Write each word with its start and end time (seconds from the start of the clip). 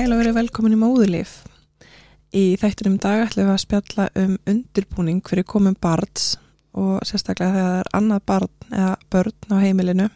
Sæl 0.00 0.14
og 0.14 0.20
verið 0.22 0.36
velkomin 0.38 0.72
í 0.72 0.76
móðulíf. 0.80 1.32
Í 2.32 2.54
þættinum 2.56 2.94
dag 3.02 3.26
ætlum 3.26 3.50
við 3.50 3.52
að 3.52 3.58
spjalla 3.60 4.04
um 4.16 4.30
undirbúning 4.48 5.18
fyrir 5.28 5.44
komum 5.44 5.74
barns 5.76 6.38
og 6.72 7.02
sérstaklega 7.04 7.50
þegar 7.52 7.66
það 7.66 7.80
er 7.82 7.90
annað 7.98 8.22
barn 8.30 8.70
eða 8.78 8.94
börn 9.12 9.52
á 9.52 9.56
heimilinu. 9.60 10.06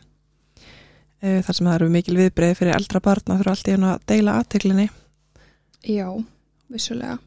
Eh, 1.21 1.43
Þar 1.45 1.59
sem 1.59 1.69
það 1.69 1.77
eru 1.77 1.89
mikil 1.99 2.17
viðbreið 2.17 2.55
fyrir 2.63 2.77
eldra 2.79 3.03
barn 3.05 3.35
og 3.35 3.43
þurfa 3.43 3.53
allt 3.53 3.69
í 3.69 3.75
hennu 3.75 3.91
að 3.91 4.07
deila 4.15 4.37
aðteglinni. 4.41 4.87
Já, 5.85 6.09
vissulega. 6.73 7.19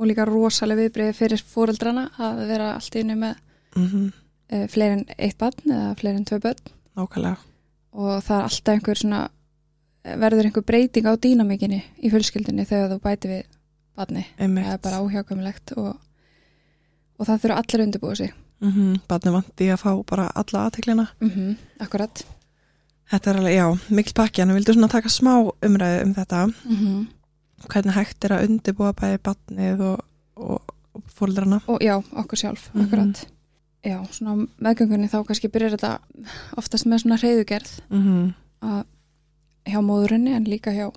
Og 0.00 0.08
líka 0.08 0.24
rosalega 0.30 0.86
viðbrið 0.86 1.12
fyrir 1.18 1.44
fóreldrana 1.52 2.06
að 2.16 2.40
vera 2.54 2.70
allt 2.78 2.96
í 2.96 3.02
einu 3.04 3.18
með 3.26 3.36
Mm 3.76 4.08
e, 4.48 4.64
fleiri 4.72 4.96
en 4.96 5.04
eitt 5.18 5.36
barn 5.38 5.68
eða 5.68 5.92
fleiri 6.00 6.22
en 6.22 6.24
tvö 6.32 6.40
börn 6.46 6.72
Nákvæmlega. 6.96 7.36
og 7.92 8.24
það 8.24 8.38
er 8.38 8.48
alltaf 8.48 8.74
einhver 8.74 9.02
svona 9.02 9.20
eh, 9.26 9.36
verður 10.04 10.48
einhver 10.48 10.64
breyting 10.66 11.06
á 11.06 11.12
dýnamíkinni 11.20 11.80
í 12.00 12.10
fjölskyldinni 12.12 12.64
þegar 12.68 12.94
þú 12.94 13.00
bæti 13.04 13.28
við 13.28 13.42
barni. 13.96 14.26
Einmitt. 14.38 14.64
Það 14.66 14.72
er 14.72 14.82
bara 14.86 15.00
óhjákvæmilegt 15.04 15.72
og, 15.76 15.90
og 17.18 17.26
það 17.28 17.42
þurfa 17.44 17.58
allir 17.62 17.84
undirbúið 17.86 18.16
sig. 18.16 18.34
Mm 18.60 18.72
-hmm. 18.72 19.00
Barni 19.08 19.32
vandi 19.32 19.70
að 19.72 19.80
fá 19.82 20.04
bara 20.06 20.30
alla 20.34 20.66
aðteglina. 20.66 21.06
Mm 21.20 21.56
Akkurat. 21.80 22.24
Þetta 23.10 23.30
er 23.30 23.36
alveg, 23.36 23.54
já, 23.56 23.78
mikil 23.90 24.12
pakki, 24.14 24.42
en 24.42 24.48
við 24.48 24.54
vildum 24.54 24.74
svona 24.74 24.88
taka 24.88 25.08
smá 25.08 25.52
umræðu 25.62 26.02
um 26.04 26.14
þetta. 26.14 26.46
Mm 26.64 27.08
Hvernig 27.68 27.94
hægt 27.94 28.24
er 28.24 28.30
að 28.32 28.48
undirbúa 28.48 28.92
bæði 28.92 29.18
barnið 29.18 29.80
og, 29.80 30.00
og, 30.36 30.60
og 30.94 31.02
fóreldrana. 31.14 31.60
Og 31.66 31.78
já, 31.80 32.02
okkur 32.12 32.36
sjálf, 32.38 32.70
Mhm. 32.74 32.84
akkurat. 32.84 33.26
Já, 33.84 34.06
svona 34.12 34.46
meðgöngunni 34.60 35.08
þá 35.08 35.24
kannski 35.26 35.48
byrjar 35.48 35.70
þetta 35.70 35.98
oftast 36.56 36.86
með 36.86 36.98
svona 36.98 37.16
reyðugerð 37.16 37.80
-hmm. 37.90 38.32
að 38.62 38.84
hjá 39.68 39.80
móðurinni 39.84 40.34
en 40.36 40.48
líka 40.48 40.72
hjá 40.74 40.88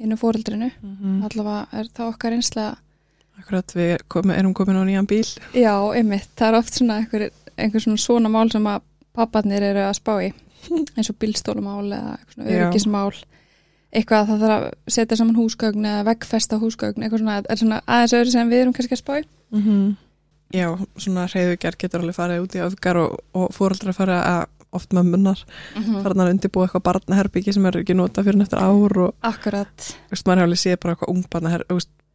hinnu 0.00 0.18
fóreldrinu. 0.18 0.70
Mm 0.82 1.22
Allavega 1.28 1.80
er 1.80 1.90
það 1.94 2.14
okkar 2.14 2.36
einslega 2.38 2.78
Akkurat, 3.40 3.72
við 3.74 3.94
komi, 4.12 4.34
erum 4.36 4.52
komin 4.54 4.76
á 4.76 4.84
nýjan 4.84 5.08
bíl. 5.08 5.24
Já, 5.56 5.72
einmitt, 5.96 6.28
það 6.36 6.48
er 6.50 6.56
oft 6.58 6.76
svona 6.76 6.98
einhver, 7.00 7.30
einhver 7.56 7.82
svona 7.82 7.98
svona 7.98 8.30
mál 8.30 8.50
sem 8.52 8.66
að 8.68 8.84
papparnir 9.16 9.64
eru 9.64 9.86
að 9.86 9.96
spá 9.98 10.12
í. 10.20 10.28
Eins 10.96 11.10
og 11.10 11.18
bílstólumál 11.18 11.88
eða 11.88 12.18
öryggismál. 12.44 13.16
Eitthvað 13.92 14.20
að 14.20 14.28
það 14.28 14.44
þarf 14.44 14.56
að 14.58 14.94
setja 14.94 15.18
saman 15.20 15.40
húsgögn 15.40 15.88
eða 15.88 16.04
veggfesta 16.10 16.60
húsgögn 16.60 17.02
eitthvað 17.02 17.24
svona, 17.24 17.40
er 17.42 17.60
svona 17.60 17.80
aðeins 17.86 18.16
öðru 18.20 18.34
sem 18.36 18.52
við 18.52 18.62
erum 18.62 18.76
kannski 18.76 18.98
að 18.98 19.02
spá 19.02 19.14
í. 19.18 19.26
Mm 19.56 19.92
Já, 20.52 20.66
svona 21.00 21.24
reyðugjær 21.32 21.78
getur 21.80 22.02
alveg 22.02 22.16
farið 22.18 22.42
út 22.44 22.54
í 22.58 22.60
öfgar 22.60 22.98
og, 23.00 23.12
og 23.32 23.54
fóreldrar 23.56 23.96
farið 23.96 24.18
að 24.20 24.42
oft 24.72 24.94
mömmunar 24.96 25.40
mm. 25.76 25.98
farnar 26.04 26.28
að 26.30 26.36
undirbúa 26.36 26.66
eitthvað 26.66 26.86
barnaherbyggi 26.88 27.54
sem 27.56 27.66
er 27.68 27.80
ekki 27.82 27.96
nota 27.98 28.24
fyrir 28.24 28.44
eftir 28.44 28.62
ár 28.62 28.98
og 29.06 29.28
Akkurat, 29.28 29.88
veist, 30.10 30.26
maður 30.28 30.46
alveg 30.46 30.62
séð 30.62 30.78
bara 30.82 30.96
eitthvað 30.96 31.14
ungbarnaher 31.14 31.66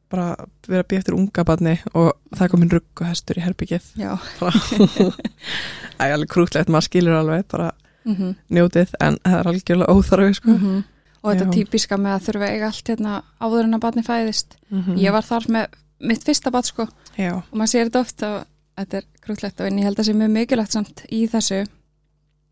bara 0.08 0.28
vera 0.68 0.84
að 0.86 0.90
býja 0.92 1.04
eftir 1.04 1.18
unga 1.18 1.44
barni 1.48 1.74
og 1.92 2.14
það 2.32 2.44
er 2.46 2.52
komin 2.54 2.72
rugg 2.72 3.02
og 3.02 3.10
hestur 3.10 3.40
í 3.40 3.44
herbyggið 3.44 3.90
já. 4.00 4.14
Það 4.40 6.06
er 6.06 6.14
alveg 6.16 6.32
krútlegt, 6.32 6.72
maður 6.72 6.88
skilur 6.88 7.20
alveg 7.20 7.48
bara 7.52 7.74
mm 8.08 8.36
njótið 8.56 8.94
en 9.04 9.18
það 9.24 9.40
er 9.40 9.50
algjörlega 9.52 9.96
óþarfi 9.96 10.38
sko. 10.38 10.54
og 10.56 11.26
þetta 11.28 11.48
Já. 11.48 11.56
típiska 11.58 11.98
með 12.00 12.14
að 12.14 12.28
þurfa 12.28 12.46
að 12.48 12.54
eiga 12.54 12.70
allt 12.72 12.92
hérna 12.94 13.16
áður 13.44 13.66
en 13.66 13.78
að 13.78 13.84
barni 13.84 14.04
fæðist. 14.08 14.56
Mm 14.72 15.02
ég 15.02 15.16
var 15.16 15.28
þar 15.28 15.48
með 15.52 15.76
mitt 16.00 16.24
fyrsta 16.24 16.54
barn 16.54 16.68
sko. 16.68 16.88
Já, 17.18 17.34
og 17.42 17.52
maður 17.58 17.74
sér 17.74 17.90
þetta 17.90 18.04
oft 18.06 18.24
og 18.24 18.38
þetta 18.78 19.02
er 19.02 19.10
krútlegt 19.26 19.62
og 19.62 19.68
en 19.68 19.82
ég 19.82 19.88
held 19.90 19.98
að 19.98 20.04
það 20.04 20.10
sé 20.10 20.18
mjög 20.22 20.34
mikilvægt 20.38 20.78
samt 20.78 21.04
í 21.10 21.22
þessu 21.32 21.60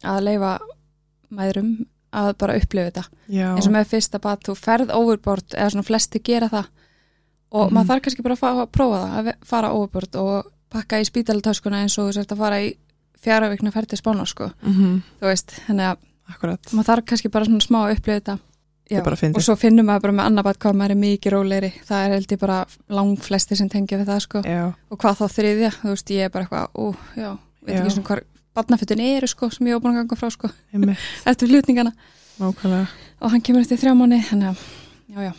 að 0.06 0.24
leifa 0.30 0.54
mæðrum 1.36 1.74
að 2.16 2.32
bara 2.40 2.56
upplifa 2.62 2.90
þetta. 2.92 3.04
Já, 3.28 3.48
eins 3.58 3.68
og 3.68 3.74
með 3.76 3.90
fyrsta 3.92 4.22
bat, 4.24 4.44
þú 4.48 4.56
ferð 4.56 4.94
overboard 4.96 5.56
eða 5.58 5.72
svona 5.74 5.84
flesti 5.90 6.22
gera 6.24 6.48
það. 6.52 6.70
Og 7.56 7.70
Mhm. 7.70 7.74
maður 7.76 7.88
þarf 7.92 8.02
kannski 8.06 8.24
bara 8.24 8.36
að, 8.36 8.40
fá, 8.40 8.50
að 8.64 8.72
prófa 8.72 9.00
það 9.04 9.20
að 9.28 9.34
fara 9.46 9.70
overboard 9.74 10.16
og 10.16 10.52
pakka 10.72 11.00
í 11.02 11.06
spítalatöskuna 11.10 11.82
eins 11.84 11.98
og 12.00 12.10
þú 12.10 12.14
sért 12.14 12.32
að 12.32 12.38
fara 12.38 12.56
í 12.62 12.76
fjara 13.22 13.50
vikna 13.50 13.72
ferð 13.72 13.88
til 13.88 13.98
spána 14.00 14.26
sko, 14.28 14.52
mm 14.64 15.02
þú 15.20 15.26
veist 15.30 15.52
þannig 15.68 15.92
að 15.92 15.98
akkurat. 16.34 16.62
maður 16.74 16.86
þarf 16.90 17.06
kannski 17.06 17.32
bara 17.32 17.46
svona 17.46 17.62
smá 17.62 17.78
að 17.90 17.98
upplifa 17.98 18.20
þetta. 18.22 18.40
Fyndið. 18.86 19.36
og 19.36 19.42
svo 19.42 19.56
finnum 19.58 19.86
maður 19.88 20.02
bara 20.02 20.14
með 20.14 20.26
annar 20.26 20.44
bat 20.44 20.60
hvað 20.60 20.76
maður 20.76 20.92
er 20.92 20.96
mikið 21.02 21.32
rólegri. 21.34 21.74
Það 21.88 22.06
er 22.06 22.10
held 22.14 22.28
ég 22.28 22.40
bara 22.40 22.66
langflesti 22.90 23.56
sem 23.58 23.68
tengja 23.70 23.98
við 23.98 24.06
það 24.06 24.20
sko. 24.22 24.42
Já, 24.46 24.74
og 24.92 24.98
hvað 25.00 25.16
þá 25.18 25.26
þriðja, 25.34 25.72
þú 25.82 25.90
veist, 25.90 26.10
ég 26.14 26.22
er 26.26 26.30
bara 26.30 26.46
eitthvað 26.46 26.68
ú, 26.78 26.96
já, 27.18 27.38
veit 27.66 27.76
Já. 27.76 27.82
ekki 27.82 27.92
svona 27.96 28.22
barnafötun 28.56 29.02
eru 29.04 29.28
sko, 29.28 29.50
sem 29.54 29.68
ég 29.68 29.76
var 29.78 29.84
búin 29.84 29.96
að 29.96 30.04
ganga 30.04 30.18
frá 30.20 30.30
sko. 30.34 30.50
Eftir 31.30 31.52
flutningana 31.52 31.92
nákvæmlega. 32.40 32.88
Og 33.24 33.32
hann 33.32 33.42
kemur 33.46 33.64
eftir 33.64 33.80
þrjá 33.80 33.94
mánu 33.96 34.18
þannig 34.30 34.50
að, 34.54 34.64
já, 35.16 35.20
já, 35.30 35.34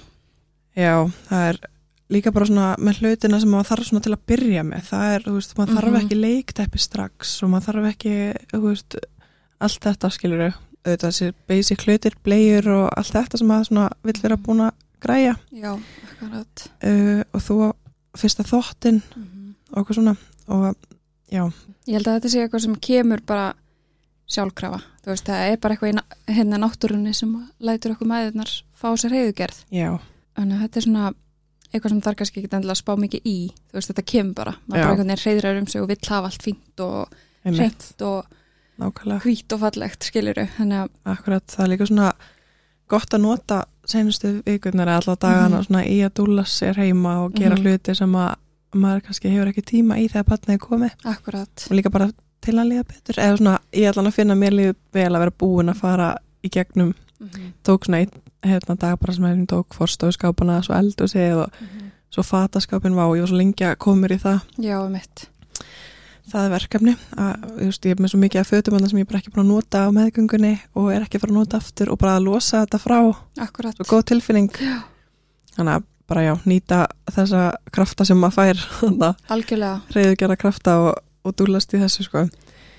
Já, 0.77 0.93
það 1.31 1.43
er 1.51 1.59
líka 2.13 2.31
bara 2.37 2.47
svona 2.47 2.67
með 2.79 2.99
hlutina 3.01 3.39
sem 3.41 3.49
maður 3.53 3.69
þarf 3.71 3.87
svona 3.89 4.03
til 4.05 4.13
að 4.13 4.25
byrja 4.29 4.63
með. 4.69 4.83
Það 4.91 5.13
er, 5.15 5.23
þú 5.27 5.35
veist, 5.39 5.55
maður 5.57 5.77
þarf 5.79 5.89
Mhm. 5.93 6.01
ekki 6.05 6.19
leikteppi 6.21 6.79
strax 6.85 7.33
og 7.43 7.51
maður 7.53 7.67
þarf 7.71 7.87
ekki, 7.95 8.15
þú 8.53 8.61
veist 8.67 8.97
allt 9.61 9.81
þetta 9.89 10.11
skilur 10.13 10.45
auðvitað 10.47 11.07
þessi 11.11 11.31
basic 11.49 11.85
hlutir, 11.87 12.15
bleiur 12.25 12.69
og 12.77 12.85
allt 12.97 13.13
þetta 13.17 13.39
sem 13.41 13.49
maður 13.49 13.69
svona 13.71 13.87
vill 14.05 14.21
vera 14.23 14.37
búin 14.37 14.61
að 14.67 14.73
græja. 15.01 15.35
Já, 15.51 15.73
akkurat. 16.11 16.67
Uh, 16.85 17.23
og 17.33 17.41
þú 17.43 17.57
fyrsta 18.17 18.45
þóttin 18.47 19.01
og 19.73 19.81
eitthvað 19.83 19.99
svona. 19.99 20.17
Og 20.49 20.77
já, 21.31 21.45
ég 21.87 21.95
held 21.99 22.07
að 22.09 22.17
þetta 22.21 22.31
sé 22.33 22.43
eitthvað 22.45 22.63
sem 22.67 22.77
kemur 22.77 23.21
bara 23.27 23.55
sjálfkrafa, 24.27 24.81
þú 25.05 25.13
veist, 25.13 25.27
það 25.29 25.51
er 25.53 25.57
bara 25.63 25.75
eitthvað 25.77 25.93
í 25.93 25.95
na- 25.95 26.35
hérna 26.35 26.59
náttúrunni 26.59 27.15
sem 27.15 27.33
lætur 27.61 27.95
okkur 27.95 28.09
maðurnar 28.11 28.51
fá 28.75 28.89
sér 28.99 29.15
heiðugerð 29.15 29.61
já, 29.71 29.99
þannig 30.37 30.57
að 30.57 30.63
þetta 30.67 30.77
er 30.77 30.87
svona 30.87 31.15
eitthvað 31.75 31.89
sem 31.93 32.01
þarf 32.07 32.17
kannski 32.17 32.41
ekki 32.41 32.51
endilega 32.57 32.73
að 32.77 32.81
spá 32.83 32.93
mikið 32.97 33.21
í. 33.27 33.37
Þú 33.69 33.75
veist, 33.77 33.91
þetta 33.91 34.05
kemur 34.07 34.35
bara, 34.35 34.53
maður 34.67 34.81
bara 34.83 34.91
einhvern 34.95 35.11
veginn 35.11 35.25
reyðrar 35.27 35.59
um 35.61 35.67
sig 35.67 35.83
og 35.83 35.89
vill 35.89 36.09
hafa 36.09 36.27
allt 36.31 36.43
fínt 36.43 36.81
og 36.81 37.09
hreint 37.45 38.03
og 38.07 38.25
hvít 39.25 39.53
og 39.53 39.61
fallegt, 39.61 40.03
skiluru 40.07 40.47
þannig 40.57 40.83
að, 40.85 40.91
akkurat, 41.07 41.47
það 41.47 41.65
er 41.65 41.71
líka 41.73 41.87
svona 41.91 42.13
gott 42.89 43.11
að 43.17 43.21
nota 43.21 43.65
senustu 43.87 44.43
vikurnar 44.47 44.87
eða 44.89 45.03
alla 45.03 45.17
dagana 45.17 45.59
Mhm. 45.61 45.67
svona 45.67 45.85
í 45.87 45.97
að 46.07 46.15
dúla 46.15 46.45
sér 46.47 46.75
heima 46.77 47.25
og 47.25 47.35
gera 47.35 47.57
Mhm. 47.57 47.63
hluti 47.65 47.95
sem 47.97 48.13
að 48.13 48.35
maður 48.83 49.05
kannski 49.09 49.33
hefur 49.33 49.51
ekki 49.51 49.65
tíma 49.73 49.99
í 50.03 50.07
þegar 50.13 50.29
barnið 50.31 50.55
er 50.57 50.63
komið. 50.63 50.95
Akkurat. 51.13 51.67
Og 51.69 51.79
líka 51.79 51.93
bara 51.95 52.11
til 52.45 52.55
að 52.57 52.71
liða 52.73 52.87
betur. 52.93 53.21
Eða 53.23 53.41
svona, 53.41 53.57
ég 53.75 53.91
ætla 53.91 54.07
að 54.07 54.17
finna 54.19 54.39
mér 54.39 54.57
líður 54.57 54.79
vel 54.97 55.11
að 55.11 55.23
vera 55.25 55.37
búin 55.45 55.73
að 55.73 55.83
fara 55.83 56.15
í 56.43 56.53
gegnum 56.53 56.95
mm 57.21 57.53
tók 57.65 57.87
svona 57.87 58.03
einn 58.05 58.11
hérna, 58.45 58.77
dag 58.77 58.99
bara 59.01 59.13
sem 59.13 59.25
hefum 59.25 59.47
tók 59.49 59.75
forstóðskápana 59.75 60.61
svo 60.63 60.75
eldu 60.77 61.09
sig 61.09 61.35
og 61.35 61.49
-hmm. 61.49 61.89
svo 62.11 62.23
fataskápin 62.23 62.95
vá, 62.95 63.09
ég 63.17 63.25
var 63.25 63.29
svo 63.29 63.37
lengi 63.37 63.65
að 63.65 63.79
koma 63.79 64.01
mér 64.01 64.13
í 64.13 64.19
það. 64.21 64.41
Já, 64.59 64.89
mitt 64.89 65.31
það 66.31 66.47
er 66.47 66.53
verkefni. 66.55 66.95
Að, 67.17 67.47
veist, 67.61 67.87
ég 67.87 67.97
er 67.97 68.03
með 68.03 68.13
svo 68.13 68.21
mikið 68.23 68.43
af 68.43 68.51
fötum 68.51 68.77
þarna 68.77 68.91
sem 68.91 69.01
ég 69.01 69.07
er 69.07 69.11
bara 69.11 69.21
ekki 69.23 69.33
búin 69.35 69.45
að 69.45 69.53
nota 69.53 69.83
á 69.87 69.89
meðgöngunni 69.95 70.53
og 70.75 70.89
er 70.93 71.05
ekki 71.07 71.19
að 71.19 71.25
fara 71.25 71.35
að 71.35 71.41
nota 71.41 71.61
aftur 71.63 71.93
og 71.93 72.01
bara 72.03 72.17
að 72.19 72.27
losa 72.27 72.63
þetta 72.65 72.81
frá. 72.83 72.99
Akkurat, 73.47 73.79
svo 73.79 73.89
góð 73.91 74.07
tilfinning. 74.13 74.51
Já. 74.59 74.79
þannig 75.57 75.79
að 75.79 75.87
bara 76.07 76.25
já, 76.27 76.33
nýta 76.49 76.85
þessa 77.13 77.45
krafta 77.75 78.07
sem 78.09 78.19
maður 78.21 78.37
fær 78.39 78.65
reyðugjara 79.97 80.37
krafta 80.41 80.77
og, 80.85 80.93
og 81.27 81.39
dúlast 81.39 81.75
í 81.75 81.81
þessu 81.83 82.07
sko. 82.07 82.27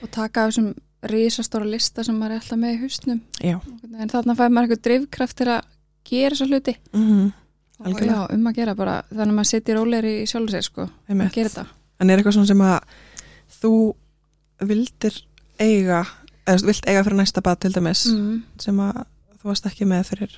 Og 0.04 0.12
taka 0.14 0.46
af 0.46 0.54
þessum 0.54 0.74
risastóra 1.08 1.68
lista 1.70 2.06
sem 2.06 2.16
maður 2.18 2.38
er 2.38 2.44
alltaf 2.44 2.62
með 2.62 2.76
í 2.76 2.80
hausnum. 2.84 3.20
Já, 3.44 3.58
en 3.98 4.14
þarna 4.14 4.38
fær 4.38 4.54
maður 4.54 4.72
eitthvað 4.72 4.86
drifkraft 4.90 5.38
til 5.42 5.52
að 5.54 5.68
gera 6.08 6.40
svo 6.40 6.48
hluti. 6.50 6.78
Mm 6.96 7.28
og 7.78 7.86
Algjörlega. 7.86 8.14
já, 8.14 8.34
um 8.34 8.48
að 8.50 8.56
gera 8.58 8.76
bara 8.76 8.94
þannig 9.12 9.32
að 9.32 9.38
maður 9.38 9.50
setjir 9.52 9.78
rólegri 9.78 10.14
í 10.22 10.30
sjálfu 10.30 10.54
sér 10.54 10.66
sko 10.66 10.88
að 10.88 11.34
gera 11.36 11.52
þetta. 11.52 11.66
En 12.02 12.10
er 12.10 12.20
eitthvað 12.20 12.38
svona 12.38 12.50
sem 12.50 12.64
að 12.66 12.78
þú 13.58 13.74
vildir 14.70 15.20
eiga 15.62 16.00
eða 16.48 16.70
vilt 16.70 16.88
eiga 16.88 17.04
fyrir 17.06 17.20
næsta 17.20 17.44
bad 17.46 17.62
til 17.62 17.74
dæmis 17.76 18.08
mm. 18.10 18.40
sem 18.64 18.82
að 18.82 19.04
þú 19.38 19.52
varst 19.52 19.70
ekki 19.70 19.88
með 19.90 20.10
fyrir, 20.12 20.34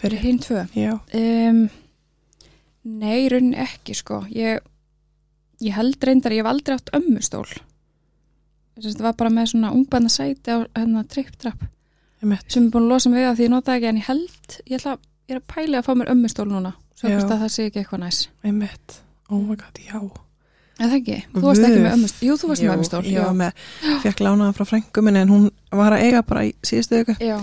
fyrir 0.00 0.22
hinn 0.24 0.40
tvö? 0.42 0.64
Já, 0.74 0.96
um, 0.98 1.62
nei, 2.84 3.28
rauninni 3.30 3.58
ekki 3.62 3.94
sko. 3.96 4.22
Ég, 4.34 4.62
ég 5.62 5.76
held 5.76 6.02
reyndar, 6.04 6.34
ég 6.34 6.42
hef 6.42 6.50
aldrei 6.50 6.76
átt 6.78 6.90
ömmustól. 6.98 7.46
Þess 8.72 8.86
að 8.86 8.90
þetta 8.94 9.06
var 9.06 9.16
bara 9.20 9.30
með 9.36 9.50
svona 9.52 9.70
ungbarna 9.76 10.10
sæti 10.12 10.54
á 10.54 10.58
hérna 10.76 11.04
tripp-trapp. 11.04 11.68
Sem 12.22 12.32
er 12.36 12.70
búin 12.72 12.86
að 12.86 12.92
losa 12.94 13.10
mig 13.10 13.20
við 13.20 13.28
að 13.28 13.38
því 13.38 13.46
ég 13.46 13.50
nota 13.52 13.74
ekki 13.76 13.88
en 13.90 13.96
ég 13.98 14.06
held, 14.06 14.58
ég 14.70 14.76
ætla, 14.78 14.92
ég 15.26 15.34
er 15.34 15.40
að 15.40 15.48
pæli 15.50 15.78
að 15.78 15.86
fá 15.88 15.94
mér 15.98 16.12
ömmustól 16.12 16.46
núna, 16.48 16.70
svo 16.94 17.10
Já. 17.10 17.16
að 17.18 17.32
það 17.32 17.50
sé 17.54 17.64
ekki 17.66 17.80
eitthvað 17.82 18.02
næs. 18.04 18.20
Einmitt, 18.46 18.94
oh 19.28 19.40
my 19.42 19.56
god, 19.58 19.80
já. 19.82 19.98
Það 20.78 20.94
ekki, 20.98 21.16
þú 21.34 21.42
varst 21.44 21.66
ekki 21.66 21.80
með 21.82 21.96
ömmustól. 21.96 22.28
Jú, 22.28 22.36
þú 22.38 22.50
varst 22.52 22.64
með 22.64 22.74
ömmustól 22.76 23.02
ég 23.10 23.26
var 23.26 23.34
með, 23.42 23.66
fekk 24.04 24.22
lánaðan 24.24 24.56
frá 24.56 24.64
frængu 24.70 25.04
minni 25.04 25.22
en 25.22 25.34
hún 25.34 25.48
var 25.82 25.96
að 25.96 26.06
eiga 26.06 26.22
bara 26.26 26.46
í 26.48 26.54
síðustu 26.64 27.02
já, 27.18 27.36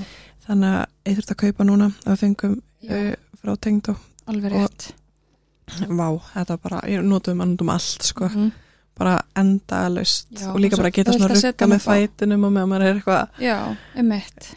þannig 0.47 0.77
að 0.79 1.11
ég 1.11 1.19
þurfti 1.19 1.35
að 1.35 1.41
kaupa 1.43 1.67
núna. 1.67 1.91
Að 2.07 2.17
fengum 2.23 2.55
já, 2.81 2.95
uh, 2.95 3.13
frá 3.43 3.53
tengd 3.59 3.91
og 3.93 4.07
og- 4.29 4.89
vá, 5.89 6.07
þetta 6.33 6.55
var 6.55 6.63
bara, 6.69 6.81
ég 6.89 7.03
notum 7.05 7.41
að 7.43 7.53
notum 7.53 7.69
allt 7.75 8.03
sko, 8.09 8.29
Mhm. 8.29 8.51
bara 8.99 9.21
endalaust 9.35 10.27
Já, 10.35 10.49
og 10.53 10.59
líka 10.59 10.77
bara 10.77 10.91
geta 10.91 11.13
svona 11.13 11.29
rugga 11.31 11.67
með 11.71 11.85
fætinum 11.87 12.43
og 12.45 12.51
með 12.51 12.63
að 12.65 12.69
maður 12.73 12.85
er 12.89 12.95
eitthvað 12.99 13.27
já, 13.39 13.77
emitt 13.95 14.55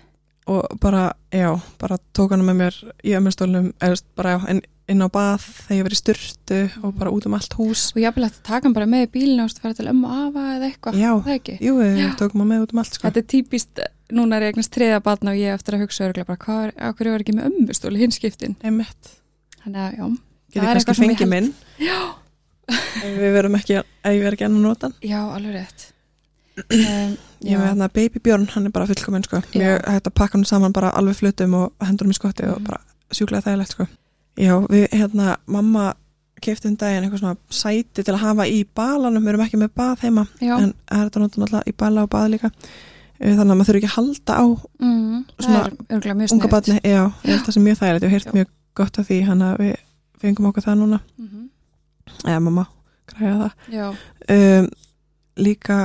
og 0.51 0.79
bara, 0.81 1.13
já, 1.31 1.61
bara 1.79 1.99
tók 2.13 2.31
hana 2.35 2.43
með 2.43 2.57
mér 2.59 2.93
í 3.07 3.13
ömmustólnum, 3.15 3.73
eða 3.81 4.03
bara 4.17 4.33
já, 4.39 4.49
inn, 4.51 4.61
inn 4.91 4.99
á 4.99 5.09
bað 5.09 5.39
þegar 5.69 5.77
ég 5.79 5.85
verið 5.87 5.95
í 5.95 6.01
styrtu 6.03 6.59
og 6.83 6.97
bara 6.99 7.13
út 7.15 7.27
um 7.27 7.35
allt 7.39 7.55
hús. 7.55 7.85
Og 7.95 8.03
jafnvel 8.03 8.27
að 8.27 8.41
taka 8.43 8.67
hann 8.67 8.75
bara 8.75 8.89
með 8.91 9.05
í 9.07 9.11
bílinu 9.15 9.45
og 9.45 9.55
fara 9.63 9.73
til 9.79 9.87
ömmu 9.87 10.11
afa 10.11 10.43
eða 10.59 10.67
eitthvað 10.73 10.99
Já, 10.99 11.13
það 11.23 11.61
jú, 11.63 11.77
við 11.79 12.01
Já. 12.03 12.09
tókum 12.19 12.43
hann 12.43 12.49
með 12.51 12.65
út 12.67 12.73
um 12.75 12.79
allt 12.83 12.95
sko. 12.99 13.07
Þetta 13.07 13.23
er 13.23 13.29
típist, 13.31 13.81
núna 14.11 14.37
er 14.37 14.43
ég 14.43 14.53
eignast 14.57 14.75
triða 14.75 14.99
batna 15.01 15.31
og 15.31 15.37
ég 15.39 15.55
eftir 15.55 15.75
að 15.79 15.85
hugsa 15.87 16.09
örgulega 16.11 16.27
bara 16.27 16.43
hvað 16.43 16.67
er, 16.67 16.93
hverju 16.99 17.13
var 17.15 17.21
ekki 17.23 17.37
með 17.39 17.49
ömmustól 17.53 17.97
hinskiptin? 18.03 18.57
Þannig 19.63 19.79
að 19.79 19.97
já, 19.97 20.07
getið 20.53 20.85
kannski 20.85 20.95
fengið 21.03 21.29
minn? 21.33 21.49
Ef 22.73 23.17
við 23.19 23.33
verum 23.35 23.57
ekki, 23.59 23.81
ef 23.83 24.13
ég 24.15 24.23
verð 24.23 24.37
ekki 24.37 24.47
enn 24.47 24.59
að 24.61 24.67
nota 24.69 24.91
já 25.03 25.19
alveg 25.23 25.57
rétt. 25.59 25.89
Um, 26.53 27.15
ég 27.41 27.57
með 27.57 27.65
hérna 27.71 27.87
Baby 27.89 28.21
Björn, 28.21 28.43
hann 28.53 28.67
er 28.69 28.73
bara 28.75 28.85
fullkominn 28.87 29.23
sko. 29.25 29.39
Mjög 29.57 29.87
hægt 29.89 30.09
að 30.11 30.13
pakka 30.19 30.37
hann 30.37 30.45
saman 30.45 30.75
bara 30.77 30.91
alveg 31.01 31.17
flutum 31.17 31.55
og 31.57 31.71
hendur 31.81 32.05
hann 32.05 32.13
í 32.13 32.17
skotti 32.19 32.45
og 32.45 32.59
Mhm. 32.61 32.67
bara 32.67 32.81
sjúklega 33.11 33.47
þægilegt 33.47 33.73
sko. 33.73 33.87
já, 34.37 34.53
við 34.69 34.85
hérna, 34.93 35.37
mamma 35.47 35.95
kefti 36.45 36.69
um 36.69 36.77
daginn 36.77 37.05
eitthvað 37.07 37.23
svona 37.23 37.37
sæti 37.51 38.05
til 38.05 38.13
að 38.15 38.21
hafa 38.21 38.45
í 38.47 38.67
balanum, 38.77 39.23
við 39.25 39.29
erum 39.33 39.45
ekki 39.47 39.61
með 39.63 39.71
bað 39.81 39.99
heima 40.05 40.27
já, 40.41 40.59
en 40.59 40.75
það 40.91 41.01
er 41.01 41.09
þetta 41.09 41.21
náttúrulega 41.23 41.43
alltaf 41.57 41.69
í 41.73 41.77
bala 41.79 42.03
og 42.03 42.11
bað 42.11 42.29
líka. 42.35 42.51
Þannig 43.23 43.41
að 43.53 43.57
maður 43.57 43.69
þurfi 43.71 43.81
ekki 43.81 43.91
að 43.91 43.97
halda 43.97 44.33
á 44.37 44.45
mm, 44.83 45.25
svona 45.41 45.63
unga 46.37 46.49
badni, 46.53 46.81
já, 46.85 47.03
það 47.25 47.53
sem 47.53 47.65
mjög 47.65 47.79
þægilegt. 47.81 48.03
Ég 48.05 48.11
hef 48.11 48.25
heyrt 48.25 48.35
mjög 48.35 48.49
gott 48.75 48.99
af 48.99 49.09
því, 49.09 49.23
hann 49.25 49.41
að 49.49 49.57
við 49.65 49.77
fengum 50.23 50.51
okkur 50.51 50.67
það 50.67 50.79
núna, 50.83 51.01
mm 51.19 51.29
-hmm. 51.29 51.49
eða 52.29 52.41
mamma 52.41 52.67
græða 53.13 53.51
það. 53.69 53.97
Um, 54.31 54.69
líka 55.37 55.79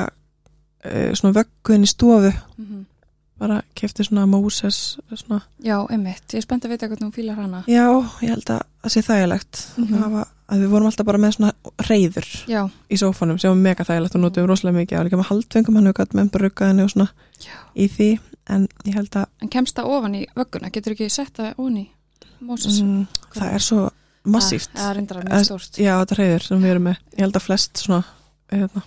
uh, 0.85 1.13
svona 1.13 1.33
vöggun 1.41 1.83
í 1.83 1.89
stofu. 1.89 2.31
Mm 2.57 2.85
bara 3.39 3.61
kefti 3.75 4.03
svona 4.03 4.25
Moses 4.25 4.99
svona. 5.13 5.41
já, 5.63 5.85
einmitt. 5.91 6.23
Ég 6.33 6.41
er 6.41 6.41
spennt 6.41 6.65
að 6.65 6.73
vita 6.73 6.87
hvernig 6.87 7.05
hún 7.05 7.13
fílar 7.13 7.37
hana. 7.37 7.63
Já, 7.67 7.85
ég 8.21 8.33
held 8.33 8.49
að 8.49 8.61
það 8.83 8.93
sé 8.93 9.03
þægilegt. 9.05 9.59
Mhm. 9.77 9.93
að, 9.93 9.99
hafa, 10.03 10.23
að 10.47 10.63
við 10.63 10.71
vorum 10.73 10.89
alltaf 10.89 11.05
bara 11.05 11.21
með 11.21 11.35
svona 11.35 11.51
reyður 11.89 12.29
já, 12.47 12.61
í 12.89 12.97
sófanum 12.97 13.39
sem 13.39 13.51
var 13.51 13.61
mega 13.61 13.83
þægilegt 13.83 14.15
og 14.15 14.21
notum 14.21 14.47
rosalega 14.49 14.77
mikið. 14.77 14.99
Og 14.99 15.05
líka 15.05 15.19
með 15.21 15.29
haldfengum 15.31 15.75
hann 15.75 15.93
gætt 15.93 16.17
með 16.17 16.31
bara 16.31 16.47
ruggaðinni 16.47 16.83
og 16.87 16.89
svona 16.89 17.09
já. 17.43 17.53
í 17.75 17.87
því 17.87 18.09
en 18.49 18.67
ég 18.85 18.95
held 18.95 19.19
að 19.19 19.27
en 19.41 19.53
kemst 19.53 19.77
það 19.77 19.93
ofan 19.93 20.15
í 20.15 20.25
vögguna, 20.35 20.71
getur 20.71 20.95
ekki 20.95 21.09
sett 21.11 21.37
það 21.37 21.53
ofan 21.57 21.77
í 21.77 21.87
Moses? 22.39 22.81
Mm, 22.81 23.07
það 23.35 23.53
er 23.53 23.65
svo 23.65 23.89
massíft. 24.33 24.71
Það 24.75 24.89
er 24.91 24.95
reyndar 24.99 25.17
Eh, 25.21 25.29
mjög 25.29 25.45
stórt. 25.49 25.77
já, 25.81 25.93
þetta 26.01 26.17
reyður 26.19 26.45
sem 26.47 26.61
við 26.63 26.71
erum 26.73 26.83
með. 26.89 26.97
Ég 27.17 27.23
held 27.25 27.37
að 27.39 27.45
flest 27.47 27.73
svona 27.83 28.03
hérna, 28.51 28.83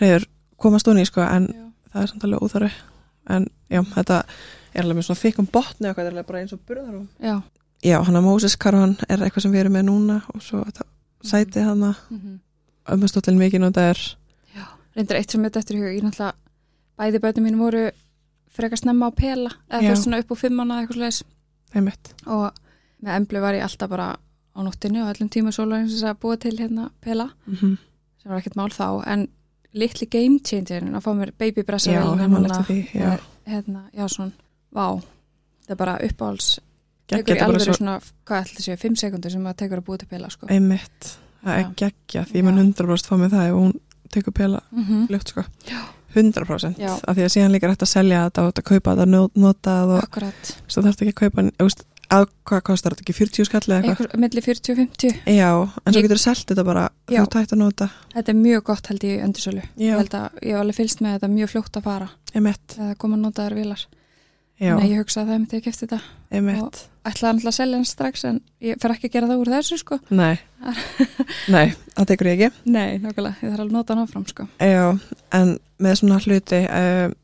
reyður 0.00 0.26
komast 0.60 0.88
onni 0.90 1.06
sko, 1.08 1.22
en 1.24 1.46
já, 1.48 1.64
það 1.92 2.02
er 2.02 2.10
samt 2.12 2.26
alveg 2.28 2.44
óþarfi. 2.46 2.72
En 3.30 3.46
já, 3.70 3.80
þetta 3.94 4.20
er 4.74 4.82
alveg 4.84 4.96
með 5.00 5.08
svona 5.08 5.22
þykkum 5.24 5.48
botni 5.54 5.88
og 5.88 5.90
eitthvað, 5.90 6.04
þetta 6.04 6.10
er 6.10 6.14
alveg 6.16 6.26
bara 6.30 6.40
eins 6.44 6.52
og 6.56 6.60
burðarum 6.66 7.08
já. 7.20 7.34
já, 7.84 7.96
hann 8.06 8.16
að 8.20 8.22
Moses 8.26 8.56
Karvan 8.56 8.96
er 9.08 9.18
eitthvað 9.26 9.42
sem 9.46 9.52
við 9.54 9.60
erum 9.64 9.72
með 9.78 9.84
núna 9.88 10.20
og 10.34 10.42
svo 10.42 10.62
þetta 10.64 10.86
sæti 11.26 11.64
hann 11.66 11.82
að 11.90 11.96
Mm 12.10 12.38
ömmustóttin 12.90 13.36
mikið 13.38 13.60
nota 13.62 13.82
er 13.92 13.98
já. 14.56 14.64
reyndar 14.96 15.18
eitt 15.20 15.30
sem 15.30 15.42
þetta 15.44 15.60
eftir 15.60 15.76
hug 15.78 15.92
ég 15.94 16.02
náttúrulega, 16.02 16.34
bæði 16.98 17.20
bötum 17.22 17.44
mín 17.46 17.58
voru 17.60 17.82
frekar 18.50 18.80
snemma 18.80 19.10
á 19.10 19.14
pela 19.14 19.50
eða 19.70 19.84
fyrst 19.92 20.06
svona 20.08 20.18
upp 20.18 20.32
á 20.32 20.36
fimm 20.40 20.56
mánuða 20.58 20.80
eitthvað 20.80 20.98
slags 20.98 21.22
og 22.26 22.56
með 23.00 23.16
emblu 23.16 23.40
var 23.40 23.54
ég 23.54 23.66
alltaf 23.66 23.90
bara 23.90 24.08
á 24.56 24.58
nóttinu 24.62 25.04
og 25.04 25.12
öllum 25.12 25.30
tíma 25.32 25.52
sólarins 25.54 26.02
að 26.02 26.18
búa 26.22 26.36
til 26.40 26.56
hérna 26.58 26.90
pela 27.00 27.30
mm 27.46 27.54
-hmm. 27.54 27.76
sem 28.22 28.30
var 28.30 28.38
ekkert 28.38 28.56
mál 28.56 28.70
þá 28.70 29.06
en 29.06 29.28
litli 29.72 30.06
game 30.06 30.38
changerin 30.38 30.94
að 30.94 31.04
fá 31.04 31.12
mér 31.14 31.32
baby 31.38 31.62
bressa 31.62 31.90
já, 31.90 32.02
því 32.66 32.88
já, 32.94 33.18
hérna, 33.46 33.82
já 33.92 34.08
svona, 34.08 34.32
vá 34.74 35.00
það 35.66 35.70
er 35.70 35.76
bara 35.76 35.98
uppáhalds 36.02 36.60
tekur 37.06 37.34
í 37.34 37.34
þetta 37.34 37.44
alveg 37.44 37.62
svo 37.62 37.76
svona, 37.78 38.00
hvað 38.26 38.42
ætli 38.42 38.62
séu, 38.62 38.76
5 38.76 38.96
sekundur 38.96 39.30
sem 39.30 39.44
það 39.44 39.56
tekur 39.62 39.78
að 39.78 39.86
búa 39.86 39.98
til 39.98 40.08
pela 40.08 40.30
sko 40.30 40.46
einmitt, 40.50 41.14
það 41.44 41.58
er 41.58 41.70
geggja 41.76 42.24
því 42.24 42.36
ég 42.36 42.44
mun 42.44 42.58
Já. 42.58 42.64
100% 42.64 43.06
fá 43.06 43.16
með 43.16 43.30
það 43.30 43.46
ef 43.46 43.54
hún 43.54 43.72
tekur 44.10 44.32
pela 44.32 44.62
mm 44.70 44.84
-hmm. 44.84 45.06
fljótt 45.06 45.28
sko 45.28 45.44
Já. 45.70 45.80
100% 46.14 46.78
Já. 46.78 46.98
af 47.06 47.16
því 47.16 47.22
að 47.22 47.32
síðan 47.34 47.52
líka 47.52 47.68
hægt 47.70 47.82
að 47.82 47.88
selja 47.88 48.24
þetta 48.24 48.42
og 48.42 48.48
þetta 48.50 48.62
kaupa 48.62 48.94
þetta 48.96 49.28
notað 49.34 49.90
og 49.94 50.02
þú 50.66 50.82
þarfst 50.82 51.02
ekki 51.02 51.12
að 51.12 51.20
kaupa 51.22 51.42
að 52.10 52.26
hvað 52.48 52.62
kostar 52.66 52.94
þetta 52.94 53.04
ekki 53.04 53.14
40 53.20 53.46
skall 53.48 53.62
eða 53.68 53.80
eitthvað? 53.92 54.16
Milli 54.24 54.42
40 54.42 54.72
og 54.72 54.80
50 54.80 55.20
já, 55.30 55.50
en 55.50 55.92
svo 55.92 56.00
Ég- 56.00 56.04
getur 56.06 56.18
þú 56.18 56.24
selt 56.24 56.46
þetta 56.50 56.64
bara 56.66 56.84
Já. 57.10 57.20
þú 57.22 57.28
tætt 57.36 57.52
að 57.54 57.60
nota. 57.62 57.88
Þetta 58.14 58.32
er 58.32 58.38
mjög 58.40 58.62
gott 58.64 58.86
held 58.90 59.04
ég 59.06 59.24
öndursölu 59.24 59.62
ég 59.62 59.88
já, 59.90 59.96
held 59.96 60.14
að 60.18 60.28
ég 60.42 60.52
hef 60.54 60.60
alveg 60.64 60.74
fylst 60.80 61.00
með 61.00 61.16
þetta 61.18 61.28
mjög 61.36 61.50
fljótt 61.54 61.76
að 61.80 61.82
fara. 61.86 62.08
Einmitt. 62.34 62.76
Eða 62.78 62.94
koma 62.98 63.16
að 63.16 63.24
nota 63.26 63.46
þær 63.46 63.54
vilar 63.60 63.84
já, 64.60 64.74
Nei, 64.76 64.88
ég 64.90 64.98
hugsa 65.00 65.22
að 65.22 65.30
það 65.30 65.38
myndi 65.38 65.56
ég 65.56 65.64
kefti 65.64 65.86
þetta. 65.86 66.00
Einmitt. 66.30 66.80
Ætlaði 67.00 67.32
náttúrulega 67.32 67.48
að 67.48 67.56
selja 67.56 67.76
hann 67.78 67.86
strax 67.88 68.24
en 68.28 68.40
ég 68.60 68.80
fer 68.82 68.92
ekki 68.92 69.08
að 69.08 69.12
gera 69.14 69.28
það 69.30 69.40
úr 69.40 69.50
þessu 69.54 69.78
sko. 69.80 69.96
Nei, 70.10 70.36
nei, 71.54 71.72
það 71.96 72.10
tekur 72.10 72.28
ég 72.28 72.42
ekki. 72.44 72.68
Nei, 72.68 72.98
nákvæmlega, 73.00 73.38
ég 73.40 73.54
þarf 73.54 73.62
alveg 73.62 73.70
að 73.70 73.78
nota 73.78 73.94
hann 73.94 74.02
áfram 74.04 74.26
sko. 74.28 74.46
Já, 74.60 74.98
en 75.38 75.54
með 75.80 75.96
svona 76.02 76.18
hluti 76.20 76.60
um, 76.66 77.14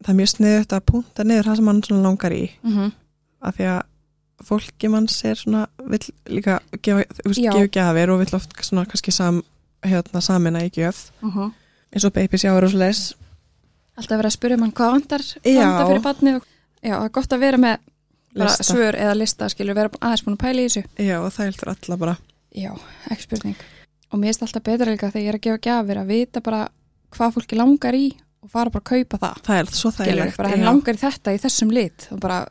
það 0.00 0.12
er 0.14 0.18
mjög 0.22 0.32
sniðut 0.32 0.72
að 0.72 0.86
punta 0.88 1.26
niður 1.28 1.50
það 1.50 1.58
sem 1.60 1.68
mann 1.68 1.82
svona 1.84 2.06
langar 2.08 2.32
í. 2.32 2.46
Mm 2.64 2.72
-hmm. 2.78 2.94
af 3.50 3.58
því 3.58 3.68
að 3.74 3.82
fólki 4.44 4.90
manns 4.92 5.16
er 5.24 5.38
svona 5.40 5.66
vill 5.88 6.02
líka 6.28 6.58
gefa, 6.82 7.04
gefa 7.24 7.68
gjafir 7.72 8.12
og 8.12 8.20
vill 8.20 8.36
oft 8.36 8.52
svona 8.64 8.84
kannski 8.88 9.14
sam, 9.14 9.42
hérna, 9.86 10.20
samina 10.20 10.64
í 10.66 10.72
gjöf. 10.74 11.08
Eins 11.22 12.04
og 12.04 12.12
baby 12.12 12.40
sjáur 12.40 12.66
og 12.66 12.74
leis 12.76 13.14
Alltaf 13.96 14.18
verið 14.18 14.28
að 14.28 14.34
spyrja 14.34 14.56
mann 14.60 14.72
hvað 14.76 14.90
vantar 14.92 15.22
hvað 15.24 15.54
Já. 15.54 15.60
vantar 15.62 15.88
fyrir 15.88 16.02
batni 16.04 16.32
og... 16.36 16.48
Já, 16.82 16.92
það 16.92 17.06
er 17.06 17.12
gott 17.16 17.32
að 17.32 17.44
vera 17.46 17.60
með 17.62 17.86
svör 18.60 18.98
eða 19.00 19.14
lista 19.16 19.48
skilur 19.48 19.78
vera 19.78 19.92
aðeins 20.02 20.24
búin 20.26 20.36
að 20.36 20.42
pæla 20.42 20.60
í 20.60 20.66
þessu. 20.66 20.82
Já, 21.00 21.14
og 21.22 21.32
það 21.32 21.56
fyrir 21.56 21.70
alla 21.72 21.98
bara. 22.02 22.16
Já, 22.56 22.70
ekki 23.08 23.24
spurning. 23.24 23.62
Og 24.12 24.20
mér 24.20 24.30
finnst 24.30 24.44
alltaf 24.44 24.66
betra 24.66 24.92
líka 24.92 25.10
þegar 25.14 25.24
ég 25.24 25.32
er 25.32 25.38
að 25.38 25.46
gefa 25.46 25.62
gjafir 25.64 26.00
að 26.02 26.12
vita 26.12 26.42
bara 26.44 26.60
hvað 27.16 27.32
fólki 27.38 27.58
langar 27.58 27.96
í 27.96 28.04
og 28.44 28.52
fara 28.52 28.74
bara 28.74 28.84
að 28.84 28.90
kaupa 28.92 29.20
það. 29.24 29.40
Það 29.48 29.62
er 29.62 29.72
svo 29.80 29.92
þægilegt 29.96 30.44
langar 30.66 30.98
í 30.98 31.02
þetta 31.06 31.32
í 31.32 31.40
þessum 31.46 31.72
lit 31.72 32.08
og 32.12 32.20
bara 32.22 32.42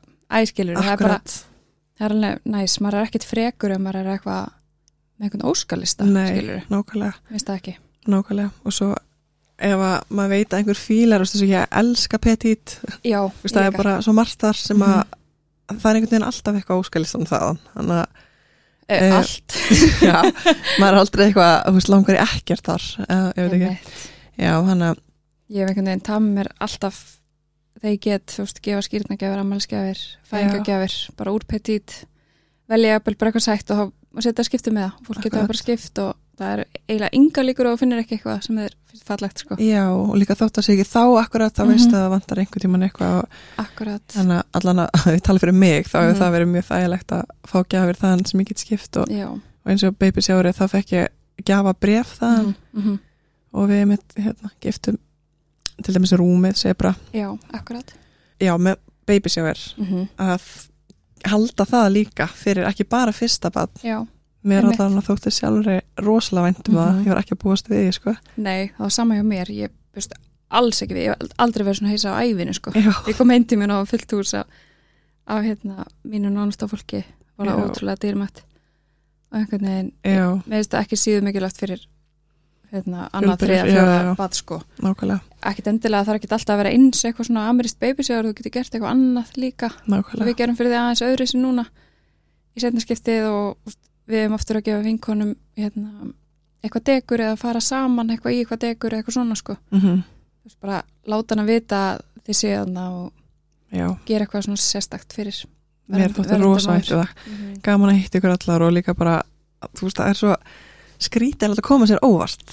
æskilur, 0.41 0.81
það 0.81 0.91
er 0.95 1.05
bara 1.05 1.21
það 1.95 2.05
er 2.07 2.15
alveg 2.15 2.39
næs, 2.55 2.77
maður 2.83 2.99
er 3.01 3.09
ekkit 3.09 3.27
frekur 3.29 3.75
ef 3.75 3.81
maður 3.81 4.01
er 4.01 4.11
eitthvað 4.15 4.53
með 5.15 5.27
einhvern 5.27 5.45
óskalista 5.51 6.05
nei, 6.07 6.61
nákvæmlega. 6.69 7.13
Það 7.29 7.35
nákvæmlega. 8.11 8.51
Og 8.67 8.75
svo 8.75 8.89
ef 9.55 9.79
að 9.87 9.95
maður 10.11 10.33
veit 10.35 10.49
að 10.51 10.59
einhver 10.59 10.79
fílar 10.79 11.23
veist, 11.23 11.35
þess 11.37 11.45
að 11.47 11.53
ég 11.53 11.77
elska 11.81 12.19
petit. 12.19 12.79
Já, 13.07 13.21
það 13.45 13.61
er 13.69 13.77
bara 13.77 13.95
svo 14.03 14.13
margt 14.17 14.39
þar 14.43 14.59
sem 14.59 14.83
að 14.83 14.97
Mhm. 15.05 15.79
það 15.79 15.89
er 15.89 15.95
einhvern 15.95 16.11
veginn 16.11 16.27
alltaf 16.29 16.55
eitthvað 16.59 16.83
óskalistan 16.83 17.25
þaðan. 17.29 17.59
Þannig 17.75 18.01
að 18.03 18.21
Eh, 18.87 19.01
eh, 19.01 19.15
allt. 19.17 19.55
Já, 20.05 20.21
maður 20.77 20.91
er 20.93 20.99
aldrei 20.99 21.23
eitthvað 21.25 21.53
þú 21.65 21.71
veist, 21.73 21.89
langar 21.89 22.15
í 22.15 22.21
ekkert 22.21 22.67
þar 22.67 22.83
eða, 23.09 23.31
ég 23.33 23.47
veit 23.49 23.55
ekki, 23.55 23.93
já, 24.37 24.51
þannig 24.61 24.91
að 24.91 24.99
ég 25.49 25.57
hef 25.63 25.71
einhvern 25.71 25.89
veginn 25.89 26.03
tamið 26.05 26.35
mér 26.35 26.49
alltaf 26.61 26.99
þegar 27.85 27.93
ég 27.95 28.01
get, 28.01 28.25
þú 28.33 28.43
veist, 28.47 28.59
gefa 28.65 28.81
skýrnagjafir 28.89 29.41
ammælsgjafir, 29.45 30.03
fæðingagjafir 30.31 30.97
bara 31.19 31.31
úr 31.37 31.45
petit, 31.47 31.99
velja 32.71 32.99
bara 33.05 33.15
eitthvað 33.29 33.45
sætt 33.45 33.71
og, 33.75 33.91
og 34.15 34.23
setja 34.25 34.43
skipti 34.47 34.71
með 34.73 34.87
það 34.89 35.09
fólk 35.09 35.19
Akkurat. 35.21 35.47
bara 35.51 35.61
skipt 35.61 36.01
og 36.01 36.13
það 36.35 36.49
er 36.51 36.61
eiginlega 36.89 37.15
ynga 37.15 37.43
líkur 37.45 37.67
og 37.69 37.77
finnir 37.79 38.01
ekki 38.01 38.17
eitthvað 38.17 38.41
sem 38.43 38.57
er 38.59 38.73
fallegt 39.05 39.39
sko, 39.39 39.55
já, 39.61 39.83
og 39.93 40.15
líka 40.19 40.35
þótt 40.35 40.57
að 40.59 40.65
sé 40.65 40.73
ekki 40.75 40.87
þá 40.89 41.03
akkurat, 41.21 41.53
þá 41.55 41.61
Mhm. 41.63 41.71
veistu 41.71 41.93
að 41.95 42.01
það 42.03 42.09
vantar 42.15 42.41
einhvern 42.41 42.63
tíman 42.65 42.83
eitthvað 42.89 43.25
akkurat 43.63 44.07
þannig 44.15 44.41
að 44.41 44.59
allan 44.59 44.81
að 44.83 44.89
við 45.13 45.21
tala 45.29 45.39
fyrir 45.39 45.53
mig 45.55 45.85
þá 45.87 45.95
hefur 46.01 46.11
Mhm. 46.11 46.19
það 46.21 46.33
verið 46.35 46.51
mjög 46.55 46.67
þægilegt 46.71 47.11
að 47.15 47.23
fá 47.47 47.57
gjafir 47.69 47.95
þaðan 48.01 48.25
sem 48.27 48.39
ég 48.39 48.47
get 48.47 48.59
skipt 48.65 48.97
og, 48.97 49.11
og 49.11 49.71
eins 49.71 49.83
og 49.87 49.97
baby 49.99 50.21
sjárið 50.21 50.57
þá 50.59 50.65
fekk 50.75 50.91
ég 50.91 51.07
gjafa 51.45 51.73
bref 51.79 52.17
þaðan 52.19 52.55
mm 52.73 52.81
-hmm. 52.83 52.99
og 53.53 53.69
við 53.69 53.85
mitt 53.87 54.15
hérna, 54.17 54.51
giftum 54.61 54.97
til 55.83 55.95
dæmis 55.95 56.13
rúmið, 56.13 56.55
sebra. 56.55 56.93
Já, 57.13 57.29
akkurat. 57.53 57.93
Já, 58.39 58.53
með 58.57 58.75
baby 59.07 59.29
sjáir 59.29 59.59
mm 59.77 59.85
-hmm. 59.85 60.07
að 60.17 60.41
halda 61.25 61.65
það 61.65 61.89
líka 61.91 62.27
fyrir 62.27 62.67
ekki 62.69 62.83
bara 62.89 63.11
fyrsta 63.11 63.49
bad 63.51 63.69
já, 63.83 64.05
mér 64.43 64.63
Einmitt. 64.63 64.79
allan 64.79 64.99
að 65.01 65.07
þótti 65.09 65.31
sjálfur 65.31 65.81
rosalega 65.97 66.45
vænt 66.45 66.69
um 66.69 66.75
það, 66.75 66.91
Mhm. 66.91 67.03
ég 67.05 67.07
var 67.09 67.17
ekki 67.21 67.35
að 67.35 67.43
búast 67.43 67.69
við 67.69 67.91
sko. 67.91 68.15
nei, 68.37 68.67
það 68.67 68.79
var 68.79 68.89
sama 68.89 69.15
hjá 69.15 69.23
mér. 69.23 69.49
Ég 69.49 69.69
búst 69.95 70.13
alls 70.49 70.81
ekki 70.81 70.93
við, 70.93 71.05
ég 71.05 71.15
hef 71.21 71.31
aldrei 71.37 71.65
verið 71.65 71.79
svona 71.79 71.89
heisa 71.89 72.13
á 72.13 72.21
ævinu 72.21 72.53
sko. 72.53 72.71
Já, 72.71 72.93
ég 73.07 73.17
kom 73.17 73.45
til 73.45 73.57
mér 73.57 73.71
og 73.71 73.87
fyllt 73.87 74.11
hús 74.11 74.33
af, 74.33 74.45
af 75.27 75.43
hérna, 75.43 75.85
mínu 76.05 76.29
nánasta 76.29 76.67
fólki. 76.67 77.03
Var 77.37 77.47
það 77.47 77.69
ótrúlega 77.69 77.97
dýrmætt. 77.99 78.43
Og 79.31 79.39
einhvern 79.39 79.65
veginn, 79.65 79.91
mér 80.03 80.41
finnst 80.49 80.71
það 80.71 80.81
ekki 80.81 80.95
síðu 80.95 81.21
mikilvægt 81.21 81.57
fyrir 81.57 81.87
hérna, 82.71 83.09
annað 83.13 83.37
þriða, 83.37 83.65
já. 83.67 84.15
bad 84.15 84.33
sko. 84.33 84.61
Nákvæmlega 84.81 85.19
ekkit 85.51 85.69
endilega 85.71 86.07
þarf 86.07 86.19
ekki 86.21 86.31
alltaf 86.31 86.53
að 86.55 86.61
vera 86.63 86.73
eins 86.75 87.05
eitthvað 87.05 87.29
svona 87.29 87.47
amirist 87.51 87.79
babysjáður, 87.79 88.29
þú 88.31 88.37
getur 88.39 88.55
gert 88.57 88.73
eitthvað 88.73 88.91
annað 88.91 89.31
líka. 89.37 89.71
Nákvæmlega, 89.85 90.29
við 90.29 90.37
gerum 90.41 90.59
fyrir 90.59 90.73
því 90.73 90.79
aðeins 90.81 91.05
öðru 91.05 91.27
sem 91.31 91.41
núna 91.43 91.65
í 92.55 92.63
setna 92.63 92.83
skiptið 92.83 93.29
og 93.29 93.75
við 94.05 94.21
hefum 94.23 94.37
oftur 94.37 94.59
að 94.59 94.67
gefa 94.69 94.83
vinkonum 94.85 95.35
hérna, 95.57 96.11
eitthvað 96.63 96.87
degur 96.91 97.25
eða 97.25 97.39
fara 97.41 97.61
saman 97.61 98.11
eitthvað 98.13 98.35
í 98.35 98.43
eitthvað 98.43 98.63
degur 98.67 98.93
eða 98.93 99.03
eitthvað 99.03 99.17
svona 99.19 99.39
sko. 99.39 99.57
Mm 99.71 100.03
veist, 100.45 100.59
bara 100.61 100.83
láta 101.09 101.35
hann 101.35 101.43
að 101.45 101.51
vita 101.53 101.81
séu 102.25 102.53
þarna 102.59 102.85
og 102.93 103.11
já, 103.73 103.87
gera 104.07 104.25
eitthvað 104.25 104.47
svona 104.47 104.61
sérstakt 104.61 105.15
fyrir 105.15 105.41
mér 105.91 106.13
verðandi 106.13 106.41
rosa 106.41 106.77
hættu 106.77 106.99
það. 106.99 107.11
Mhm. 107.25 107.57
gaman 107.65 107.91
að 107.91 107.99
hitta 108.01 108.19
ykkur 108.19 108.33
allar 108.37 108.65
og 108.65 108.73
líka 108.73 108.95
bara 108.97 109.21
þú 109.73 109.87
veist, 109.87 109.97
það 109.97 110.09
er 110.09 110.19
svo 110.21 110.35
skrítið 111.05 111.53
að 111.53 111.61
koma 111.61 111.85
sér 111.85 112.01
óvart. 112.01 112.45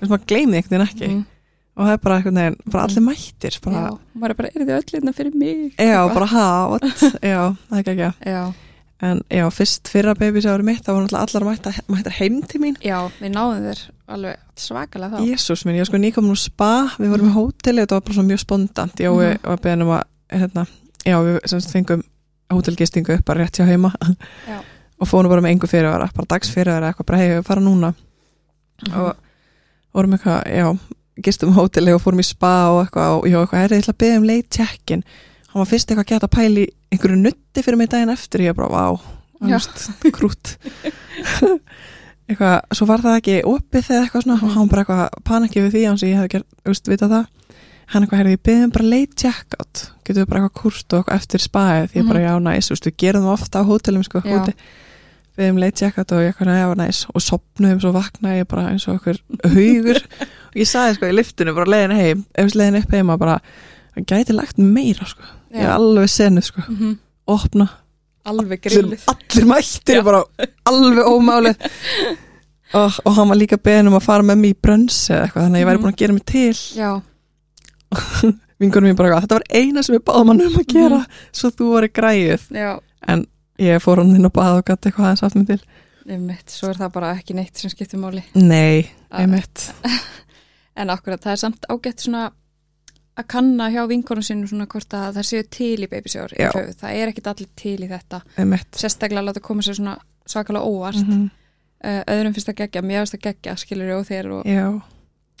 Maður 0.00 0.26
gleymi 0.26 0.56
einhvern 0.56 0.78
veginn 0.78 0.88
ekki. 0.88 1.08
Mhm. 1.08 1.26
Og 1.76 1.86
það 1.86 1.92
er 1.94 2.00
bara 2.04 2.16
einhvern 2.18 2.38
veginn, 2.40 2.58
bara 2.72 2.82
allir 2.88 3.04
mættir 3.06 3.54
bara, 3.64 3.80
já, 3.86 4.26
er 4.28 4.34
bara, 4.36 4.48
er 4.52 4.66
þið 4.66 4.74
öll 4.76 4.90
hérna 4.92 5.12
fyrir 5.16 5.34
mig? 5.34 5.72
já, 5.78 5.86
Eitthvað. 5.86 6.14
bara 6.14 6.44
what 6.68 6.84
já, 7.32 7.56
það 7.70 7.78
er 7.78 7.80
ekki 7.80 7.94
ekki 7.96 8.30
Já, 8.32 8.42
en 9.02 9.22
já, 9.32 9.46
fyrst 9.50 9.88
fyrra 9.90 10.14
babysjári 10.14 10.62
mitt 10.68 10.84
það 10.86 10.98
voru 11.00 11.16
allar 11.22 11.46
mættar, 11.48 11.78
mættar 11.88 12.12
heim 12.20 12.42
til 12.46 12.60
mín 12.62 12.76
já, 12.84 12.98
við 13.18 13.32
náðum 13.34 13.64
þér 13.70 13.80
alveg 14.12 14.36
svakalega 14.60 15.16
þá 15.18 15.24
Jésús 15.32 15.64
minn, 15.64 15.78
ég 15.78 15.82
var 15.86 15.90
sko 15.90 16.02
nýkomin 16.04 16.34
úr 16.36 16.42
spa 16.42 16.70
við 17.00 17.10
vorum 17.14 17.30
í 17.32 17.34
hóteli, 17.38 17.82
þetta 17.82 17.96
var 17.98 18.04
bara 18.06 18.18
svona 18.18 18.28
mjög 18.34 18.42
spondant 18.44 19.00
ég 19.00 19.10
Mhm. 19.16 19.42
var 19.48 19.58
beðin 19.64 19.82
um 19.86 19.94
að 19.96 20.04
hérna, 20.32 20.66
já, 21.08 21.16
við 21.24 21.40
semst 21.50 21.72
fengum 21.72 22.02
hótelgistingu 22.52 23.16
upp 23.16 23.24
bara 23.24 23.40
rétt 23.46 23.56
hjá 23.58 23.64
heima 23.66 23.90
Já. 24.46 24.60
og 25.00 25.08
fórum 25.08 25.32
bara 25.32 25.40
með 25.40 25.56
engu 25.56 25.66
fyrirvara, 25.72 26.10
bara 26.14 26.28
dags 26.28 26.50
fyrirvara 26.52 26.92
eitthvað, 26.92 27.06
bara 27.08 27.18
hei, 27.18 27.28
við 27.40 27.46
fara 27.48 27.60
núna 27.64 27.94
Mhm. 28.82 28.94
og 28.98 29.16
vorum 29.94 30.12
eitthvað, 30.18 30.42
já 30.52 30.78
gistum 31.20 31.52
hóteli 31.56 31.92
og 31.92 32.00
fórum 32.02 32.22
í 32.22 32.26
spa 32.26 32.54
og 32.72 32.84
eitthvað 32.84 33.16
og 33.18 33.26
já, 33.28 33.38
eitthvað, 33.42 33.64
er 33.64 33.74
ég 33.76 33.82
ætla 33.84 33.94
að 33.94 34.02
beða 34.04 34.20
um 34.20 34.28
leit 34.28 34.48
check-in. 34.56 35.02
Hann 35.52 35.60
var 35.60 35.68
fyrst 35.68 35.90
eitthvað 35.90 36.06
að 36.06 36.12
geta 36.14 36.30
að 36.30 36.36
pæli 36.38 36.68
einhverju 36.92 37.18
nutti 37.20 37.64
fyrir 37.64 37.80
mig 37.80 37.90
daginn 37.92 38.14
eftir, 38.14 38.46
ég 38.46 38.56
bara, 38.56 38.70
vá 38.72 38.86
Já. 39.42 39.58
krút 40.14 40.54
eitthvað, 42.30 42.58
svo 42.76 42.86
var 42.88 43.02
það 43.02 43.18
ekki 43.18 43.38
opið 43.48 43.88
eða 43.90 44.04
eitthvað 44.06 44.26
svona, 44.26 44.38
og 44.38 44.54
hann 44.56 44.70
bara 44.70 44.84
eitthvað 44.84 45.24
panikið 45.28 45.66
við 45.66 45.74
því, 45.74 45.82
hans 45.88 46.04
ég 46.06 46.18
hefði 46.18 46.32
gert, 46.36 46.48
auðvist, 46.64 46.90
vita 46.92 47.08
það. 47.10 47.26
Hann 47.92 48.06
eitthvað, 48.06 48.20
herði, 48.22 48.36
ég 48.36 48.44
beðum 48.48 48.72
bara 48.76 48.88
late 48.88 49.18
check-out. 49.20 49.82
Getur 50.06 50.22
við 50.22 50.30
bara 50.30 50.44
eitthvað 50.44 50.62
kurt 50.62 50.94
og 50.94 51.02
eitthvað 51.02 51.18
eftir 51.18 51.44
spaðið 51.44 51.90
því 51.90 52.00
ég 52.00 52.08
bara, 52.12 52.22
já, 52.22 52.32
næs, 52.46 52.68
þú 52.68 52.76
veist, 52.76 52.88
við 52.88 52.96
gerum 53.02 53.26
það 53.26 53.34
ofta 53.34 53.62
á 53.62 53.68
hótelum, 53.68 54.06
sko, 54.06 54.22
hóti 54.24 54.54
beðum 55.36 55.58
late 55.60 55.80
check-out 55.80 56.14
og 56.14 56.22
ég 56.22 56.32
eitthvað, 56.32 56.60
já, 56.62 56.68
næs. 56.78 57.02
Og 57.12 57.24
sopnuðum, 57.24 57.82
svo 57.82 57.92
vaknaði 57.96 58.44
ég 58.44 58.48
bara 58.52 58.68
eins 58.70 58.86
og 58.88 59.00
okkur 59.00 59.20
haugur. 59.52 60.00
og 60.00 60.30
ég 60.54 60.66
sagði, 60.68 60.94
sko, 60.98 61.06
í 61.06 61.14
liftinu, 61.16 61.54
bara 61.54 61.70
leiðin 61.70 61.96
heim, 61.96 62.24
ef 62.34 62.54
leiðin 62.54 62.80
upp 62.82 62.90
heima, 62.92 63.16
bara, 63.18 63.38
það 63.96 64.06
gæti 64.06 64.34
lagt 64.36 64.58
meira, 64.58 65.06
sko, 65.06 65.22
ég 65.54 65.62
er 65.64 65.70
alveg 65.76 66.08
senuð, 66.08 66.44
sko, 66.44 66.62
Mhm. 66.68 66.98
opna. 67.28 67.68
Alveg 68.24 68.60
allir, 68.66 68.82
grillið. 68.82 69.06
allir 69.08 69.46
mættir 69.46 69.96
Já. 69.96 70.02
bara 70.04 70.24
alveg 70.66 71.04
ómálið. 71.06 71.56
Og, 72.74 72.92
og 73.06 73.14
hann 73.14 73.28
var 73.28 73.36
líka 73.36 73.56
beðin 73.58 73.88
um 73.88 73.94
að 73.98 74.02
fara 74.02 74.22
með 74.22 74.38
mig 74.38 74.54
í 74.54 74.60
brönns 74.62 75.10
eða 75.10 75.26
eitthvað, 75.26 75.42
þannig 75.48 75.56
að 75.58 75.62
ég 75.62 75.66
væri 75.66 75.78
Mhm. 75.78 75.82
búin 75.82 75.92
að 75.92 75.96
gera 75.96 76.12
mig 76.12 76.24
til. 76.26 76.52
Já, 76.76 77.02
vingunum 78.62 78.88
mín 78.92 78.96
bara, 78.96 79.20
þetta 79.20 79.38
var 79.40 79.46
eina 79.50 79.82
sem 79.82 79.96
ég 79.96 80.04
báðum 80.06 80.28
hann 80.32 80.40
um 80.46 80.54
að 80.60 80.66
gera 80.68 80.98
Mhm. 80.98 81.06
svo 81.32 81.50
þú 81.50 81.72
var 81.72 81.82
í 81.82 81.88
græðið 81.92 82.48
já, 82.54 82.80
en 83.08 83.26
ég 83.58 83.82
fór 83.82 83.96
hann 83.98 84.14
inn 84.16 84.24
og 84.26 84.32
baða 84.32 84.58
og 84.58 84.64
gæti 84.64 84.90
eitthvað 84.90 85.06
aðeins 85.08 85.22
aft 85.22 85.34
mig 85.36 85.46
til. 85.46 85.60
Einmitt, 86.08 86.46
svo 86.50 86.68
er 86.70 86.74
það 86.74 86.92
bara 86.92 87.14
ekki 87.14 87.34
neitt 87.34 87.56
sem 87.56 87.70
skiptir 87.70 87.98
máli. 88.00 88.22
Nei, 88.34 88.88
einmitt 89.12 89.72
En 90.76 90.92
akkurat, 90.92 91.20
það 91.20 91.34
er 91.34 91.42
samt 91.42 91.68
ágætt 91.68 92.06
svona 92.06 92.30
að 93.12 93.26
kanna 93.28 93.66
hjá 93.68 93.82
vinkonum 93.90 94.24
sínum 94.24 94.48
svona 94.48 94.64
hvort 94.72 94.94
að 94.96 95.18
það 95.18 95.26
séu 95.28 95.44
til 95.52 95.84
í 95.84 95.88
babysjór 95.90 96.32
það 96.80 96.94
er 96.96 97.10
ekkit 97.10 97.28
allir 97.28 97.50
til 97.60 97.76
í 97.76 97.88
þetta. 97.90 98.22
Einmitt. 98.40 98.70
Sérstaklega 98.80 99.20
að 99.20 99.28
láta 99.28 99.42
koma 99.44 99.64
sér 99.66 99.76
svona 99.76 99.98
svakalega 100.24 100.64
óvart. 100.64 101.04
Mm 101.04 101.28
uh, 101.82 102.00
öðrum 102.10 102.34
finnst 102.34 102.50
það 102.50 102.58
geggja, 102.62 102.82
mér 102.86 103.02
finnst 103.02 103.16
það 103.16 103.24
geggja 103.28 103.54
skilur 103.60 103.94
og 103.96 104.08
þér 104.08 104.30
og, 104.38 104.50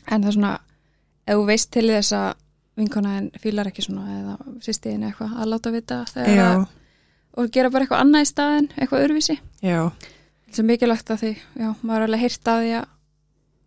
en 0.06 0.24
það 0.24 0.30
er 0.30 0.36
svona, 0.36 0.52
ef 1.26 1.40
þú 1.40 1.44
veist 1.50 1.70
til 1.74 1.84
þess 1.90 2.16
að 2.18 2.30
vinkona 2.80 3.16
en 3.20 3.28
fílar 3.42 3.68
ekki 3.68 3.84
svona 3.84 4.16
eða 4.16 4.36
sýstiðin 4.64 5.06
eitthvað 5.08 5.36
að 5.36 5.52
láta 5.52 5.74
vita 5.74 6.00
að, 6.16 6.64
og 7.36 7.52
gera 7.52 7.70
bara 7.72 7.86
eitthvað 7.86 8.04
annað 8.06 8.24
í 8.24 8.30
staðin, 8.30 8.70
eitthvað 8.78 9.04
öðruvísi. 9.06 9.38
Já. 9.64 9.80
Sem 10.52 10.68
mikilvægt 10.68 11.12
að 11.12 11.22
því, 11.22 11.32
já, 11.60 11.68
maður 11.80 11.98
er 11.98 12.08
alveg 12.08 12.24
heyrt 12.26 12.52
að 12.52 12.64
því 12.64 12.72
að 12.80 12.90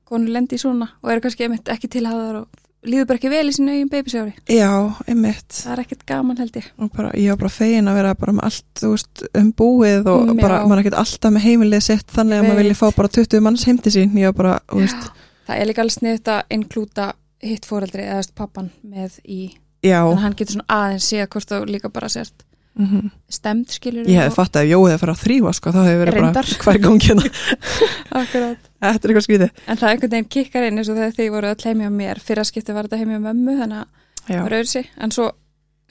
konur 0.05 0.31
lendi 0.35 0.57
í 0.57 0.61
svona 0.61 0.91
og 1.01 1.11
eru 1.11 1.23
kannski 1.25 1.47
einmitt 1.47 1.71
ekki 1.73 1.89
tilhæðar 1.95 2.39
og 2.43 2.61
líður 2.85 3.07
bara 3.09 3.17
ekki 3.17 3.31
vel 3.33 3.49
í 3.49 3.53
sínu 3.55 3.73
eigin 3.73 3.89
babysjári 3.89 4.33
já, 4.53 4.69
einmitt. 5.09 5.47
Það 5.57 5.71
er 5.73 5.79
ekkert 5.81 6.03
gaman 6.05 6.37
held 6.37 6.59
ég. 6.59 6.67
Bara, 6.93 7.09
ég 7.17 7.31
var 7.33 7.39
bara 7.41 7.49
fegin 7.55 7.89
að 7.89 7.97
vera 7.97 8.11
bara 8.19 8.35
með 8.37 8.45
allt, 8.45 8.67
þú 8.77 8.91
veist, 8.93 9.23
um 9.41 9.51
búið 9.57 10.09
og 10.11 10.27
Mm, 10.29 10.41
bara, 10.43 10.59
já. 10.61 10.67
maður 10.69 10.77
er 10.77 10.83
ekkert 10.85 10.99
alltaf 11.01 11.33
með 11.33 11.45
heimilið 11.47 11.81
sitt 11.87 12.13
þannig 12.13 12.37
að 12.39 12.45
maður 12.49 12.61
vilja 12.61 12.77
fá 12.81 12.85
bara 12.95 13.13
20 13.17 13.41
manns 13.41 13.65
heim 13.65 13.77
til 13.81 13.91
sín 13.95 14.13
bara, 14.37 14.59
þú 14.69 14.83
veist, 14.83 15.09
það 15.47 15.59
er 15.61 15.65
líka 15.71 15.81
alveg 15.81 15.97
sniðt 15.97 16.27
að 16.35 16.43
inklúta 16.59 17.07
hitt 17.41 17.65
fóreldri 17.65 18.05
eða 18.05 18.27
pappan 18.35 18.69
með 18.85 19.17
í 19.25 19.41
já. 19.81 20.01
Þannig 20.05 20.17
að 20.19 20.23
hann 20.25 20.37
getur 20.37 20.53
svona 20.59 20.77
aðeins 20.77 21.09
séð 21.09 21.27
hvort 21.33 21.49
þú 21.49 21.65
líka 21.65 21.89
bara 21.89 22.09
sért 22.09 22.45
mm 22.75 23.11
stemd 23.35 23.69
skilur 23.71 24.05
ég 24.07 24.19
hefði 24.19 24.35
fatt 24.35 24.57
að 24.59 24.67
Jói 24.69 24.89
hefði 24.91 24.99
farið 25.01 25.15
að 25.15 25.21
þrýfa 25.25 25.51
sko, 25.57 25.71
þá 25.75 25.79
hefði 25.85 25.99
verið 26.01 26.15
Reyndar. 26.15 26.33
bara 26.33 26.57
hver 26.65 26.79
gangina 26.83 27.23
Akkurat. 28.21 28.67
þetta 28.83 29.07
er 29.07 29.11
eitthvað 29.13 29.25
skrítið. 29.27 29.49
En 29.67 29.77
það 29.79 29.87
er 29.87 29.93
einhvern 29.95 30.13
veginn 30.15 30.29
kikkar 30.35 30.67
inn 30.67 30.77
eins 30.81 30.89
og 30.91 30.99
þegar 30.99 31.15
þið 31.17 31.29
voru 31.35 31.53
heimi 31.65 31.87
á 31.87 31.91
mér. 31.95 32.21
Fyrra 32.23 32.43
skipti 32.47 32.75
var 32.75 32.87
þetta 32.89 32.99
heimi 33.01 33.17
á 33.19 33.21
mömmu 33.25 33.55
þannig 33.61 33.81
að 33.81 33.87
það 34.29 34.43
var 34.45 34.57
öðru 34.59 34.83
en 35.05 35.11
svo 35.15 35.27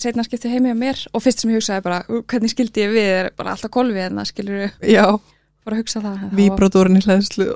setna 0.05 0.25
skipti 0.27 0.51
heimi 0.53 0.73
á 0.75 0.77
mér 0.77 1.03
og 1.15 1.23
fyrst 1.23 1.41
sem 1.45 1.51
ég 1.55 1.61
hugsaði 1.61 1.85
bara 1.87 2.01
"Ú, 2.09 2.23
hvernig 2.27 2.51
skildi 2.55 2.83
ég 2.85 2.91
við? 2.95 3.11
Er 3.21 3.31
bara 3.37 3.55
alltaf 3.55 3.71
kolfið 3.71 4.07
en 4.09 4.19
það 4.21 4.31
skilur 4.33 4.57
við 4.65 4.91
já. 4.95 5.05
Bara 5.65 5.77
að 5.77 5.81
hugsa 5.85 6.01
það 6.05 6.25
víbródúrin 6.37 6.99
í 6.99 7.05
hlæðslu 7.07 7.47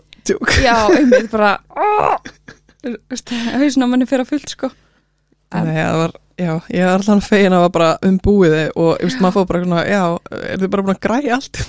já, 0.63 0.77
einmitt 0.99 1.31
bara 1.33 1.59
hausinn 3.59 3.85
á 3.85 3.89
manni 3.91 4.07
fyrir 4.09 4.25
að 4.25 4.31
fullt 4.33 4.53
sko. 4.55 4.71
En- 5.53 5.67
Nei, 5.69 5.77
það 5.81 5.99
var, 6.03 6.15
já, 6.39 6.53
ég 6.73 6.87
var 6.87 6.95
alltaf 6.95 7.29
fegin 7.29 7.53
að 7.53 7.59
það 7.59 7.67
var 7.67 7.75
bara 7.77 7.91
um 8.09 8.19
búiði 8.25 8.65
og 8.75 9.05
just, 9.05 9.21
maður 9.21 9.39
fóð 9.39 9.49
bara 9.53 9.63
svona, 9.65 9.85
já, 9.89 10.03
er 10.39 10.63
þið 10.63 10.73
bara 10.75 10.87
búin 10.87 10.97
að 10.97 11.05
græja 11.09 11.39
allt 11.39 11.63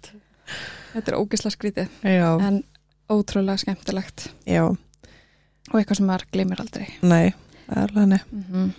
þetta 0.94 1.06
er 1.06 1.18
ógisla 1.18 1.52
skrítið 1.54 1.88
já, 2.02 2.28
en 2.38 2.62
ótrúlega 3.10 3.58
skemmtilegt. 3.58 4.28
Já, 4.46 4.64
og 4.70 5.78
eitthvað 5.78 5.98
sem 5.98 6.06
maður 6.06 6.28
gleymir 6.30 6.62
aldrei. 6.62 6.86
Nei 7.02 7.32
það 7.70 7.82
er 7.82 7.82
alveg 7.84 8.00
henni 8.02 8.20
mm 8.20 8.44
-hmm. 8.50 8.70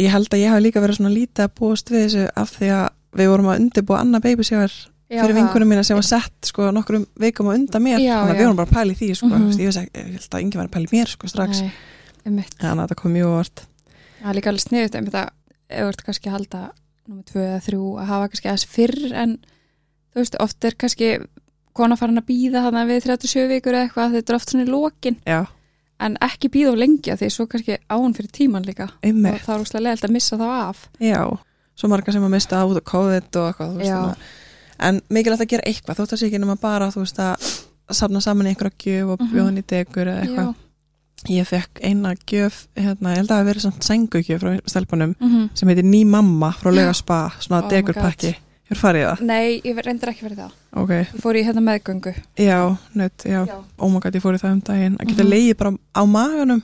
ég 0.00 0.10
held 0.12 0.34
að 0.34 0.42
ég 0.42 0.50
hafi 0.52 0.62
líka 0.62 0.80
verið 0.80 0.96
svona 0.96 1.14
lítið 1.14 1.44
að 1.44 1.54
búast 1.60 1.90
við 1.90 2.04
þessu 2.04 2.24
af 2.36 2.50
því 2.56 2.68
að 2.78 2.88
við 3.14 3.30
vorum 3.30 3.48
að 3.48 3.60
undirbúa 3.60 4.00
annað 4.00 4.24
babysjáar 4.26 4.72
fyrir 5.14 5.34
vinkunum 5.34 5.68
mína 5.68 5.84
sem 5.84 5.96
var 5.96 6.04
sett 6.04 6.48
sko 6.48 6.70
nokkrum 6.70 7.06
vikum 7.20 7.48
á 7.48 7.54
undan 7.54 7.82
mér. 7.82 7.98
Já, 8.00 8.18
þannig 8.18 8.34
að 8.34 8.38
við 8.38 8.44
vorum 8.44 8.56
bara 8.56 8.68
að 8.68 8.74
pæla 8.74 8.92
í 8.92 8.96
því 8.96 9.14
sko, 9.14 9.26
mm 9.26 9.32
-hmm. 9.32 9.60
ég, 9.60 9.64
veist, 9.64 9.78
ég 9.94 10.04
held 10.04 10.34
að 10.34 10.42
yngi 10.42 10.56
var 10.56 10.66
að 10.66 10.74
pæla 10.74 10.84
í 10.84 10.96
mér 10.96 11.08
sko 11.08 11.28
strax. 11.28 11.60
Nei, 12.24 12.44
þannig 12.58 12.82
að 12.82 12.88
þetta 12.88 13.00
kom 13.00 13.12
mjög 13.12 13.28
óvart 13.28 13.66
Það 14.24 14.30
er 14.32 14.38
líka 14.38 14.50
alveg 14.54 14.64
sniðut 14.64 14.94
að 14.96 15.30
ef 15.68 15.80
þú 15.84 15.88
ert 15.92 16.04
kannski 16.06 16.30
að 16.30 16.36
halda 16.38 16.60
nummið 17.04 17.24
tvö 17.28 17.42
eða 17.44 17.62
þrjú 17.66 17.88
að 18.00 18.06
hafa 18.08 18.28
kannski 18.32 18.48
aðeins 18.48 18.66
fyrr 18.72 19.12
en 19.22 19.34
þú 20.14 20.22
veist, 20.22 20.36
oft 20.40 20.64
er 20.64 20.76
kannski 20.80 21.08
kona 21.76 21.98
farin 22.00 22.20
að 22.22 22.28
býða 22.30 22.62
þannig 22.64 22.88
við 22.88 23.04
37 23.10 23.48
vikur 23.50 23.74
eða 23.76 23.88
eitthvað 23.88 24.14
þetta 24.16 24.32
er 24.32 24.38
oft 24.38 24.52
svona 24.54 24.64
í 24.64 24.70
lokin. 24.70 25.16
Já, 25.28 25.40
en 26.00 26.16
ekki 26.24 26.48
býða 26.54 26.72
of 26.72 26.78
lengi 26.80 27.12
af 27.12 27.20
því 27.20 27.28
svo 27.34 27.46
kannski 27.50 27.76
án 27.90 28.14
fyrir 28.16 28.30
tíman 28.32 28.64
líka. 28.64 28.88
Og 28.94 29.04
einmitt, 29.10 29.42
það 29.44 29.54
er 29.58 29.64
úrslega 29.66 29.84
leðilt 29.88 30.06
að 30.08 30.14
missa 30.16 30.38
þá 30.40 30.46
af. 30.54 30.88
Já. 31.02 31.20
Svo 31.74 31.88
margar 31.90 32.14
sem 32.14 32.22
að 32.24 32.30
mista 32.36 32.62
á 32.62 32.64
og 32.64 32.80
COVID 32.86 33.36
og 33.42 33.46
eitthvað 33.50 33.72
þú 33.74 33.78
veist, 33.82 33.92
að- 33.92 34.16
en 34.88 35.00
mikilvægt 35.10 35.42
að 35.44 35.50
gera 35.52 35.66
eitthvað 35.66 35.98
þótt 36.00 36.12
að 36.14 36.20
sé 36.22 36.26
ekki 36.30 36.40
nema 36.40 36.56
bara 36.60 36.88
þú 36.94 37.02
veist 37.04 37.18
að 37.18 37.50
safna 37.90 38.20
saman 38.22 38.46
einhverja 38.46 38.78
gjöf 38.78 39.10
og 39.12 39.20
Mhm. 39.20 39.32
bjóðin 39.34 39.58
í 39.58 39.64
degur 39.66 40.06
eða 40.06 40.22
eitthvað. 40.24 40.54
Já. 40.54 40.54
Ég 41.28 41.46
fekk 41.46 41.80
eina 41.82 42.14
gjöf 42.26 42.66
hérna, 42.76 43.12
ég 43.14 43.16
held 43.16 43.28
að 43.30 43.34
það 43.34 43.38
hafi 43.40 43.48
verið 43.50 43.64
svona 43.64 43.82
sengugjöf 43.88 44.40
frá 44.40 44.60
stelpunum 44.66 45.14
Mhm. 45.20 45.50
sem 45.54 45.68
heitir 45.68 45.84
Ný 45.84 46.04
Mamma 46.06 46.50
frá 46.52 46.70
Laugaspa, 46.74 47.32
svona 47.40 47.64
Oh 47.64 47.68
degurpakki 47.70 48.34
hefur 48.68 48.80
farið 48.80 49.06
það? 49.08 49.20
Nei, 49.20 49.60
ég 49.64 49.76
reyndar 49.84 50.08
ekki 50.10 50.24
fyrir 50.26 50.36
það. 50.36 50.52
Ok, 50.76 50.90
Ég 50.90 51.20
fór 51.20 51.34
í 51.36 51.44
hérna 51.44 51.60
meðgöngu. 51.62 52.14
Já, 52.36 52.76
nött, 52.94 53.24
já, 53.24 53.46
Já. 53.46 53.58
ómagat 53.78 54.14
ég 54.14 54.22
fór 54.22 54.34
í 54.34 54.38
það 54.40 54.52
um 54.52 54.60
daginn. 54.60 54.96
Að 54.98 55.06
geta 55.08 55.22
Mhm. 55.24 55.30
leiði 55.30 55.56
bara 55.56 55.70
á 55.94 56.02
maganum. 56.06 56.62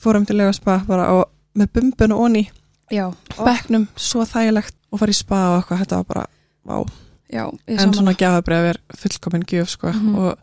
Fórum 0.00 0.26
til 0.26 0.36
Laugaspa 0.36 0.86
bara 0.86 1.12
og 1.12 1.28
með 1.56 1.66
bumbun 1.72 2.12
og 2.12 2.20
onni. 2.30 2.50
Já, 2.90 3.12
bekknum, 3.36 3.88
svo 3.96 4.22
þægilegt. 4.24 4.72
Og 4.92 4.98
fara 5.00 5.10
í 5.10 5.14
spa 5.14 5.34
og 5.56 5.62
eitthvað, 5.64 5.78
þetta 5.84 5.96
var 5.96 6.04
bara 6.04 6.26
vá, 6.66 6.88
já, 7.32 7.58
en 7.68 7.92
svona 7.92 8.14
gjafabrið 8.16 8.68
er 8.70 8.76
fullkomin 8.96 9.44
gjöf 9.44 9.68
sko. 9.68 9.88
Mhm. 9.92 10.14
og 10.16 10.38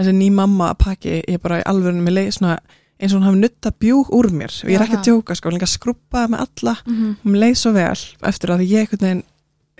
þessi 0.00 0.12
ný 0.16 0.30
mamma 0.32 0.72
pakki 0.74 1.20
ég 1.28 1.40
bara 1.42 1.60
í 1.60 1.66
alvörunum 1.70 2.04
með 2.08 2.16
leið 2.18 2.30
svona 2.38 2.58
eins 3.00 3.12
og 3.14 3.20
hún 3.20 3.26
hafi 3.30 3.38
nutta 3.40 3.70
bjúg 3.80 4.10
úr 4.12 4.28
mér. 4.30 4.52
Og 4.64 4.68
ég 4.70 4.76
er 4.76 4.84
ekki 4.84 4.98
að 4.98 5.06
djóka 5.08 5.34
sko, 5.36 5.48
hún 5.48 5.56
líka 5.58 5.68
skrúpaði 5.70 6.32
með 6.34 6.40
alla. 6.46 6.74
Mhm. 6.86 7.14
hún 7.24 7.38
leið 7.40 7.54
svo 7.56 7.72
vel 7.72 8.00
eftir 8.28 8.50
að 8.52 8.64
ég 8.68 8.88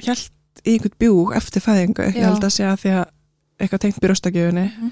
held 0.06 0.30
í 0.64 0.72
einhvern 0.76 0.98
bjúg 0.98 1.34
eftir 1.36 1.60
fæðingu, 1.62 2.06
ég 2.14 2.24
held 2.24 2.44
að 2.44 2.50
segja 2.54 2.76
því 2.76 2.90
að 3.00 3.04
eitthvað 3.60 3.80
tengt 3.80 4.00
byrjastagjöfunni 4.00 4.64
Mhm. 4.70 4.90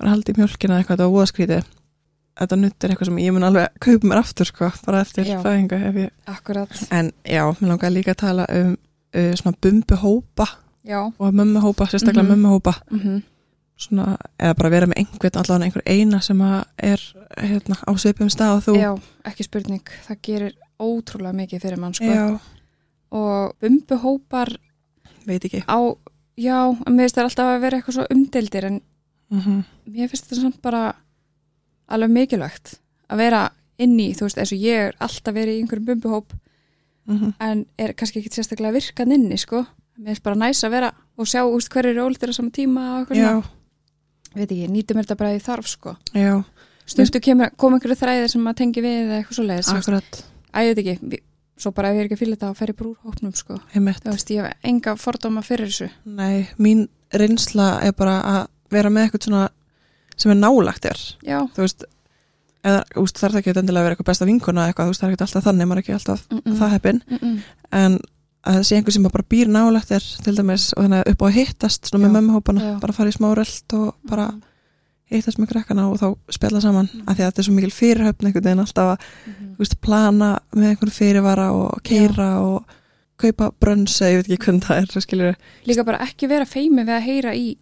og 0.00 0.08
haldi 0.08 0.32
í 0.32 0.36
mjölkina 0.38 0.78
eitthvað, 0.82 0.98
var 0.98 1.10
voðaskrítið. 1.14 1.64
Þetta 2.38 2.56
nutt 2.60 2.84
er 2.84 2.90
eitthvað 2.90 3.04
sem 3.06 3.16
ég 3.18 3.32
mun 3.32 3.42
alveg 3.42 3.68
kaupa 3.80 4.06
mér 4.06 4.18
aftur 4.20 4.44
sko, 4.46 4.70
bara 4.86 5.00
eftir 5.00 5.24
Já. 5.24 5.40
fæðingu 5.42 5.72
ef 5.88 5.94
ég... 5.94 6.10
En 6.92 7.12
já, 7.24 7.42
mér 7.60 7.68
langar 7.68 7.90
líka 7.90 8.12
að 8.12 8.16
tala 8.16 8.46
um 8.50 8.76
uh, 9.16 9.32
svona 9.34 9.56
bumbuhópa 9.60 10.46
og 11.18 11.32
mömmuhópa, 11.34 11.86
sérstaklega 11.88 12.22
Mhm. 12.22 12.30
mömmuhópa. 12.36 12.74
Mm 12.90 13.22
svona, 13.76 14.16
eða 14.40 14.56
bara 14.58 14.72
vera 14.72 14.88
með 14.90 15.02
einhvern 15.02 15.40
allavega 15.40 15.68
einhver 15.68 15.84
eina 15.86 16.20
sem 16.24 16.40
er 16.42 17.02
hérna, 17.36 17.76
á 17.76 17.92
svipum 18.00 18.30
stað 18.32 18.56
og 18.56 18.62
þú? 18.66 18.76
Já, 18.80 18.90
ekki 19.28 19.46
spurning. 19.46 19.94
Það 20.06 20.22
gerir 20.28 20.54
ótrúlega 20.80 21.36
mikið 21.36 21.64
fyrir 21.64 21.80
mann 21.80 21.94
sko. 21.96 22.04
já, 22.04 22.40
og 23.16 23.54
bumbuhópar 23.60 24.56
veit 25.26 25.44
ekki. 25.44 25.62
á, 25.64 25.78
já, 26.36 26.58
mér 26.88 27.06
finnst 27.06 27.18
það 27.18 27.28
alltaf 27.28 27.52
að 27.52 27.60
vera 27.64 27.78
eitthvað 27.78 27.98
svo 27.98 28.06
umdeldir 28.12 28.68
en 28.70 28.80
mm 29.30 29.62
mér 29.86 30.10
finnst 30.10 30.26
þetta 30.26 30.42
samt 30.42 30.62
bara 30.62 30.96
alveg 31.86 32.10
mikilvægt 32.10 32.80
að 33.08 33.18
vera 33.22 33.50
inn 33.78 33.98
í, 34.00 34.12
þú 34.14 34.26
veist, 34.26 34.38
eins 34.38 34.52
og 34.52 34.58
ég 34.58 34.88
er 34.88 34.96
alltaf 34.98 35.34
verið 35.34 35.54
í 35.54 35.60
einhverjum 35.62 35.86
bumbuhóp 35.86 36.32
-hmm. 37.06 37.32
en 37.40 37.66
er 37.78 37.94
kannski 37.94 38.20
ekki 38.20 38.34
sérstaklega 38.34 38.72
virkan 38.72 39.12
inni 39.12 39.38
sko, 39.38 39.64
mér 39.98 40.14
finnst 40.14 40.22
bara 40.22 40.36
næs 40.36 40.64
að 40.64 40.70
vera 40.70 40.92
og 41.16 41.26
sjá 41.26 41.44
úst 41.44 41.70
hverju 41.72 41.90
eru 41.90 42.06
ólítir 42.06 42.30
á 42.30 42.34
sama 42.34 42.50
tíma 42.50 43.00
og 43.00 43.00
eitthvað 43.00 43.44
veit 44.42 44.50
ekki, 44.50 44.68
nýtum 44.72 45.00
þetta 45.00 45.18
bara 45.20 45.34
í 45.36 45.40
þarf 45.42 45.70
sko, 45.70 45.96
já, 46.16 46.42
stundu 46.86 47.22
kemur, 47.24 47.50
kom 47.56 47.76
einhverju 47.76 47.98
þræðir 48.02 48.32
sem 48.32 48.44
maður 48.44 48.60
tengi 48.62 48.84
við 48.84 48.98
eða 49.04 49.20
eitthvað 49.20 49.38
svo 49.38 49.46
leiðis, 49.46 49.72
akkurat. 49.74 50.20
Að 50.52 50.62
ég 50.66 50.74
veit 50.74 50.82
ekki 50.84 51.10
vi- 51.14 51.22
svo 51.56 51.72
bara 51.72 51.88
ef 51.88 51.96
ég 51.96 52.00
er 52.00 52.04
ekki 52.04 52.16
að 52.16 52.22
fylgja 52.22 52.36
þetta 52.36 52.50
og 52.50 52.56
fer 52.56 52.70
í 52.70 52.76
brúrhópnum 52.76 53.34
sko, 53.34 53.60
einmitt. 53.74 54.02
þú 54.04 54.12
veist, 54.12 54.30
ég 54.30 54.44
hef 54.44 54.52
enga 54.62 54.96
fordóma 54.96 55.42
fyrir 55.42 55.66
þessu, 55.66 55.90
Nei, 56.04 56.48
mín 56.58 56.88
reynsla 57.12 57.82
er 57.82 57.92
bara 57.92 58.20
að 58.22 58.46
vera 58.70 58.90
með 58.90 59.06
eitthvað 59.06 59.28
svona 59.28 59.48
sem 60.16 60.32
er 60.32 60.40
nálagt 60.40 60.82
þér. 60.82 61.02
Já. 61.26 61.38
Þú 61.54 61.64
veist, 61.64 61.84
eða, 62.66 62.82
úst, 63.02 63.20
það 63.20 63.28
er 63.28 63.40
ekki 63.40 63.54
endilega 63.54 63.82
að 63.82 63.86
vera 63.86 63.96
eitthvað 63.96 64.10
besta 64.10 64.28
vinkona 64.28 64.64
eða 64.64 64.72
eitthvað, 64.72 64.86
þú 64.88 64.92
veist, 64.92 65.02
það 65.02 65.08
er 65.08 65.16
ekki 65.16 65.26
alltaf 65.26 65.46
þannig 65.46 65.68
maður 65.70 65.80
er 65.80 65.84
ekki 65.84 65.96
alltaf 65.96 66.22
mm 66.28 66.38
-mm. 66.38 66.58
það 66.60 66.72
heppin. 66.74 67.02
Mm 67.06 67.18
-mm. 67.22 67.40
en 67.80 67.98
að 68.46 68.58
það 68.60 68.66
sé 68.68 68.76
einhver 68.78 68.92
sem 68.96 69.02
bara 69.08 69.24
býr 69.34 69.48
nálagt 69.50 69.88
þér 69.90 70.04
til 70.24 70.34
dæmis 70.36 70.66
og 70.76 70.84
þannig 70.86 71.08
upp 71.12 71.22
á 71.22 71.26
að 71.26 71.36
hittast 71.40 71.90
Já, 71.92 71.98
með 71.98 72.12
mömmuhópana, 72.16 72.60
já. 72.62 72.74
bara 72.80 72.92
fara 72.92 73.10
í 73.10 73.16
smá 73.16 73.28
rölt 73.34 73.74
og 73.74 73.94
bara 74.08 74.28
hittast 75.10 75.38
með 75.38 75.50
krakkana 75.52 75.84
og 75.90 75.98
þá 76.00 76.06
spjalla 76.34 76.60
saman, 76.62 76.88
Mm. 76.92 77.02
af 77.08 77.16
því 77.16 77.22
að 77.22 77.28
þetta 77.30 77.38
er 77.38 77.46
svo 77.46 77.54
mikil 77.54 77.70
fyrirhöfn 77.70 78.26
einhvern 78.26 78.44
veginn 78.44 78.60
alltaf 78.64 78.88
að, 78.92 78.98
Mhm. 79.26 79.52
þú 79.54 79.58
veist, 79.58 79.80
plana 79.80 80.30
með 80.54 80.68
einhvern 80.70 80.90
fyrirvara 80.98 81.52
og 81.52 81.82
keira 81.82 82.30
og 82.42 82.64
kaupa 83.18 83.50
brönns 83.60 84.00
eða 84.02 84.10
ég 84.12 84.16
veit 84.16 84.28
ekki 84.30 84.44
hvernig 84.44 84.64
það 84.64 84.76
er, 84.82 84.86
svo 84.86 85.00
skilur 85.00 85.36
líka 85.66 85.84
bara 85.84 85.98
ekki 86.04 86.28
vera 86.28 86.44
feimi 86.44 86.82
við 86.84 86.96
að 86.98 87.06
heyra 87.06 87.32
í 87.34 87.56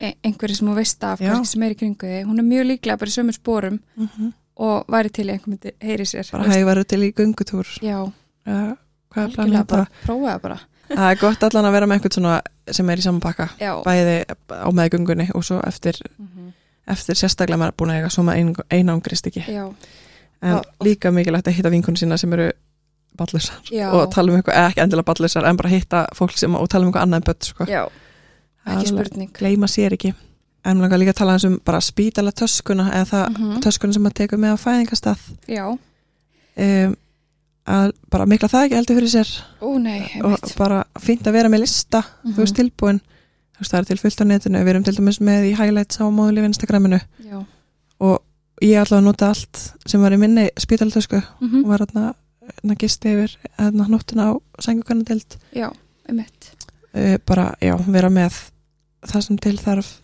e- 0.00 0.14
einhverju 0.24 0.56
sem 0.56 0.68
þú 0.68 0.74
veist 0.74 1.04
af 1.04 1.20
Já. 1.20 1.32
kannski 1.32 1.52
sem 1.52 1.62
er 1.62 1.70
í 1.70 1.78
kringu 1.78 2.06
þig, 2.06 2.24
hún 2.26 2.38
er 2.38 2.42
mjög 2.44 2.66
líklega 2.66 2.98
bara 2.98 3.08
í 3.10 3.16
sömu 3.16 3.32
spórum 3.32 3.78
mm 3.96 4.08
-hmm. 4.08 4.32
og 4.56 4.84
væri 4.88 5.10
til 5.12 5.26
í 5.26 5.30
einhver 5.32 5.48
myndi 5.48 5.70
heyri 5.80 6.04
sér 6.04 6.30
bara 6.32 6.44
hæg 6.50 6.64
verður 6.64 6.84
til 6.86 7.00
í 7.02 7.12
göngutúr 7.12 7.66
já, 7.82 8.12
ja, 8.46 8.76
hvað 9.16 9.24
er 9.30 9.34
planið 9.36 9.56
þetta? 9.62 9.86
prófa 10.06 10.32
það 10.36 10.42
bara 10.48 10.58
Það 10.86 11.08
er 11.10 11.16
gott 11.18 11.42
allan 11.42 11.64
að 11.66 11.72
vera 11.74 11.86
með 11.90 11.96
einhvern 11.96 12.14
svona 12.14 12.34
sem 12.76 12.90
er 12.92 13.00
í 13.00 13.02
saman 13.02 13.20
pakka, 13.24 13.48
já, 13.58 13.72
bæði 13.82 14.12
á 14.54 14.68
meðgöngunni 14.70 15.24
og 15.34 15.42
svo 15.42 15.56
eftir, 15.66 15.96
Mhm. 16.20 16.52
eftir 16.86 17.18
sérstaklega 17.18 17.58
maður 17.58 17.72
er 17.72 17.78
búin 17.80 17.90
að 17.90 17.96
eiga 17.98 18.10
svo 18.14 18.22
maður 18.22 18.38
ein, 18.38 18.54
einangrist 18.70 19.26
ekki 19.26 19.42
já, 19.50 19.64
en 20.42 20.52
Já. 20.54 20.62
líka 20.84 21.10
mikilvægt 21.10 21.48
að 21.50 21.56
hitta 21.58 21.70
vinkunni 21.74 21.98
sína 21.98 22.16
sem 22.18 22.32
eru 22.32 22.52
ballusar 23.18 23.58
já, 23.72 23.90
og 23.90 24.12
tala 24.14 24.30
um 24.32 24.38
eitthvað, 24.38 24.60
ekki 24.70 24.80
endilega 24.84 25.04
ballusar 25.10 25.44
en 25.48 25.56
bara 25.56 25.68
hitta 25.74 26.06
fólk 26.14 26.36
sem 26.38 26.54
og 26.54 26.68
tala 26.68 26.84
um 26.86 26.92
eitthvað 26.92 27.02
annað 27.02 27.16
en 27.16 27.22
börn 27.26 27.42
sko. 27.42 27.64
já, 27.66 27.88
ekki 28.66 28.86
spurning 28.86 29.32
gleyma 29.32 29.66
sér 29.66 29.92
ekki 29.98 30.14
en 30.64 30.76
mér 30.78 30.82
langar 30.86 30.98
líka 31.02 31.10
að 31.14 31.18
tala 31.18 31.38
um 31.50 31.58
bara 31.64 31.80
spítala 31.80 32.30
töskuna 32.30 32.92
eða 32.92 33.06
það 33.10 33.38
Mhm. 33.38 33.60
töskuna 33.62 33.92
sem 33.92 34.02
maður 34.04 34.14
tekur 34.22 34.38
með 34.38 34.54
á 34.54 34.58
fæðingastað 34.62 35.18
já, 35.48 35.66
um, 36.58 36.96
að 37.66 37.92
bara 38.10 38.26
mikla 38.26 38.48
það 38.48 38.64
ekki 38.66 38.76
heldur 38.78 38.96
fyrir 39.00 39.12
sér. 39.12 39.30
Ó 39.62 39.68
nei 39.82 40.20
og 40.24 40.38
bara 40.58 40.84
fínt 41.02 41.26
að 41.26 41.32
vera 41.32 41.48
með 41.48 41.60
lista 41.64 42.02
Mhm. 42.02 42.34
þú 42.34 42.44
veist 42.44 42.56
tilbúin. 42.56 43.00
Þú 43.56 43.60
veist 43.60 43.72
það 43.72 43.78
er 43.80 43.84
til 43.84 43.96
fullt 43.96 44.20
á 44.20 44.24
netinu. 44.26 44.58
Við 44.64 44.68
erum 44.68 44.84
til 44.84 44.94
dæmis 44.96 45.18
með 45.20 45.50
í 45.50 45.56
highlights 45.56 45.98
á 46.00 46.04
móðulíf 46.12 46.44
Instagraminu. 46.44 47.00
Já, 47.24 47.44
og 48.00 48.22
ég 48.62 48.78
allavega 48.80 49.04
nota 49.04 49.28
allt 49.28 49.72
sem 49.86 50.00
var 50.00 50.12
í 50.12 50.18
minni 50.18 50.48
spítalatösku 50.56 51.22
Mhm. 51.40 51.64
og 51.64 51.68
var 51.68 51.78
hérna 51.86 52.14
gisti 52.78 53.08
yfir 53.08 53.36
nóttina 53.72 54.30
á 54.30 54.40
sængukannadild 54.60 55.36
já, 55.54 55.70
einmitt. 56.08 56.52
Uh, 56.94 57.16
bara 57.26 57.54
já 57.60 57.76
vera 57.86 58.08
með 58.08 58.32
það 59.06 59.22
sem 59.22 59.36
til 59.38 59.56
þarf 59.58 59.98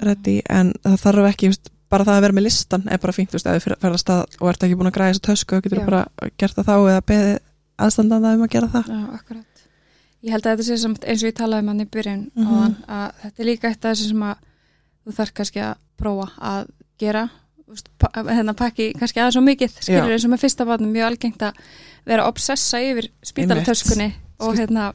reddi 0.00 0.40
en 0.48 0.72
það 0.84 1.00
þarf 1.02 1.28
ekki 1.34 1.46
just, 1.50 1.70
bara 1.90 2.06
það 2.06 2.16
að 2.18 2.24
vera 2.26 2.36
með 2.38 2.46
listan 2.46 2.84
er 2.90 3.00
bara 3.02 3.12
fínt, 3.16 3.30
þú 3.32 3.38
veist, 3.38 3.46
ef 3.50 3.64
þú 3.66 3.76
ferð 3.82 4.10
að 4.14 4.36
og 4.40 4.50
ert 4.52 4.66
ekki 4.66 4.78
búin 4.78 4.90
að 4.90 4.96
græða 4.96 5.12
þessu 5.14 5.24
tösku, 5.26 5.56
þá 5.58 5.64
getur 5.66 5.80
Já. 5.80 5.86
bara 5.90 6.02
gert 6.38 6.58
það 6.58 6.68
þá 6.70 6.74
eða 6.92 7.04
beðið 7.10 7.38
aðstandanda 7.80 8.34
um 8.36 8.44
að 8.46 8.52
gera 8.54 8.68
það 8.74 8.90
Já, 8.92 9.00
akkurat. 9.18 9.64
Ég 10.20 10.34
held 10.36 10.46
að 10.46 10.52
þetta 10.52 10.66
sé 10.68 10.76
samt 10.82 11.04
eins 11.08 11.22
og 11.24 11.30
ég 11.30 11.36
talaði 11.40 11.64
um 11.64 11.68
hann 11.72 11.80
í 11.80 11.88
byrjun 11.96 12.24
Mhm. 12.36 12.48
áðan, 12.54 12.74
að 12.86 13.20
þetta 13.22 13.40
er 13.40 13.48
líka 13.50 13.68
eitt 13.70 13.84
af 13.84 13.94
þessu 13.96 14.08
sem 14.10 14.22
að 14.22 14.36
þú 15.06 15.14
þarf 15.16 15.32
kannski 15.40 15.60
að 15.64 15.74
prófa 15.96 16.26
að 16.50 16.66
gera 17.00 17.22
pa 18.02 18.08
hérna 18.26 18.52
pakki 18.58 18.90
kannski 18.98 19.20
aðeins 19.22 19.36
svo 19.38 19.42
mikið 19.46 19.76
skilur 19.80 20.10
eins 20.12 20.24
og 20.26 20.30
með 20.32 20.42
fyrsta 20.42 20.66
barnum 20.66 20.90
mjög 20.92 21.06
algengt 21.06 21.42
að 21.46 21.60
vera 22.04 22.24
obsessa 22.26 22.80
yfir 22.82 23.06
spítalatöskunni 23.22 24.08
og 24.42 24.58
hérna 24.58 24.88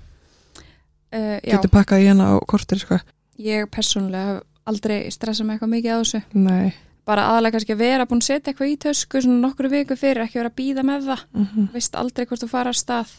uh, 1.15 1.37
getur 1.45 1.71
pakkað 1.71 2.03
í 2.03 2.09
hana 2.11 2.27
á 2.31 2.39
kortir 2.45 2.81
sko. 2.81 2.99
ég 3.39 3.65
persónulega 3.71 4.41
aldrei 4.69 4.97
stressað 5.13 5.47
með 5.47 5.55
eitthvað 5.55 5.73
mikið 5.73 5.95
á 5.95 5.97
þessu. 6.01 6.21
Nei. 6.33 6.73
Bara 7.05 7.27
aðalega 7.29 7.57
kannski 7.57 7.75
að 7.75 7.83
vera 7.83 8.07
búin 8.09 8.21
að 8.23 8.27
setja 8.29 8.51
eitthvað 8.51 8.71
í 8.71 8.77
tösku 8.81 9.21
svona 9.21 9.41
nokkru 9.43 9.69
viku 9.69 9.97
fyrir, 9.99 10.23
ekki 10.25 10.39
vera 10.41 10.49
að 10.49 10.57
býða 10.57 10.85
með 10.87 11.09
það. 11.09 11.25
Mm 11.33 11.45
veist 11.73 11.95
aldrei 11.95 12.25
hvort 12.25 12.41
þú 12.41 12.49
fara 12.49 12.69
að 12.73 12.81
stað. 12.81 13.11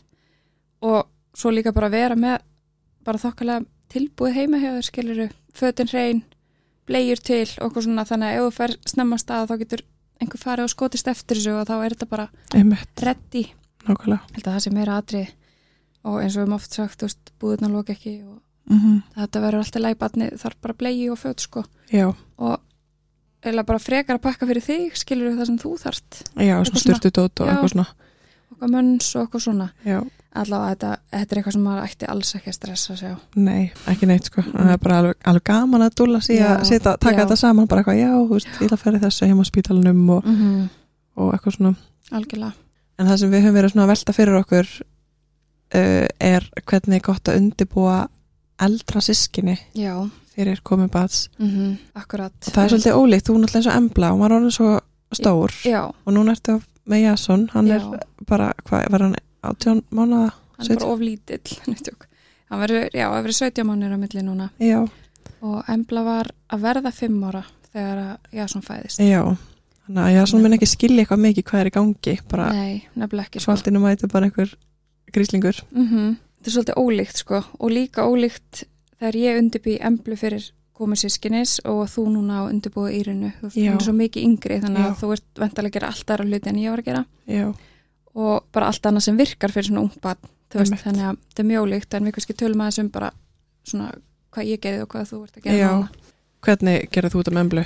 Og 0.83 1.07
svo 1.35 1.51
líka 1.51 1.73
bara 1.73 1.89
vera 1.89 2.17
með 2.17 2.43
bara 3.05 3.19
þokkalega 3.19 3.65
tilbúið 3.89 4.35
heima 4.35 4.59
hjá 4.59 4.73
þér 4.75 4.89
skiluru, 4.91 5.29
fötin 5.55 5.89
hrein 5.93 6.23
blegjur 6.87 7.21
til 7.23 7.49
og 7.61 7.69
eitthvað 7.69 7.85
svona. 7.85 8.05
Þannig 8.05 8.29
að 8.29 8.37
ef 8.37 8.43
þú 8.43 8.57
fer 8.57 8.77
snemma 8.87 9.19
stað 9.19 9.49
þá 9.51 9.59
getur 9.59 9.83
einhver 10.21 10.41
farið 10.41 10.65
og 10.65 10.73
skotist 10.73 11.09
eftir 11.09 11.37
þessu 11.37 11.55
og 11.61 11.67
þá 11.69 11.77
er 11.85 11.95
þetta 11.95 12.09
bara 12.11 12.29
reddi, 13.05 13.45
held 14.35 14.47
að 14.47 14.53
það 14.53 14.63
sé 14.65 14.71
meira 14.75 14.97
atrið 14.97 15.29
og 16.07 16.21
eins 16.23 16.37
og 16.37 16.41
við 16.41 16.45
höfum 16.47 16.57
oft 16.57 16.77
sagt, 16.77 17.33
búðurna 17.41 17.71
lók 17.71 17.91
ekki 17.91 18.23
og 18.25 18.39
mm 18.71 19.03
þetta 19.17 19.41
verður 19.41 19.65
alltaf 19.65 19.83
lægbatni 19.83 20.31
þarf 20.37 20.57
bara 20.61 20.75
blegi 20.75 21.11
og 21.11 21.19
föt 21.19 21.41
sko. 21.41 21.65
Já, 21.93 22.15
og 22.39 22.59
eða 23.47 23.65
bara 23.67 23.83
frekar 23.83 24.19
að 24.19 24.25
pakka 24.27 24.49
fyrir 24.49 24.65
þig 24.65 24.97
skilur 24.99 25.37
það 25.37 25.47
sem 25.51 25.59
þú 25.63 25.73
þarft. 25.81 26.21
Já, 26.35 26.57
svona 26.65 26.83
styrtu 26.83 27.13
dót 27.15 27.41
og 27.41 27.51
eitthvað 27.51 27.73
svona. 27.75 27.87
Okkar 28.55 28.73
mönns 28.73 29.09
og 29.15 29.27
eitthvað 29.27 29.45
svona. 29.45 29.69
Já, 29.87 30.01
allavega 30.37 30.73
þetta, 30.75 30.91
þetta 31.13 31.35
er 31.35 31.41
eitthvað 31.41 31.57
sem 31.57 31.67
maður 31.67 31.87
ætti 31.87 32.09
alls 32.13 32.35
ekki 32.39 32.53
að 32.53 32.57
stressa 32.59 32.97
sig 32.97 33.15
á. 33.15 33.17
Nei, 33.37 33.63
ekki 33.93 34.09
neitt 34.11 34.31
sko. 34.31 34.45
Það 34.51 34.73
er 34.73 34.83
bara 34.83 34.99
alveg, 35.03 35.19
alveg 35.31 35.47
gaman 35.51 35.87
að 35.87 35.97
dúlla 36.01 36.21
sig 36.25 36.43
að 36.45 36.65
setja, 36.69 36.97
taka 37.03 37.25
þetta 37.25 37.39
saman 37.41 37.71
bara 37.71 37.83
eitthvað, 37.83 38.01
já, 38.01 38.11
þú 38.17 38.35
veist, 38.35 38.51
ég 38.53 38.67
ætla 38.67 38.79
að 38.79 38.85
ferja 38.85 39.03
þessu 39.07 39.31
heim 39.31 39.43
á 39.43 39.45
spítalunum 39.51 40.03
og, 40.17 40.27
mm 40.27 40.37
-hmm. 40.41 40.69
og 41.23 41.33
eitthvað 41.35 41.57
svona. 41.57 41.75
Algjörlega. 42.11 42.53
En 42.99 43.07
það 43.07 43.17
sem 43.21 43.31
við 43.31 43.43
höfum 43.45 43.57
verið 43.57 43.73
svona 43.73 43.85
að 43.85 43.93
velta 43.93 44.13
fyrir 44.13 44.39
okkur 44.41 44.67
uh, 45.75 46.07
er 46.21 46.51
hvernig 46.65 46.97
er 46.97 47.07
gott 47.07 47.29
að 47.29 47.41
undibúa 47.41 47.97
eldra 48.63 49.03
sískinni 49.05 49.57
já, 49.77 49.93
fyrir 50.35 50.61
komið 50.67 50.91
bats 50.95 51.27
mm 51.39 51.77
akkurat. 51.97 52.35
Það 52.45 52.63
er 52.63 52.73
svolítið 52.75 52.99
ólíkt, 53.01 53.27
þú 53.27 53.35
er 53.35 53.43
náttúrulega 53.43 53.63
eins 53.63 53.71
og 53.71 53.79
embla 53.81 54.13
og 54.13 54.21
maður 54.21 54.35
er 54.35 54.39
orðin 54.39 54.57
svo 54.57 54.71
stór. 55.17 55.55
Já, 55.67 55.81
og 55.91 56.15
núna 56.15 56.37
ertu 56.37 56.59
með 56.87 57.03
Jason, 57.07 57.49
hann 57.55 57.71
já, 57.71 57.79
er 57.81 58.27
bara, 58.29 58.53
hvað, 58.69 58.87
var 58.93 59.07
hann 59.07 59.17
átján 59.47 59.83
mánuða? 59.91 60.31
hann 60.57 60.71
er 60.71 60.79
bara 60.81 60.93
oflítill 60.93 61.59
hann 62.51 62.63
verður, 62.63 62.89
já, 62.93 63.07
það 63.11 63.21
verður 63.23 63.39
17 63.41 63.69
mánir 63.69 63.97
á 63.97 63.99
milli 63.99 64.25
núna. 64.25 64.49
Já, 64.63 64.81
og 65.43 65.69
Embla 65.69 66.07
var 66.07 66.33
að 66.53 66.65
verða 66.69 66.95
5 66.95 67.21
ára 67.29 67.45
þegar 67.73 68.03
Jason 68.33 68.65
fæðist. 68.65 69.03
Já 69.03 69.37
þannig 69.87 70.03
að 70.03 70.15
Jason 70.17 70.43
mun 70.43 70.57
ekki 70.57 70.69
skilja 70.71 71.03
eitthvað 71.05 71.23
mikið 71.23 71.45
hvað 71.47 71.61
er 71.61 71.69
í 71.69 71.75
gangi, 71.77 72.15
bara 72.31 72.47
nei, 72.55 72.79
nefnilega 72.99 73.29
ekki 73.29 73.43
sko. 73.43 73.53
svaltinu 73.53 73.83
mæti 73.83 74.09
bara 74.11 74.27
einhver 74.29 74.55
gríslingur. 75.15 75.61
Mm 75.75 76.17
þetta 76.47 76.53
er 76.53 76.55
svolítið 76.55 76.79
ólíkt 76.79 77.21
sko 77.25 77.41
og 77.59 77.73
líka 77.75 78.05
ólíkt 78.07 78.63
þegar 79.01 79.17
ég 79.19 79.39
undirbý 79.41 79.75
Emblu 79.83 80.17
fyrir 80.17 80.45
komið 80.77 81.01
sískinis 81.07 81.57
og 81.67 81.87
þú 81.89 82.05
núna 82.13 82.43
á 82.45 82.49
undirbúið 82.53 82.99
Írinu 83.01 83.31
þú 83.41 83.51
Já. 83.57 83.73
er 83.75 83.83
svo 83.83 83.95
mikið 83.97 84.27
yngri 84.29 84.59
þannig 84.63 84.85
Já. 84.85 84.89
að 84.93 84.99
þú 85.01 85.11
ert 85.17 85.41
vendalega 85.43 85.71
að 85.73 85.77
gera 85.79 85.91
allt 85.91 86.11
aðra 86.13 86.27
hluti 86.29 86.51
en 86.53 86.59
ég 86.61 86.71
var 86.75 86.83
að 86.83 86.89
gera 86.91 87.05
Já, 87.27 87.47
og 88.15 88.45
bara 88.53 88.69
allt 88.71 88.87
annað 88.91 89.07
sem 89.09 89.17
virkar 89.19 89.55
fyrir 89.55 89.69
svona 89.71 89.83
ung 89.87 89.97
barn 90.05 90.21
þú 90.53 90.61
veist, 90.61 90.71
Einmitt. 90.73 90.85
þannig 90.85 91.07
að 91.09 91.17
þetta 91.27 91.43
er 91.43 91.49
mjög 91.51 91.65
ólíkt 91.67 91.97
en 91.99 92.05
við 92.07 92.15
kannski 92.19 92.37
tölum 92.39 92.61
aðeins 92.63 92.79
um 92.85 92.91
bara 92.95 93.11
svona 93.67 93.89
hvað 94.37 94.51
ég 94.53 94.61
gerði 94.63 94.85
og 94.85 94.91
hvað 94.93 95.11
þú 95.11 95.23
ert 95.25 95.41
að 95.41 95.49
gera 95.49 95.57
Já. 95.57 95.73
hvernig 96.47 96.89
gerði 96.93 97.13
þú 97.15 97.23
þetta 97.25 97.35
með 97.35 97.45
emblu? 97.47 97.65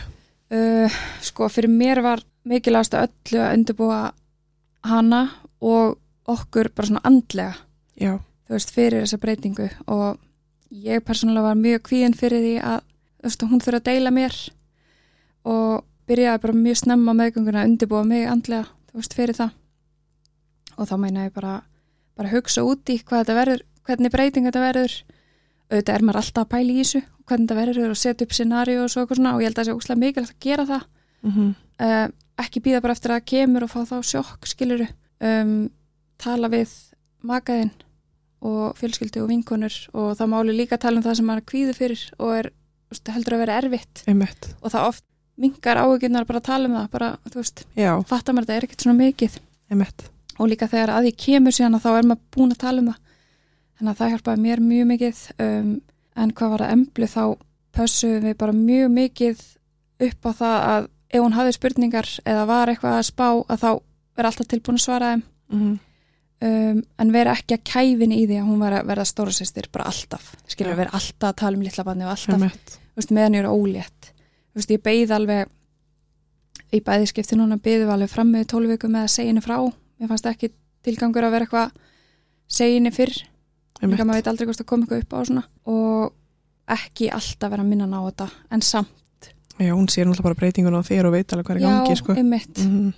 uh, 0.55 0.99
sko 1.27 1.51
fyrir 1.53 1.75
mér 1.75 2.01
var 2.07 2.23
mikilvægast 2.49 2.95
að 2.97 3.11
öllu 3.11 3.43
að 3.45 3.55
undirbúa 3.59 4.01
hana 4.87 5.21
og 5.61 5.99
okkur 6.31 6.71
bara 6.75 6.89
svona 6.89 7.03
andlega 7.05 7.55
Já, 8.01 8.15
þú 8.51 8.57
veist, 8.57 8.73
fyrir 8.75 9.05
þessa 9.05 9.21
breytingu. 9.23 9.69
Og 9.87 10.19
ég 10.75 11.05
persónulega 11.07 11.51
var 11.53 11.61
mjög 11.61 11.85
kvíðin 11.87 12.17
fyrir 12.19 12.43
því 12.43 12.57
að 12.67 12.83
þú 12.83 13.29
veist, 13.29 13.47
hún 13.47 13.63
þurfa 13.63 13.81
að 13.81 13.89
deila 13.89 14.13
mér 14.15 14.37
og 15.51 15.87
byrjaði 16.11 16.43
bara 16.43 16.59
mjög 16.59 16.81
snemma 16.83 17.15
meðgönguna 17.17 17.63
að 17.63 17.71
undirbúa 17.71 18.03
mig 18.05 18.27
andlega, 18.29 18.67
þú 18.91 19.01
veist, 19.01 19.17
fyrir 19.17 19.39
það. 19.39 19.57
Og 20.77 20.91
þá 20.91 20.95
meina 20.99 21.27
ég 21.29 21.35
bara 21.37 21.61
bara 22.19 22.35
hugsa 22.35 22.67
út 22.67 22.91
í 22.93 22.99
hvað 23.01 23.23
þetta 23.23 23.39
verður 23.39 23.65
hvernig 23.87 24.13
breyting 24.13 24.49
þetta 24.49 24.67
verður. 24.67 24.97
Auðvitað 25.71 25.95
er 25.95 26.05
maður 26.05 26.21
alltaf 26.21 26.45
að 26.45 26.53
pæla 26.53 26.73
í 26.73 26.81
þessu 26.83 27.01
hvernig 27.31 27.47
þetta 27.47 27.61
verður 27.61 27.93
og 27.95 27.99
setja 28.01 28.27
upp 28.27 28.35
scenaríu 28.35 28.81
og 28.83 28.91
svo 28.91 29.05
eitthvað 29.05 29.21
svona 29.21 29.35
og 29.37 29.41
ég 29.41 29.49
held 29.49 29.59
að 29.59 29.63
það 29.63 29.69
sé 29.71 29.77
úslega 29.79 30.01
mikilvægt 30.03 30.35
að 30.35 30.47
gera 30.49 30.67
það. 30.67 30.87
Mm 31.23 31.53
uh, 31.81 32.09
ekki 32.41 32.63
býða 32.65 32.83
bara 32.85 32.97
eftir 32.97 33.15
að 33.15 33.27
kemur 33.33 33.67
og 33.67 33.73
fá 33.73 33.81
þá 33.89 33.97
sjokk 34.07 34.49
skiluru 34.49 34.87
um, 35.25 35.69
tala 36.21 36.51
við 36.53 36.73
makaðinn 37.27 37.73
og 38.41 38.77
fjölskyldu 38.79 39.23
og 39.25 39.29
vinkonur 39.31 39.75
og 39.93 40.15
þá 40.17 40.25
máli 40.33 40.55
líka 40.57 40.79
tala 40.81 41.01
um 41.01 41.05
það 41.05 41.19
sem 41.19 41.31
hann 41.33 41.43
kvíður 41.45 41.77
fyrir 41.77 42.05
og 42.19 42.33
er, 42.39 42.49
veist, 42.93 43.11
heldur 43.13 43.37
að 43.37 43.43
vera 43.45 43.59
erfitt. 43.61 44.03
Einmitt, 44.09 44.49
og 44.61 44.73
það 44.73 44.87
oft 44.89 45.05
mingar 45.41 45.81
áhugjurnar 45.83 46.29
bara 46.29 46.41
að 46.41 46.49
tala 46.49 46.71
um 46.71 46.79
það 46.79 46.89
bara, 46.95 47.11
þú 47.29 47.43
veist, 47.43 47.63
fattar 48.09 48.37
maður 48.37 48.49
þetta 48.49 48.57
er 48.57 48.67
ekkert 48.69 48.87
svona 48.87 49.01
mikið. 49.01 49.37
Einmitt. 49.71 50.07
Og 50.41 50.49
líka 50.49 50.71
þegar 50.71 50.95
að 50.95 51.07
því 51.09 51.15
kemur 51.27 51.57
síðan 51.57 51.77
að 51.77 51.85
þá 51.85 51.91
er 51.93 52.09
maður 52.09 52.25
búin 52.37 52.55
að 52.55 52.63
tala 52.65 52.83
um 52.83 52.91
það. 52.91 53.15
Þannig 53.77 53.93
að 53.93 54.01
það 54.01 54.13
hjálpaði 54.15 54.45
mér 54.45 54.65
mjög 54.65 54.89
mikið 54.91 55.21
um, 55.45 55.71
en 56.21 56.33
hvað 56.37 56.55
var 56.55 56.65
að 56.65 56.73
emblu 56.77 57.09
þá 57.09 57.23
pössum 57.77 58.25
við 58.25 58.35
bara 58.41 58.57
mjög 58.57 58.91
mikið 58.97 59.45
upp 60.09 60.29
á 60.29 60.31
það 60.41 60.57
að 60.71 60.89
ef 61.11 61.23
hún 61.25 61.37
hafði 61.37 61.55
spurningar 61.57 62.09
eða 62.29 62.49
var 62.49 62.73
eitthvað 62.73 62.97
að 62.97 63.07
spá 63.09 63.29
að 63.31 63.63
þá 63.63 63.71
vera 64.17 64.31
alltaf 64.31 64.51
tilbúin 64.51 64.81
að 64.81 64.85
svara 64.85 65.13
þeim. 65.13 65.25
Mm 65.51 65.79
um, 66.45 66.81
en 67.01 67.13
vera 67.15 67.35
ekki 67.37 67.57
að 67.57 67.65
kæfin 67.71 68.15
í 68.15 68.25
því 68.27 68.41
að 68.41 68.49
hún 68.49 68.63
var 68.65 68.77
að 68.81 68.91
verða 68.91 69.07
stóra 69.09 69.35
sýstir 69.35 69.69
bara 69.73 69.89
alltaf, 69.91 70.33
skilur 70.51 70.75
Já. 70.75 70.81
vera 70.83 70.95
alltaf 70.99 71.31
að 71.31 71.39
tala 71.43 71.59
um 71.59 71.65
litla 71.67 71.87
banni 71.87 72.07
og 72.07 72.13
alltaf, 72.15 72.77
veist, 72.99 73.15
meðan 73.17 73.39
ég 73.39 73.45
er 73.45 73.51
ólétt. 73.51 74.13
Veist, 74.57 74.73
ég 74.75 74.83
beið 74.85 75.15
alveg 75.17 75.51
í 76.75 76.83
bæðiskipti 76.87 77.39
núna 77.39 77.59
við 77.63 77.89
alveg 77.89 78.13
fram 78.13 78.31
með 78.35 78.49
tólf 78.53 78.71
viku 78.71 78.91
með 78.91 79.09
að 79.09 79.13
segja 79.17 79.33
henni 79.33 79.45
frá. 79.45 79.59
Mér 80.01 80.13
fannst 80.13 80.31
ekki 80.31 80.53
tilgangur 80.87 81.27
að 81.27 81.37
vera 81.37 81.49
eitthvað 81.49 81.77
segja 82.51 82.79
henni 82.79 82.95
fyrr, 82.95 83.13
líka 83.13 83.85
einmitt, 83.85 84.07
maður 84.07 84.21
veit 84.21 84.31
aldrei 84.33 84.49
hvort 84.49 84.63
það 84.63 84.71
kom 84.71 84.85
eitthvað 84.85 85.05
upp 85.05 85.15
á 85.15 85.19
svona. 85.29 85.45
Og 85.71 86.17
ekki 86.71 87.11
alltaf 87.15 87.53
vera 87.53 87.67
að 87.67 87.71
minna 87.73 87.91
ná 87.91 87.99
þetta. 87.99 88.31
En 88.55 88.63
samt, 88.65 89.31
já, 89.59 89.73
hún 89.75 89.91
sér 89.91 90.07
náttúrulega 90.07 90.29
bara 90.31 90.41
breytingun 90.43 90.79
á 90.79 90.83
þér 90.87 91.11
og 91.11 91.17
veit 91.19 91.35
alveg 91.35 91.51
hvað 91.51 91.59
er 91.59 91.63
í 91.63 91.67
gangi, 91.67 92.01
sko. 92.01 92.17
mm 92.17 92.91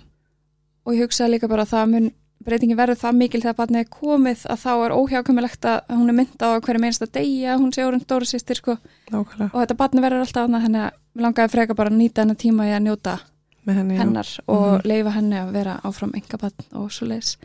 og 0.83 0.97
ég 0.97 1.07
hugsaði 1.07 1.35
líka 1.35 1.49
bara 1.51 1.65
að 1.65 1.73
það 1.73 1.91
mun 1.93 2.09
breytingi 2.45 2.75
verður 2.77 2.99
það 3.01 3.17
mikil 3.19 3.41
þegar 3.43 3.57
barnið 3.59 3.79
er 3.83 3.89
komið 3.93 4.45
að 4.53 4.61
þá 4.63 4.71
er 4.85 4.95
óhjákvæmilegt 4.97 5.67
að 5.69 5.79
hún 5.93 6.09
er 6.11 6.17
myndað 6.17 6.53
á 6.53 6.63
hverju 6.63 7.09
degi 7.13 7.43
að 7.49 7.59
hún 7.63 7.73
sé 7.75 7.85
orðin 7.85 8.03
stóra 8.03 8.25
sýstir 8.29 8.59
sko. 8.59 8.77
Nákvæmlega, 9.11 9.49
og 9.53 9.59
þetta 9.61 9.77
barnið 9.81 10.05
verður 10.07 10.23
alltaf 10.25 10.47
annað 10.47 10.65
þannig 10.67 10.81
að 10.83 10.97
við 11.13 11.23
langaði 11.27 11.53
freka 11.53 11.75
bara 11.75 11.89
að 11.89 11.97
nýta 11.99 12.21
hennar 12.23 12.39
tíma 12.43 12.67
í 12.67 12.73
að 12.73 12.83
njóta 12.87 13.19
henni, 13.67 13.95
já, 13.95 13.99
hennar 14.03 14.29
og 14.47 14.65
Mhm. 14.73 14.87
leifa 14.91 15.11
henni 15.17 15.35
að 15.39 15.51
vera 15.53 15.79
áfram 15.83 16.13
enga 16.15 16.37
barn 16.37 16.65
og 16.73 16.91
svo 16.91 17.07
leiðis 17.07 17.37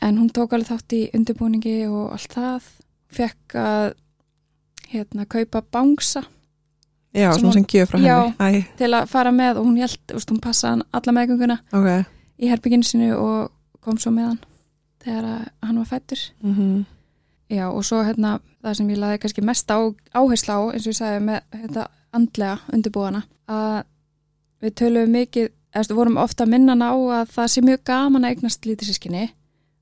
en 0.00 0.18
hún 0.18 0.30
tók 0.30 0.52
alveg 0.52 0.68
þátt 0.68 0.92
í 0.94 1.10
undirbúningi 1.14 1.88
og 1.90 2.12
allt 2.12 2.34
það. 2.34 2.62
Fekk 3.10 3.54
að 3.54 3.94
hérna 4.92 5.26
kaupa 5.26 5.62
bangsa. 5.72 6.22
Já, 7.14 7.32
svona 7.32 7.52
sem 7.52 7.64
gjöf 7.64 7.88
frá 7.90 7.98
Já. 8.00 8.34
henni. 8.38 8.62
Æ, 8.62 8.76
til 8.76 8.90
að 8.94 9.08
fara 9.08 9.30
með 9.32 9.56
og 9.58 9.66
hún 9.66 9.78
held, 9.80 9.98
hún 10.30 10.40
passaði 10.40 10.82
alla 10.92 11.12
meðgönguna. 11.12 11.58
Ok 11.72 12.06
í 12.38 12.50
herbygginu 12.50 12.86
sinu 12.86 13.10
og 13.16 13.50
kom 13.84 13.98
svo 13.98 14.12
með 14.14 14.32
hann 14.32 14.40
þegar 15.04 15.50
hann 15.62 15.82
var 15.82 15.90
fættur 15.90 16.22
mm 16.42 16.86
Já, 17.48 17.70
og 17.72 17.84
svo 17.84 18.02
hérna 18.04 18.38
það 18.60 18.74
sem 18.76 18.88
ég 18.92 18.98
laði 19.00 19.20
kannski 19.22 19.42
mest 19.46 19.70
á, 19.72 19.80
áherslu 20.12 20.52
á 20.52 20.60
eins 20.68 20.84
og 20.84 20.92
ég 20.92 20.98
sagði 20.98 21.20
með 21.24 21.38
þetta 21.62 21.84
andlega 22.18 22.74
undirbúana 22.76 23.22
að 23.48 23.78
við 24.60 24.74
töluðum 24.80 25.14
mikið, 25.16 25.48
við 25.78 25.94
vorum 25.96 26.20
ofta 26.20 26.44
að 26.44 26.52
minna 26.52 26.74
hana 26.74 26.90
á 26.92 26.96
að 27.20 27.32
það 27.36 27.48
sé 27.54 27.62
mjög 27.64 27.84
gaman 27.88 28.26
að 28.26 28.34
eignast 28.34 28.68
lítið 28.68 28.90
sískinni 28.90 29.24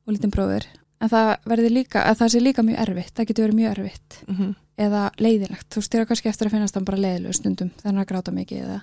og 0.07 0.15
lítið 0.15 0.35
bróður 0.37 0.69
en 1.03 1.11
það 1.11 1.33
verði 1.51 1.73
líka, 1.73 2.05
að 2.05 2.21
það 2.21 2.33
sé 2.33 2.43
líka 2.45 2.67
mjög 2.67 2.79
erfitt 2.85 3.15
það 3.17 3.29
getur 3.31 3.47
verið 3.47 3.59
mjög 3.61 3.73
erfitt 3.73 4.19
-hmm. 4.29 4.55
eða 4.87 5.03
leiðilegt, 5.19 5.69
þú 5.75 5.83
styrir 5.83 6.07
kannski 6.07 6.29
eftir 6.29 6.47
að 6.47 6.55
finnast 6.55 6.79
hann 6.79 6.87
bara 6.87 7.03
leiðilegu 7.03 7.35
stundum 7.35 7.71
er 7.83 7.99
að 7.99 8.07
gráta 8.07 8.33
mikið 8.33 8.63
eða, 8.63 8.81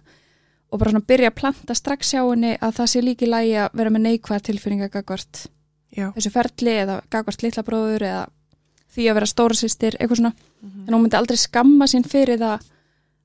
og 0.73 0.81
bara 0.81 0.93
svona 0.93 1.05
byrja 1.07 1.29
að 1.29 1.37
planta 1.37 1.75
strax 1.77 2.13
hjá 2.15 2.21
henni 2.23 2.55
að 2.57 2.77
það 2.79 2.91
sé 2.91 3.01
líki 3.03 3.29
lægi 3.29 3.57
að 3.61 3.75
vera 3.77 3.91
með 3.93 4.05
neikvæða 4.07 4.45
tilfinninga 4.49 4.89
gagvart 4.93 5.45
já, 5.93 6.07
þessu 6.15 6.31
ferli 6.33 6.77
eða 6.81 6.95
gagvart 7.13 7.45
litla 7.45 7.63
bróður 7.67 8.05
eða 8.07 8.23
því 8.93 9.09
að 9.09 9.17
vera 9.19 9.29
stóra 9.29 9.57
sýstir, 9.57 9.97
eitthvað 9.97 10.21
svona. 10.21 10.33
Mhm. 10.63 10.85
en 10.87 10.93
hún 10.93 11.03
myndi 11.03 11.17
aldrei 11.17 11.37
skamma 11.37 11.85
sín 11.89 12.05
fyrir 12.05 12.39
það 12.39 12.65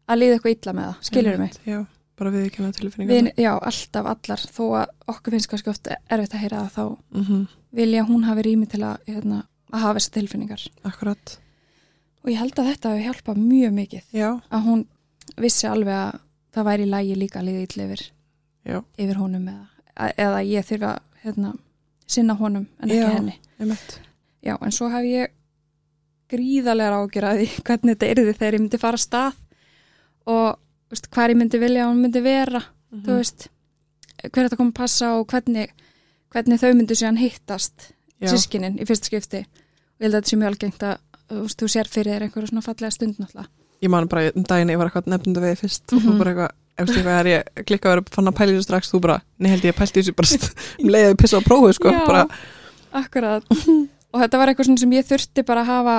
að 0.09 0.21
líða 0.21 0.37
eitthvað 0.37 0.55
illa 0.57 0.73
með 0.73 0.89
það, 0.89 1.23
mig? 1.23 1.33
Einmitt, 1.33 1.59
já, 1.65 1.79
bara 2.19 2.31
við 2.31 2.47
ekki 2.49 2.63
með 2.65 2.77
tilfinningar 2.79 3.15
Við, 3.15 3.33
já, 3.37 3.53
alltaf 3.71 4.07
allar, 4.13 4.45
þó 4.57 4.65
að 4.81 4.95
okkur 5.13 5.37
finnst 5.37 5.51
kannski 5.53 5.71
oft 5.71 5.89
erfitt 5.89 6.35
að 6.35 6.43
heyra 6.45 6.63
það 6.65 6.73
þá 6.77 6.85
mm 6.89 7.25
-hmm. 7.25 7.43
vilja 7.73 8.05
hún 8.05 8.25
hafi 8.25 8.43
rými 8.43 8.67
til 8.67 8.83
að, 8.83 8.97
hérna, 9.07 9.43
að 9.73 9.81
hafa 9.81 9.99
þessar 9.99 10.15
tilfinningar. 10.19 10.63
Akkurat, 10.85 11.39
og 12.25 12.31
ég 12.31 12.39
held 12.39 12.59
að 12.59 12.71
þetta 12.73 12.89
hefur 12.89 13.05
hjálpað 13.07 13.37
mjög 13.37 13.73
mikið 13.73 14.05
já, 14.13 14.41
að 14.51 14.65
hún 14.65 14.87
vissi 15.37 15.67
alveg 15.69 15.95
að 15.95 16.21
það 16.55 16.65
væri 16.71 16.87
lægi 16.89 17.15
líka 17.19 17.41
að 17.41 17.49
liða 17.49 17.65
illa 17.67 17.85
yfir, 17.89 18.03
já, 18.65 18.79
yfir 18.99 19.17
honum 19.21 19.49
eða, 19.49 20.13
eða 20.17 20.43
ég 20.49 20.67
þurfa 20.69 20.93
að 20.95 21.25
hérna, 21.25 21.53
sinna 22.09 22.35
honum 22.39 22.67
en 22.81 22.89
ekki 22.89 23.01
Já. 23.03 23.11
henni. 23.19 23.35
Já, 24.43 24.55
en 24.63 24.73
svo 24.73 24.89
hef 24.89 25.05
ég 25.05 25.33
gríðarlega 26.31 27.01
ágjörði 27.03 27.49
hvernig 27.67 27.97
þetta 27.97 28.11
yrði 28.15 28.35
þegar 28.39 28.57
ég 28.59 28.63
myndi 28.65 28.81
fara 28.81 28.99
af 29.01 29.05
stað 29.05 29.39
og 30.29 30.59
veist, 30.93 31.09
hvar 31.13 31.33
ég 31.33 31.39
myndi 31.41 31.61
vilja 31.61 31.85
að 31.87 31.93
hún 31.93 32.03
myndi 32.05 32.23
vera, 32.25 32.63
Mhm. 32.89 33.03
þú 33.05 33.17
veist 33.19 33.49
hver 34.33 34.47
þetta 34.49 34.57
kom 34.57 34.71
að 34.73 34.79
passa 34.81 35.11
og 35.19 35.27
hvernig 35.29 35.69
hvernig 36.33 36.61
þau 36.61 36.71
myndu 36.77 36.95
síðan 36.97 37.19
hittast 37.21 37.91
já, 38.21 38.29
sískinin 38.33 38.79
í 38.81 38.87
fyrsta 38.89 39.09
skipti. 39.11 39.43
Og 39.45 40.01
ég 40.01 40.07
held 40.09 40.15
að 40.15 40.23
þetta 40.23 40.31
sé 40.31 40.37
mjög 40.41 40.49
algengt 40.53 40.83
að 40.89 40.97
þú, 41.29 41.69
sér 41.69 41.89
fyrir 41.89 42.15
þér 42.15 42.25
einhverju 42.27 42.49
svona 42.51 42.65
fallega 42.65 42.91
stund 42.97 43.19
náttúrulega 43.21 43.49
ég 43.83 43.91
man 43.93 44.09
bara 44.09 44.31
um 44.35 44.43
daginn 44.45 44.71
ég 44.73 44.79
var 44.81 44.89
eitthvað 44.91 45.07
nefndu 45.13 45.41
við 45.45 45.59
fyrst. 45.63 45.85
Og 45.93 46.01
þú 46.03 46.11
Mhm. 46.13 46.19
bara 46.19 46.31
eitthvað 46.35 46.51
eftir 46.79 46.97
eitthvað 47.03 47.21
er 47.21 47.27
ég 47.33 47.65
klikka 47.67 47.89
að 47.89 47.95
vera 47.95 48.03
fann 48.15 48.29
að 48.31 48.37
pæla 48.39 48.53
í 48.53 48.55
þessu 48.59 48.67
strax 48.69 48.91
þú 48.93 49.01
bara, 49.01 49.17
nei 49.39 49.51
held 49.51 49.63
ég 49.67 49.75
að 49.75 49.79
pælti 49.81 50.03
þessu 50.03 50.15
bara 50.15 50.29
um 50.83 50.89
leiðið 50.95 51.17
pissa 51.19 51.39
á 51.39 51.43
prófu 51.43 51.73
sko 51.75 51.91
Já, 51.93 52.07
bara, 52.07 52.27
akkurat. 52.93 53.43
Og 54.15 54.21
þetta 54.23 54.39
var 54.41 54.49
eitthvað 54.49 54.79
sem 54.81 54.93
ég 54.97 55.05
þurfti 55.09 55.45
bara 55.45 55.61
að 55.63 55.67
hafa 55.73 55.97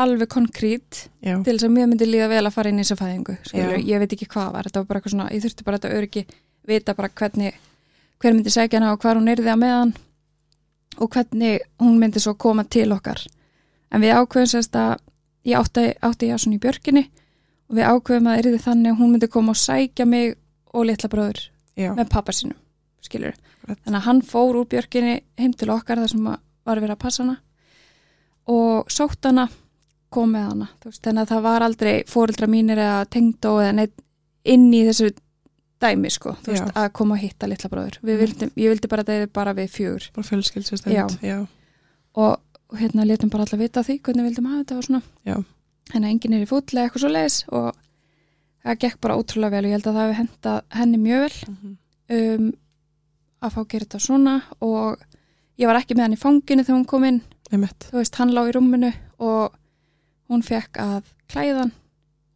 alveg 0.00 0.28
konkrít 0.28 1.08
já, 1.24 1.34
til 1.42 1.54
þess 1.56 1.64
að 1.66 1.72
mér 1.74 1.86
myndi 1.90 2.06
líða 2.06 2.28
vel 2.30 2.44
að 2.46 2.52
fara 2.54 2.68
inn 2.70 2.78
í 2.78 2.84
þessa 2.84 2.98
fæðingu 3.00 3.36
ég 3.86 3.98
veit 3.98 4.12
ekki 4.14 4.28
hvað 4.30 4.52
var, 4.52 4.62
þetta 4.68 4.80
var 4.82 4.86
bara 4.90 5.00
eitthvað 5.00 5.14
svona 5.14 5.30
ég 5.34 5.42
þurfti 5.42 5.64
bara 5.66 5.78
þetta 5.80 5.94
öryggi, 5.98 6.22
vita 6.68 6.94
bara 6.94 7.08
hvernig 7.08 7.54
hver 8.20 8.34
myndi 8.36 8.50
segja 8.54 8.78
hana 8.78 8.92
og 8.92 9.00
hvar 9.02 9.16
hún 9.18 9.32
yrði 9.32 9.50
að 9.50 9.58
meðan 9.64 9.92
og 11.00 11.10
hvernig 11.10 11.60
hún 11.80 11.98
myndi 11.98 12.20
svo 12.20 12.34
koma 12.36 12.64
til 12.68 12.90
okkar. 12.92 13.22
En 13.90 14.00
við 14.04 14.14
ákveðum 14.20 14.50
sérst 14.52 14.76
að 14.76 14.98
ég 15.44 15.56
átti, 15.56 15.86
átti 16.02 16.30
svona 16.36 16.56
í 16.56 16.62
björkinni 16.62 17.04
og 17.70 17.76
við 17.78 17.86
ákveðum 17.86 18.26
að 18.32 18.40
yrði 18.42 18.58
þannig 18.64 18.92
að 18.92 18.98
hún 19.00 19.12
myndi 19.14 19.28
koma 19.30 19.54
og 19.54 19.60
sækja 19.60 20.06
mig 20.06 20.34
og 20.74 20.84
litla 20.86 21.08
bróður 21.12 21.40
já, 21.76 21.94
með 21.96 22.08
pappa 22.10 22.32
sinum, 22.32 22.56
skilur 23.00 23.34
þannig 23.66 23.96
að 24.00 24.06
hann 24.08 24.20
fór 24.22 24.56
úr 24.60 24.66
björkinni 24.66 25.20
heim 25.38 25.52
til 25.54 25.70
okkar 25.70 25.98
þar 26.02 26.08
sem 26.12 26.26
að 26.26 26.38
var 26.66 26.80
verið 26.82 26.96
að 26.96 27.02
passa 27.04 27.22
hana 27.24 27.38
og 28.50 28.90
sótt 28.92 29.24
hana 29.28 29.48
kom 30.10 30.32
með 30.34 30.46
hana, 30.48 30.68
veist, 30.84 31.02
þannig 31.04 31.22
að 31.22 31.32
það 31.34 31.42
var 31.46 31.62
aldrei 31.62 31.92
fóreldra 32.10 32.48
mínir 32.50 32.80
eða 32.82 33.04
tengdó 33.14 33.56
eða 33.62 33.74
neitt 33.78 34.00
inn 34.50 34.64
í 34.74 34.80
þessu 34.88 35.12
dæmi 35.80 36.10
sko, 36.12 36.34
þú 36.42 36.50
veist, 36.52 36.72
að 36.76 36.88
koma 36.98 37.14
að 37.16 37.22
hitta 37.24 37.46
litla 37.48 37.70
bróður, 37.70 37.98
við 38.02 38.16
Mhm. 38.16 38.20
vildum, 38.24 38.50
ég 38.56 38.68
vildi 38.74 38.88
bara 38.90 39.02
að 39.02 39.06
það 39.12 39.22
er 39.22 39.26
bara 39.28 39.54
við 39.54 39.68
fjögur. 39.70 40.10
Bara 40.12 40.26
fjölskyldstund 40.28 40.92
Já. 40.92 41.06
já, 41.22 41.46
og 42.16 42.40
og 42.70 42.78
hérna 42.78 43.06
letum 43.06 43.30
bara 43.32 43.46
alla 43.46 43.58
vita 43.60 43.82
því 43.86 43.98
hvernig 44.00 44.24
við 44.24 44.30
vildum 44.30 44.48
hafa 44.50 44.62
þetta 44.62 44.78
og 44.78 44.86
svona. 44.86 45.02
Já. 45.26 45.36
en 45.94 46.04
enginn 46.06 46.34
er 46.36 46.44
í 46.44 46.48
fútlega 46.48 46.86
eitthvað 46.86 47.02
svo 47.02 47.10
leiðis 47.10 47.38
og 47.50 47.70
það 48.62 48.80
gekk 48.84 49.00
bara 49.02 49.16
ótrúlega 49.18 49.56
vel 49.56 49.64
og 49.64 49.70
ég 49.70 49.76
held 49.78 49.88
að 49.90 49.96
það 49.96 50.04
hefði 50.04 50.18
hentað 50.20 50.58
henni 50.78 51.00
mjög 51.02 51.22
vel. 51.24 51.38
Mhm. 51.50 51.76
um, 52.16 52.52
að 53.40 53.54
fá 53.54 53.60
að 53.60 53.68
gera 53.72 53.86
þetta 53.86 54.00
svona 54.04 54.34
og 54.60 55.04
ég 55.58 55.66
var 55.66 55.80
ekki 55.80 55.96
með 55.96 56.06
hann 56.06 56.16
í 56.16 56.20
fanginu 56.20 56.64
þegar 56.64 56.78
hún 56.78 56.86
kom 56.86 57.04
inn. 57.08 57.22
Þú 57.50 57.96
veist, 57.96 58.18
hann 58.20 58.34
lá 58.36 58.42
í 58.46 58.52
rúminu 58.54 58.92
og 59.18 59.56
hún 60.30 60.44
fekk 60.46 60.78
að 60.78 61.08
klæða 61.32 61.64
hann 61.64 61.72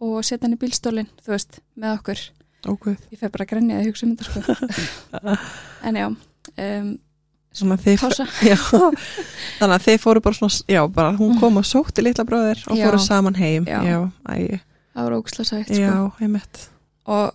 og 0.01 0.25
setja 0.25 0.49
hann 0.49 0.57
í 0.57 0.61
bílstólinn 0.61 1.11
þú 1.23 1.35
veist, 1.37 1.61
með 1.77 1.99
okkur. 2.01 2.23
Óguð 2.65 2.97
ég 3.13 3.21
fer 3.21 3.31
bara 3.31 3.45
að 3.45 3.53
grenja 3.53 3.79
að 3.79 3.91
hugsa 3.91 4.07
um 4.07 4.17
þetta 4.17 4.25
sko. 4.25 5.37
En 5.87 5.99
já 6.01 6.07
um, 6.09 6.89
þannig 9.59 9.77
að 9.77 9.87
þið 9.87 9.99
fóru 10.03 10.23
bara 10.25 10.39
svona, 10.39 10.59
já, 10.75 10.81
bara 10.91 11.15
hún 11.19 11.39
kom 11.41 11.61
og 11.61 11.67
sótti 11.69 12.03
litla 12.05 12.25
bróðir 12.27 12.63
og 12.67 12.77
Já. 12.79 12.85
fóru 12.89 13.01
saman 13.03 13.39
heim. 13.39 13.65
Já. 13.71 13.81
já, 13.87 13.99
það 14.95 15.09
var 15.09 15.17
ógæslega 15.19 15.49
sætt 15.51 15.71
sko. 15.71 15.81
og 17.07 17.33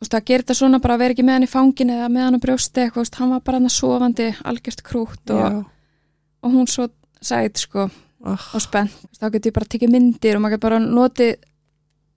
veist, 0.00 0.14
að 0.14 0.24
gera 0.30 0.44
þetta 0.44 0.54
svona 0.60 0.80
bara 0.82 0.94
að 0.96 1.02
vera 1.04 1.16
ekki 1.16 1.26
með 1.26 1.38
hann 1.38 1.46
í 1.48 1.50
fanginu 1.52 1.96
eða 1.98 2.08
með 2.14 2.26
hann 2.28 2.38
á 2.38 2.44
brjósti 2.44 2.84
eitthvað, 2.84 3.04
veist, 3.04 3.18
hann 3.20 3.32
var 3.34 3.40
bara 3.46 3.58
hann 3.60 3.70
að 3.70 3.76
sofandi 3.76 4.28
algjört 4.52 4.82
krút 4.86 5.32
og, 5.34 5.62
og 6.44 6.54
hún 6.54 6.68
svo 6.70 6.88
sætt 7.20 7.58
sko 7.64 7.88
oh, 7.88 8.30
og 8.32 8.54
veist, 8.54 8.76
þá 9.18 9.26
getur 9.34 9.50
ég 9.50 9.56
bara 9.58 9.70
tekið 9.74 9.94
myndir 9.94 10.38
og 10.38 10.44
maður 10.44 10.56
getur 10.56 10.68
bara 10.68 10.80
notið 10.84 11.34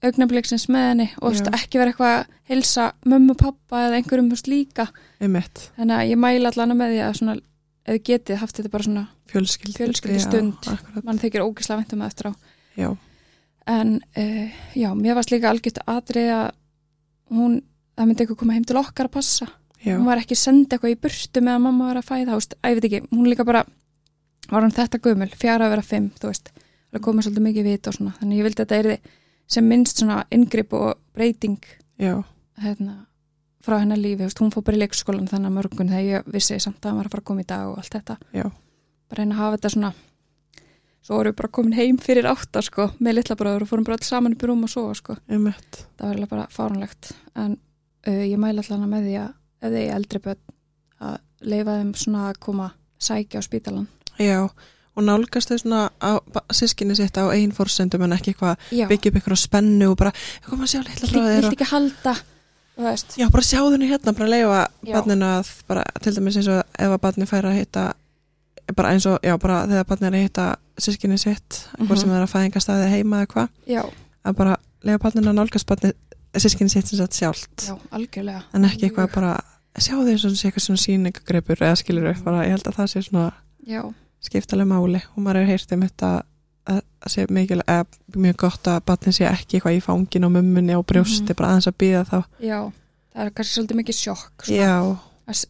augnabliksins 0.01 0.65
með 0.71 0.87
henni 0.89 1.07
og 1.21 1.35
Já. 1.37 1.45
ekki 1.53 1.79
vera 1.81 1.91
eitthvað 1.93 2.15
að 2.15 2.35
heilsa 2.51 2.87
mömmu, 3.07 3.35
pappa 3.37 3.85
eða 3.85 3.99
einhverjum 3.99 4.31
veist, 4.33 4.49
líka. 4.49 4.87
Einmitt. 5.21 5.67
Þannig 5.77 5.97
að 5.97 6.09
ég 6.09 6.21
mæla 6.21 6.51
allan 6.51 6.75
með 6.79 6.93
því 6.95 7.01
að 7.05 7.13
svona, 7.19 7.35
ef 7.85 7.95
þið 7.95 8.03
getið 8.09 8.41
haft 8.41 8.57
þetta 8.57 8.71
bara 8.73 8.87
svona 8.87 9.03
fjölskyldi, 9.31 9.77
Fjölskyldustund. 9.77 10.65
já, 10.65 10.73
akkurat, 10.73 11.05
mann 11.07 11.21
þykir 11.21 11.45
ógislega 11.45 11.83
væntum 11.83 12.01
að 12.01 12.11
eftir 12.11 12.29
á. 12.29 12.33
Já, 12.81 12.89
en 13.71 13.93
uh, 14.17 14.59
já, 14.75 14.89
mér 14.97 15.19
varst 15.19 15.31
líka 15.31 15.51
algjört 15.51 15.83
atrið 15.85 16.31
að 16.35 16.47
hún, 17.31 17.61
það 17.95 18.09
myndi 18.09 18.25
eitthvað 18.25 18.41
koma 18.41 18.57
heim 18.57 18.65
til 18.67 18.81
okkar 18.81 19.11
að 19.11 19.15
passa. 19.19 19.47
Já, 19.81 19.95
hún 19.95 20.09
var 20.09 20.21
ekki 20.21 20.37
senda 20.37 20.75
eitthvað 20.75 20.95
í 20.95 20.99
burtu 21.05 21.45
með 21.45 21.55
að 21.59 21.63
mamma 21.67 21.87
var 21.91 22.01
að 22.01 22.09
fæða, 22.09 22.33
þú 22.33 22.41
veist, 22.41 22.57
að 22.57 22.73
ég 22.73 22.79
veit 22.81 22.89
ekki 22.89 23.03
hún 23.13 23.29
líka 23.29 23.45
bara, 23.47 23.63
var 24.49 24.65
hann 24.65 24.75
þetta 24.75 24.99
gömul 25.05 25.31
fjara 25.37 25.69
að 25.69 25.73
vera 25.77 25.85
fimm, 25.85 26.11
þú 26.17 26.29
veist. 26.33 26.51
Það 26.91 27.03
komið 27.05 27.25
svolítið 27.27 27.45
mikið 27.47 27.67
vit 27.69 27.87
og 27.87 27.95
svona, 27.95 28.13
þannig 28.19 28.41
ég 28.41 28.47
vildi 28.49 28.61
að 28.65 28.73
þetta 28.73 28.79
er 28.81 29.20
sem 29.51 29.67
minnst 29.67 30.01
svona 30.01 30.21
inngrip 30.31 30.73
og 30.77 30.99
breyting 31.15 31.59
já, 32.01 32.15
hérna, 32.61 33.05
frá 33.65 33.77
hennar 33.81 33.99
lífi, 33.99 34.21
þú 34.21 34.29
veist, 34.29 34.43
hún 34.43 34.53
fór 34.53 34.65
bara 34.67 34.79
í 34.79 34.83
leikskólan 34.83 35.27
þannig 35.29 35.51
að 35.51 35.57
morgun 35.57 35.91
þegar 35.91 36.07
ég 36.07 36.31
vissi 36.33 36.59
samt 36.59 36.79
að 36.81 36.91
hann 36.91 37.01
var 37.01 37.09
að 37.09 37.15
fara 37.15 37.25
að 37.25 37.29
koma 37.31 37.43
í 37.43 37.49
dag 37.51 37.67
og 37.69 37.81
allt 37.81 37.97
þetta. 37.97 38.17
Já, 38.33 38.47
bara 39.11 39.21
reyna 39.21 39.35
að 39.35 39.43
hafa 39.43 39.57
þetta 39.57 39.73
svona 39.75 39.93
svo 41.01 41.17
vorum 41.17 41.33
við 41.33 41.39
bara 41.41 41.51
komin 41.57 41.77
heim 41.77 41.99
fyrir 42.01 42.29
átta 42.29 42.61
sko, 42.65 42.87
með 43.01 43.17
litla 43.17 43.37
bróður 43.39 43.65
og 43.65 43.71
fórum 43.71 43.85
bara 43.87 43.97
alls 43.97 44.11
saman 44.11 44.35
upp 44.35 44.43
í 44.45 44.49
rúm 44.49 44.65
og 44.67 44.71
svo 44.71 44.83
sko, 44.97 45.17
það 45.27 46.03
var 46.03 46.27
bara 46.29 46.47
fárunlegt 46.53 47.11
en 47.35 47.57
uh, 48.07 48.25
ég 48.25 48.37
mæla 48.41 48.63
allan 48.63 48.89
með 48.89 49.07
því 49.07 49.15
að 49.23 49.31
ef 49.61 49.73
þið 49.73 49.79
er 49.81 49.95
eldri 49.95 50.21
börn 50.27 50.43
að 51.01 51.17
leifa 51.41 51.77
þeim 51.79 51.91
svona 51.97 52.27
að 52.29 52.39
koma 52.45 52.69
sækja 53.01 53.41
á 53.41 53.47
spítalan 53.47 53.87
já, 54.21 54.37
og 54.95 55.04
nálgast 55.08 55.49
þau 55.51 55.58
svona 55.62 55.82
á 56.04 56.12
sískinni 56.51 56.95
sitt 56.99 57.15
á 57.17 57.23
einn 57.32 57.51
fórsendum 57.56 58.04
en 58.04 58.12
ekki 58.17 58.34
eitthvað 58.34 58.58
byggja 58.89 59.12
upp 59.12 59.15
eitthvað 59.21 59.39
spennu 59.39 59.88
og 59.91 59.97
bara, 59.97 60.12
koma 60.47 60.63
að 60.67 60.73
sjá 60.73 60.82
litla 60.84 61.08
bróðir 61.13 61.36
vilt 61.39 61.47
og 61.47 61.54
ekki 61.56 61.69
halda 61.71 62.15
Já, 63.19 63.27
bara 63.30 63.43
sjáðu 63.45 63.73
henni 63.75 63.88
hérna, 63.91 64.13
bara 64.17 64.30
leifa 64.32 64.60
Já. 64.88 64.93
barninu 64.95 65.25
að, 65.27 65.49
bara, 65.67 65.84
til 66.01 66.13
dæmis 66.15 66.38
eins 66.39 66.47
og 66.49 66.62
ef 66.80 66.93
að 66.95 67.01
barni 67.04 67.27
fær 67.30 67.45
að 67.45 67.58
hitta 67.60 67.84
bara 68.75 68.93
eins 68.95 69.06
og, 69.06 69.19
já, 69.21 69.36
bara 69.38 69.58
þegar 69.67 69.86
barni 69.89 70.08
er 70.08 70.15
að 70.15 70.23
hitta 70.25 70.45
sískinni 70.82 71.17
sitt, 71.19 71.67
Mhm. 71.77 71.88
hvort 71.88 71.99
sem 71.99 72.10
það 72.10 72.17
er 72.21 72.23
að 72.25 72.32
fæðinga 72.32 72.62
staðið 72.63 72.89
heima 72.95 73.19
eða 73.21 73.27
hvað, 73.34 73.49
að 74.25 74.36
bara 74.39 74.58
leifa 74.84 75.04
barninu 75.04 75.30
að 75.30 75.36
nálgast 75.41 75.67
barni 75.67 75.91
sískinni 76.39 76.71
sitt 76.71 76.88
sem 76.88 76.97
sagt 76.97 77.13
sjálft. 77.19 77.67
Já, 77.67 77.75
en 78.54 78.65
ekki 78.65 78.88
eitthvað 78.89 79.13
bara, 79.13 79.34
sjáðu 79.77 80.10
eins 80.15 80.25
og 80.25 80.32
sé 80.32 80.47
eitthvað 80.49 80.65
svona 80.65 80.82
síningagripur 80.86 81.60
eða 81.62 81.75
skilur 81.77 82.10
upp, 82.15 82.23
bara 82.23 82.45
ég 82.47 82.56
held 82.56 82.63
að 82.71 82.75
það 82.80 82.88
sé 82.95 83.04
svona 83.10 83.32
já, 83.67 83.84
skiptalega 84.21 84.69
máli 84.69 85.01
og 85.15 85.23
maður 85.23 85.41
hefur 85.45 85.51
heyrt 85.51 85.71
um 85.75 85.81
þetta 85.88 86.12
að 86.71 86.81
það 87.01 87.13
sé 87.15 87.25
mjög 88.13 88.38
gott 88.38 88.67
að 88.69 88.84
barni 88.86 89.12
sé 89.15 89.25
ekki 89.25 89.57
eitthvað 89.57 89.77
í 89.79 89.81
fangin 89.81 90.25
og 90.27 90.31
mummunni 90.36 90.75
og 90.77 90.86
brjósti, 90.86 91.31
Mhm. 91.31 91.36
bara 91.38 91.49
aðeins 91.55 91.67
að 91.71 91.77
býða 91.81 92.03
þá. 92.05 92.23
Já 92.39 92.60
það 93.15 93.25
er 93.25 93.31
kannski 93.31 93.55
svolítið 93.57 93.79
mikið 93.81 93.97
sjokk 93.97 94.45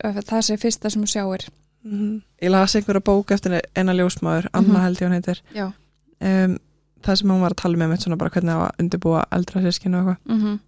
að 0.04 0.22
það 0.32 0.42
sé 0.48 0.58
fyrsta 0.58 0.90
sem 0.92 1.04
þú 1.04 1.08
sjáir. 1.12 1.50
Mm 1.84 2.22
Ég 2.42 2.50
las 2.52 2.76
einhverja 2.76 3.02
bók 3.02 3.32
eftir 3.32 3.62
eina 3.76 3.94
ljósmaður, 3.94 4.48
Anna 4.54 4.74
Mhm. 4.74 4.82
held 4.82 4.98
ég 4.98 5.08
hún 5.08 5.14
heitir. 5.22 5.42
Um, 6.22 6.60
það 7.04 7.16
sem 7.18 7.30
hún 7.30 7.42
var 7.42 7.52
að 7.52 7.56
tala 7.62 7.78
með 7.78 7.90
mitt 7.90 8.00
svona 8.02 8.18
bara 8.18 8.30
hvernig 8.30 8.54
á 8.54 8.70
að 8.70 8.80
undirbúa 8.80 9.26
eldra 9.32 9.62
sískinu 9.62 9.98
og 9.98 10.06
eitthvað. 10.08 10.18
Mm 10.26 10.60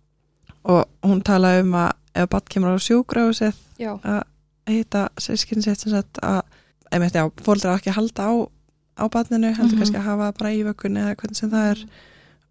og 0.66 0.86
hún 1.04 1.22
talaði 1.24 1.62
um 1.62 1.72
að 1.74 1.92
ef 2.16 2.30
batt 2.30 2.50
kemur 2.50 2.70
á 2.72 2.80
já, 3.80 4.00
að 4.02 4.24
hitta 4.68 5.10
sískinu 5.18 5.62
sitt 5.64 5.80
sem 5.80 5.92
sagt 5.92 6.20
að 6.24 6.42
einmitt 6.94 7.14
já, 7.18 7.26
fóldra 7.46 7.76
ekki 7.78 7.92
að 7.92 8.00
halda 8.00 8.24
á 8.30 8.34
á 8.94 9.04
batninu, 9.10 9.50
heldur 9.58 9.74
Mhm. 9.74 9.80
kannski 9.82 9.98
að 9.98 10.06
hafa 10.06 10.32
bara 10.38 10.50
í 10.54 10.64
vökkunni 10.64 11.00
eða 11.02 11.16
hvernig 11.18 11.36
sem 11.36 11.50
það 11.50 11.72
er. 11.72 11.86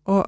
Og 0.07 0.25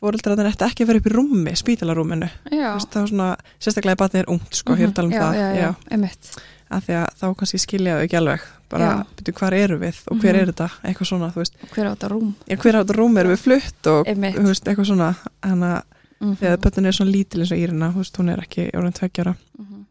fóldra 0.00 0.36
þannig 0.36 0.54
ætti 0.54 0.64
ekki 0.70 0.84
að 0.84 0.86
vera 0.86 0.98
upp 1.02 1.08
í 1.10 1.14
rúmi 1.16 1.52
spítalarúminu, 1.58 2.28
þá 2.48 3.00
svona 3.08 3.36
sérstaklega 3.60 3.92
ef 3.92 3.98
batnið 3.98 4.20
er 4.22 4.30
ungt 4.32 4.54
sko, 4.54 4.74
hér 4.74 4.86
er 4.88 4.88
að 4.88 4.94
tala 4.94 5.08
um 5.08 5.12
já, 5.12 5.20
það. 5.20 5.34
já, 5.34 5.60
já, 5.60 5.74
einmitt. 5.90 6.38
Að 6.70 6.82
því 6.84 6.94
að 7.00 7.06
þá 7.20 7.26
kannski 7.36 7.58
skilja 7.58 7.96
þau 7.98 8.04
ekki 8.06 8.16
alveg. 8.18 8.40
Bara, 8.68 9.06
byrju, 9.16 9.32
hvar 9.34 9.52
eru 9.56 9.78
við 9.78 9.96
og 10.10 10.18
hver 10.20 10.34
Mhm. 10.34 10.40
er 10.42 10.52
þetta, 10.52 10.70
eitthvað 10.84 11.06
svona, 11.08 11.32
þú 11.32 11.40
veist. 11.40 11.54
Hver 11.72 11.86
á 11.88 11.92
þetta 11.96 12.08
rúm? 12.12 12.34
Já, 12.46 12.56
hver 12.56 12.74
á 12.76 12.84
þetta 12.84 12.96
rúm 12.96 13.18
eru 13.18 13.28
við 13.32 13.38
flutt 13.40 13.86
og 13.86 14.06
þú 14.06 14.44
veist, 14.48 14.64
eitthvað 14.64 14.86
svona, 14.86 15.16
að 15.42 15.82
Mhm. 16.20 16.36
þegar 16.36 16.56
börnin 16.58 16.86
er 16.86 16.92
svona 16.92 17.12
lítil 17.12 17.40
eins 17.40 17.52
og 17.52 17.58
Írina, 17.58 17.92
þú 17.92 17.96
veist, 17.96 18.16
hún 18.18 18.30
er 18.32 18.38
ekki 18.40 18.70
orðin 18.72 18.92
tveggjara 18.94 19.36
Mhm. 19.58 19.84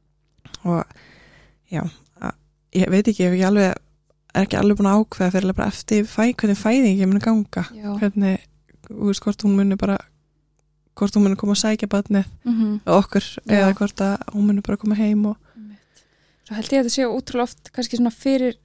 og 0.65 0.85
já, 1.71 1.81
að, 1.81 1.91
ég 2.77 2.89
veit 2.93 3.07
ekki, 3.07 3.23
ég 3.23 3.31
hef 3.31 3.37
ekki 3.37 3.47
alveg 3.49 3.75
er 4.37 4.43
ekki 4.45 4.57
alveg 4.59 4.77
búin 4.77 4.89
að 4.91 4.99
ákveða 5.01 5.31
fyrir 5.33 5.53
bara 5.57 5.71
eftir 5.73 6.03
fæ, 6.05 6.21
hvernig 6.37 6.59
fæðingi 6.59 7.07
muni 7.09 7.19
ganga. 7.23 7.63
Já, 7.73 7.89
hvernig, 8.01 8.39
þú 8.87 9.07
veist, 9.09 9.23
hvort 9.25 9.43
hún 9.47 9.55
muni 9.57 9.75
bara 9.79 9.97
hvort 10.97 11.13
hún 11.17 11.23
muni 11.27 11.35
koma 11.37 11.53
að 11.53 11.61
sækja 11.63 11.87
barnið 11.89 12.25
Mhm. 12.45 12.79
og 12.85 13.03
okkur, 13.03 13.25
Já. 13.45 13.53
eða 13.53 13.73
hvort 13.77 14.01
að 14.01 14.17
hún 14.33 14.45
muni 14.47 14.61
bara 14.61 14.77
koma 14.77 14.95
heim 14.95 15.25
og. 15.25 15.37
Svo 16.47 16.55
held 16.55 16.69
ég 16.71 16.79
að 16.79 16.85
þetta 16.85 16.95
séu 16.95 17.11
útrúlega 17.17 17.43
oft 17.43 17.71
kannski 17.73 17.97
svona 17.97 18.11
fyrir 18.13 18.55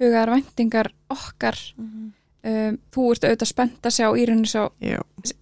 hugar 0.00 0.28
væntingar 0.30 0.90
okkar. 1.10 1.56
Um, 2.44 2.78
þú 2.90 3.02
ert 3.12 3.22
auðvitað 3.24 3.46
spennt 3.46 3.82
að 3.86 3.94
sjá 3.94 4.06
Írunni 4.18 4.48
sjá 4.50 4.64
já, 4.82 4.98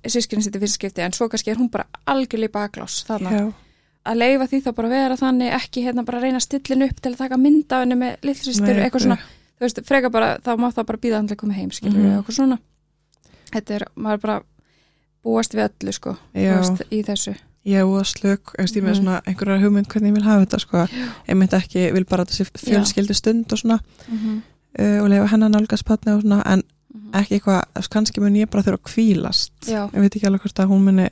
sískinni 0.07 0.43
sitt 0.45 0.55
í 0.57 0.61
fyrsta 0.61 0.77
skipti 0.77 1.01
en 1.01 1.13
svo 1.17 1.29
kannski 1.33 1.49
er 1.51 1.57
hún 1.57 1.71
bara 1.73 1.87
algjörlega 2.07 2.51
í 2.51 2.53
baklás 2.53 2.99
þarna. 3.09 3.31
Já, 3.33 3.53
að 4.11 4.19
leifa 4.21 4.47
því 4.51 4.61
þá 4.65 4.71
bara 4.79 4.91
vera 4.93 5.17
þannig 5.21 5.53
ekki 5.57 5.85
hérna 5.87 6.05
bara 6.09 6.23
reyna 6.25 6.41
stillin 6.43 6.87
upp 6.89 7.01
til 7.03 7.13
að 7.13 7.21
taka 7.23 7.39
mynd 7.41 7.75
af 7.77 7.85
henni 7.85 7.99
með 8.01 8.27
lillsýstur, 8.27 8.81
eitthvað 8.83 9.05
svona. 9.07 9.19
þú 9.61 9.67
veist, 9.67 9.83
freka 9.87 10.11
bara, 10.13 10.31
þá 10.45 10.51
má 10.59 10.67
það 10.73 10.87
bara 10.91 11.03
býða 11.05 11.21
að 11.23 11.37
koma 11.41 11.55
heim 11.59 11.71
skilur 11.71 12.01
við, 12.01 12.17
eitthvað 12.17 12.39
svona. 12.41 12.59
Þetta 13.51 13.75
er, 13.77 13.85
maður 13.95 14.21
bara 14.25 14.41
búast 15.27 15.55
við 15.55 15.67
öllu 15.69 15.93
sko, 15.95 16.17
já. 16.35 16.57
veist, 16.59 16.83
í 16.91 17.03
þessu. 17.07 17.37
Ég 17.69 17.85
og 17.85 18.07
slök, 18.09 18.55
ég 18.57 18.65
veist, 18.65 18.77
ég 18.77 18.83
með 18.83 18.95
Mhm. 18.95 19.01
svona 19.03 19.23
einhverjar 19.27 19.61
hugmynd 19.61 19.89
hvernig 19.89 20.11
ég 20.11 20.15
vil 20.17 20.25
hafa 20.25 20.45
þetta, 20.47 20.61
sko. 20.61 20.85
Ég 21.29 21.37
myndi 21.37 21.57
ekki, 21.59 21.93
vil 21.93 22.05
bara 22.05 22.25
þessi 22.25 22.47
fjölskyldu 22.57 23.15
stund 23.15 23.53
og 23.53 23.59
svona, 23.59 23.81
mm 24.09 24.19
-hmm. 24.19 24.41
uh, 24.81 25.03
og 25.03 25.09
lefa 25.11 25.27
hennan 25.27 25.53
nálgast 25.53 25.85
patni 25.85 26.13
og 26.13 26.23
svona, 26.23 26.43
en 26.47 26.63
ekki 27.13 27.35
eitthvað, 27.39 27.61
þú 27.75 27.77
veist, 27.77 27.91
kannski 27.91 28.21
mun 28.21 28.37
ég 28.37 28.49
bara 28.51 28.63
þurfa 28.63 28.79
að 28.81 28.89
kvílast 28.95 29.53
Já. 29.67 29.91
ég 29.93 30.01
veit 30.01 30.17
ekki 30.17 30.27
alveg 30.27 30.41
hvort 30.41 30.59
að 30.59 30.69
hún 30.71 30.85
muni 30.85 31.09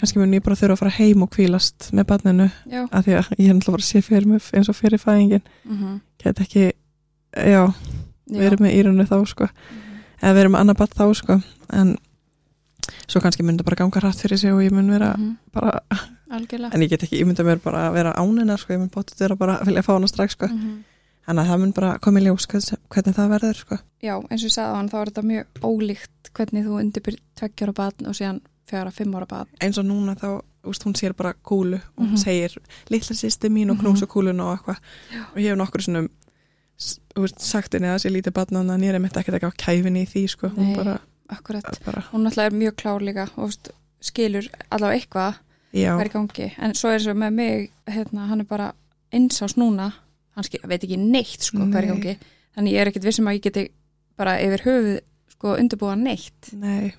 kannski 0.00 0.18
mun 0.18 0.32
ég 0.34 0.42
bara 0.42 0.56
þurfa 0.56 0.72
að 0.72 0.78
fara 0.82 0.90
heim 0.98 1.22
og 1.22 1.30
kvílast 1.34 1.90
með 1.92 2.04
patninu, 2.08 2.50
já, 2.70 2.86
af 2.90 3.04
því 3.04 3.12
að 3.18 3.26
ég 3.38 3.48
er 3.50 3.54
náttúrulega 3.54 3.76
bara 3.76 3.84
að 3.84 3.90
sé 3.90 4.00
fyrir 4.02 4.26
mig 4.26 4.42
eins 4.54 4.68
og 4.68 4.76
fyrir 4.78 4.98
fæðingin 5.02 5.42
mm 5.64 5.76
-hmm. 5.78 6.00
get 6.22 6.40
ekki, 6.40 6.72
já, 7.36 7.62
verið 8.30 8.60
með 8.60 8.74
írunni 8.78 9.04
þá, 9.06 9.18
sko 9.26 9.48
eða 10.22 10.34
verið 10.34 10.50
með 10.50 10.60
annar 10.60 10.74
bat 10.76 10.94
þá, 10.94 11.14
sko 11.14 11.40
en 11.72 11.96
svo 13.08 13.20
kannski 13.20 13.42
mun 13.42 13.58
það 13.58 13.64
bara 13.64 13.76
ganga 13.76 14.00
hratt 14.00 14.20
fyrir 14.20 14.38
sig 14.38 14.52
og 14.52 14.62
ég 14.62 14.72
mun 14.72 14.90
vera 14.90 15.14
Mhm. 15.18 15.36
bara 15.52 15.80
algjörlega 16.30 16.74
en 16.74 16.80
ég 16.82 16.88
get 16.90 17.02
ekki 17.02 17.20
ímynda 17.22 17.44
mér 17.44 17.60
bara 17.62 17.88
að 17.90 17.92
vera 17.94 18.12
ánina 18.16 18.56
sko, 18.58 18.72
ég 18.72 18.78
mun 18.78 18.90
bótið 18.90 19.18
vera 19.20 19.36
bara 19.36 19.58
að 19.60 19.66
vilja 19.66 19.82
fá 19.82 19.92
hana 19.94 20.06
strax 20.06 20.32
sko. 20.32 20.46
Mhm. 20.46 20.84
þannig 21.26 21.40
að 21.44 21.48
það 21.48 21.60
mun 21.60 21.72
bara 21.72 21.98
koma 21.98 22.20
í 22.20 22.22
ljós 22.22 22.46
hvernig, 22.46 23.14
það 23.16 23.28
verður 23.30 23.54
sko. 23.56 23.78
Já, 24.02 24.14
eins 24.30 24.42
og 24.44 24.48
ég 24.48 24.52
sagði 24.52 24.72
á 24.72 24.76
hann, 24.76 24.88
þá 24.88 24.94
er 25.00 25.06
þetta 25.10 25.22
mjög 25.22 25.46
ólíkt 25.62 26.30
hvernig 26.34 26.64
þú 26.66 26.80
undirbyrð 26.80 27.18
tveggjar 27.36 27.68
á 27.72 27.74
batn 27.74 28.06
og 28.06 28.14
síðan 28.14 28.40
fjara 28.66 28.90
fimm 28.92 29.14
ára 29.14 29.26
batn. 29.26 29.50
eins 29.60 29.78
og 29.78 29.84
núna 29.84 30.14
þá, 30.16 30.40
úst, 30.64 30.84
hún 30.84 30.94
sér 30.96 31.12
bara 31.16 31.34
kúlu 31.44 31.76
og 31.96 32.04
hún 32.04 32.12
Mhm. 32.14 32.16
segir 32.24 32.56
litla 32.90 33.14
sýsti 33.14 33.48
mín 33.50 33.70
og 33.70 33.76
Mhm. 33.76 33.84
knúsa 33.84 34.06
kúluna 34.06 34.42
og 34.44 34.58
eitthvað 34.58 34.78
og 35.32 35.36
ég 35.38 35.48
hef 35.50 35.58
nokkur 35.58 35.82
svona 35.82 36.08
úst, 37.16 37.38
sagt 37.38 37.72
henni 37.74 37.86
að 37.88 38.00
sé 38.02 38.10
lítið 38.10 38.32
batna 38.32 38.60
en 38.60 38.80
ég 38.80 38.94
er 38.94 38.98
mitt 38.98 39.12
ekki 39.12 39.32
ekki 39.32 39.46
á 39.50 39.52
kæfinni 39.56 40.02
í 40.04 40.08
því 40.08 40.28
sko. 40.28 40.48
hún 40.48 40.72
Nei. 40.72 40.76
bara, 40.76 41.00
bara 41.84 42.02
Hún 42.12 42.24
náttúrulega 42.24 42.46
er 42.46 42.50
mjög 42.50 42.72
klár 42.76 43.00
líka 43.00 43.30
og 43.36 43.50
skilur 44.00 44.48
allavega 44.70 45.00
eitthvað 45.00 45.34
er 45.74 46.06
í 46.06 46.12
gangi. 46.12 46.52
En 46.58 46.72
svo 46.74 46.90
er 46.94 46.98
svo 46.98 47.12
með 47.14 47.32
mig, 47.32 47.70
hérna, 47.86 48.26
hann 48.28 48.40
er 48.40 48.44
bara 48.44 48.72
einsás 49.12 49.56
núna, 49.56 49.92
hann 50.34 50.44
skil, 50.44 50.60
veit 50.64 50.82
ekki 50.84 50.96
neitt 50.98 51.40
sko 51.42 51.58
Nei. 51.58 51.70
gangi. 51.86 52.18
Þannig 52.56 52.72
ég 52.72 52.80
er 52.80 52.86
ekkit 52.90 53.04
vissum 53.04 53.26
að 53.26 53.38
ég 53.38 53.42
geti 53.42 53.68
bara 54.16 54.38
yfir 54.38 54.60
höfuð 54.62 55.00
sko 55.30 55.56
undirbúa 55.58 55.96
neitt. 55.98 56.52
nei, 56.52 56.92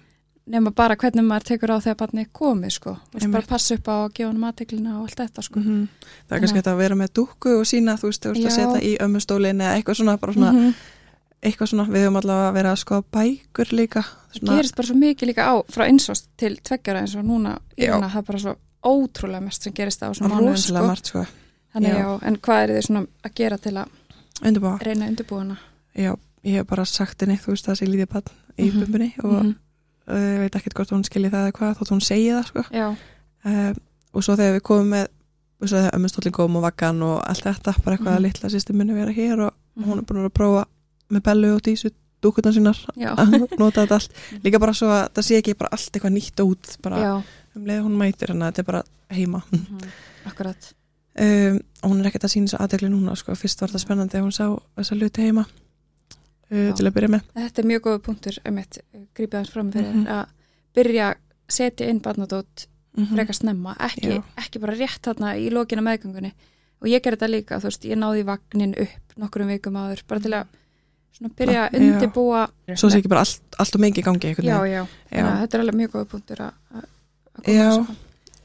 Nefna 0.46 0.70
bara 0.78 0.96
hvernig 0.96 1.24
maður 1.26 1.44
tekur 1.50 1.72
á 1.74 1.78
þegar 1.82 1.96
batni 1.98 2.22
er 2.22 2.28
komið 2.38 2.72
sko. 2.76 2.92
Þú 3.10 3.18
veist, 3.18 3.32
bara 3.34 3.48
passa 3.50 3.74
upp 3.80 3.88
á 3.90 3.96
að 4.06 4.12
gefa 4.14 4.28
hann 4.30 4.40
mateklina 4.44 4.92
og 5.00 5.08
allt 5.08 5.18
þetta 5.24 5.42
sko. 5.42 5.60
mm 5.60 5.88
það 6.30 6.36
er 6.36 6.40
kannski 6.44 6.60
hægt 6.60 6.68
að 6.70 6.78
vera 6.78 6.96
með 6.96 7.10
dúkku 7.18 7.54
og 7.60 7.66
sína, 7.66 7.96
þú 7.98 8.12
veist, 8.12 8.22
þú 8.26 8.34
veist 8.36 8.46
að 8.46 8.56
setja 8.60 8.82
í 8.86 8.92
ömmustólin 9.02 9.62
eða 9.66 9.74
eitthvað 9.80 9.96
svona, 9.98 10.18
bara 10.22 10.34
svona 10.34 10.52
Mhm. 10.54 10.74
eitthvað 11.42 11.68
svona, 11.72 11.86
við 11.90 12.06
höfum 12.06 12.18
allavega 12.22 12.50
að 12.50 12.54
vera 12.54 12.72
að 12.74 12.84
skoða 12.84 13.04
bækur 13.12 13.72
líka 13.74 14.02
það 14.06 14.38
svona, 14.40 14.56
gerist 14.58 14.76
bara 14.76 14.88
svo 14.88 14.96
mikið 14.96 15.28
líka 15.30 15.44
á 15.50 15.54
frá 15.70 15.84
einsás 15.90 16.28
til 16.38 16.58
tveggjara 16.62 17.00
eins 17.02 17.16
og 17.16 17.26
núna. 17.26 17.58
Íruna, 17.78 18.10
það 18.10 18.18
er 18.18 18.22
bara 18.30 18.40
svo 18.40 18.56
ótrúlega 18.86 19.42
mest 19.42 19.64
sem 19.64 19.74
gerist 19.74 20.02
á 20.06 20.14
svona 20.14 20.30
mánuðum 20.36 20.58
sko. 20.58 20.88
margt 20.88 21.06
sko, 21.08 21.26
Þannig, 21.74 21.90
Já. 21.90 21.98
já. 22.06 22.20
en 22.24 22.38
hvað 22.38 22.64
er 22.64 22.70
þið 22.70 22.86
svona 22.86 23.08
að 23.26 23.34
gera 23.36 23.58
til 23.58 23.74
að 23.74 23.88
undirbúa 24.46 24.80
reyna 24.82 25.08
undirbúina 25.10 25.58
já, 25.98 26.16
ég 26.46 26.54
hef 26.54 26.68
bara 26.68 26.86
sagt 26.86 27.20
henni, 27.22 27.38
þú 27.38 27.48
veist 27.52 27.66
það 27.66 27.76
sé 27.82 27.86
lítið 27.88 28.10
bann 28.14 28.24
í 28.60 28.72
Mhm. 28.72 28.80
bumbunni 28.86 29.14
og 29.24 29.44
Mhm. 29.44 29.56
Ég 30.08 30.40
veit 30.40 30.56
ekkert 30.56 30.74
hvort 30.78 30.92
hún 30.94 31.04
skilji 31.08 31.30
það 31.34 31.48
eða 31.50 31.58
hvað 31.58 31.78
þótt 31.80 31.92
hún 31.96 32.02
segi 32.06 32.30
það 32.32 32.46
sko 32.52 32.64
uh, 32.70 33.74
og 34.14 34.24
svo 34.24 34.36
þegar 34.36 34.54
við 34.60 34.62
komum 34.62 34.90
með 34.96 35.08
ömmustóllin 35.66 36.32
kom 36.36 36.56
og 36.60 36.64
vakkan 36.68 37.02
og 37.04 37.22
allt 37.26 37.44
þetta 37.48 37.74
bara 37.84 37.96
eitthvað 37.98 38.12
Mhm. 38.12 38.18
að 38.20 38.26
litla 38.28 38.50
sýsti 38.50 38.74
minni 38.74 38.94
vera 38.94 39.12
hér 39.12 39.40
og 39.48 39.54
Mhm. 39.76 39.86
hún 39.90 39.98
er 39.98 40.04
búin 40.06 40.26
að 40.26 40.30
prófa 40.30 40.66
með 41.12 41.22
bellu 41.24 41.56
og 41.56 41.62
dísu 41.62 41.90
dúkutan 42.22 42.54
sínar 42.54 42.78
að 43.18 43.58
nota 43.60 43.82
þetta 43.86 43.94
allt 43.96 44.12
líka 44.44 44.60
bara 44.60 44.74
svo 44.74 44.88
að 44.88 45.10
það 45.14 45.24
sé 45.24 45.38
ekki 45.42 45.58
bara 45.58 45.70
allt 45.72 45.92
eitthvað 45.94 46.14
nýtt 46.14 46.40
út 46.46 46.78
bara 46.82 46.98
já. 46.98 47.24
um 47.56 47.66
leið 47.66 47.82
hún 47.84 47.98
mætir 47.98 48.28
hann 48.30 48.42
að 48.42 48.52
þetta 48.54 48.60
er 48.60 48.64
bara 48.64 48.84
heima 49.10 49.42
Mhm. 49.52 49.80
akkurat 50.30 50.74
um, 51.20 51.60
og 51.84 51.90
hún 51.92 52.00
er 52.02 52.06
ekkert 52.12 52.24
að 52.26 52.34
sína 52.36 52.48
svo 52.50 52.58
aðdegli 52.60 52.90
núna 52.90 53.16
sko. 53.16 53.32
fyrst 53.36 53.62
var 53.62 53.70
það 53.70 53.82
spennandi 53.86 54.18
að 54.18 54.24
hún 54.26 54.32
sá 54.36 54.46
þessa 54.78 55.00
luti 55.00 55.22
heima 55.22 55.46
uh, 56.52 56.68
Já. 56.70 56.74
til 56.78 56.86
að 56.88 56.94
byrja 56.98 57.12
með 57.16 57.22
þetta 57.36 57.62
er 57.64 57.70
mjög 57.72 57.82
góða 57.88 58.02
punktur 58.08 58.40
um 58.46 58.58
eitt, 58.62 58.80
grípið 59.16 59.38
hans 59.40 59.50
fram 59.54 59.72
fyrir 59.74 59.94
Mhm. 59.94 60.08
að 60.08 60.26
byrja 60.76 61.10
að 61.12 61.16
setja 61.50 61.90
inn 61.90 62.02
barnadót 62.02 62.68
mm 62.96 63.10
frekar 63.12 63.36
snemma, 63.36 63.74
ekki, 63.80 64.14
Já. 64.16 64.24
ekki 64.40 64.60
bara 64.64 64.74
rétt 64.74 65.02
þarna 65.04 65.34
í 65.36 65.50
lokina 65.52 65.82
meðgöngunni 65.84 66.30
og 66.82 66.88
ég 66.88 67.02
gerði 67.04 67.18
þetta 67.20 67.28
líka, 67.32 67.58
þú 67.60 67.68
veist, 67.68 67.84
ég 67.86 67.98
náði 68.00 68.24
vagnin 68.26 68.76
upp 68.80 69.18
nokkrum 69.20 69.48
vikum 69.52 69.76
áður, 69.76 70.04
bara 70.08 70.20
til 70.24 70.32
að 70.32 70.46
svona 71.16 71.34
byrja 71.36 71.66
að 71.68 71.76
Já. 71.76 71.92
undirbúa 71.92 72.48
svo 72.76 72.90
sé 72.90 72.98
ekki 73.02 73.10
bara 73.12 73.20
allt, 73.26 73.42
allt 73.60 73.76
og 73.76 73.82
mikið 73.82 74.00
í 74.00 74.06
gangi 74.06 74.32
já, 74.48 74.60
já, 74.68 74.88
að 75.12 75.40
þetta 75.42 75.54
er 75.58 75.60
alveg 75.66 75.76
mjög 75.76 75.92
góð 75.92 76.06
punktur 76.08 76.38
að 76.46 76.54
koma 76.72 77.54
Já. 77.56 77.70
þessu 77.72 77.96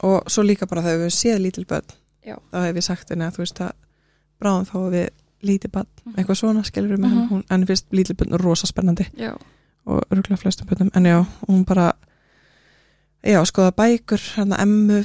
og 0.03 0.29
svo 0.31 0.43
líka 0.43 0.67
bara 0.67 0.81
þegar 0.81 1.05
við 1.05 1.15
séð 1.15 1.39
lítil 1.45 1.65
börn 1.65 1.87
Já. 2.27 2.35
þá 2.51 2.57
hef 2.67 2.75
ég 2.75 2.83
sagt 2.83 3.09
henni 3.09 3.23
að 3.27 3.35
þú 3.35 3.37
veist 3.45 3.61
að 3.61 3.71
bráðum 4.41 4.67
fáum 4.67 4.91
við 4.91 5.09
lítið 5.43 5.71
börn 5.71 5.87
Mhm. 6.05 6.15
eitthvað 6.17 6.37
svona 6.41 6.63
skilur 6.63 6.95
við 6.97 6.99
með 7.05 7.13
Mhm. 7.15 7.29
hún 7.29 7.43
en 7.49 7.65
fyrst 7.65 7.85
lítil 7.91 8.15
börn 8.15 8.33
er 8.33 8.39
rosa 8.41 8.67
spennandi. 8.67 9.05
Já, 9.17 9.33
og 9.85 10.03
örgulega 10.11 10.37
flestum 10.37 10.67
börnum 10.67 10.91
en 10.95 11.03
já, 11.05 11.25
hún 11.47 11.65
bara 11.65 11.93
já, 13.23 13.41
skoða 13.45 13.71
bækur 13.77 14.21
hérna 14.37 14.59
emmu 14.61 15.03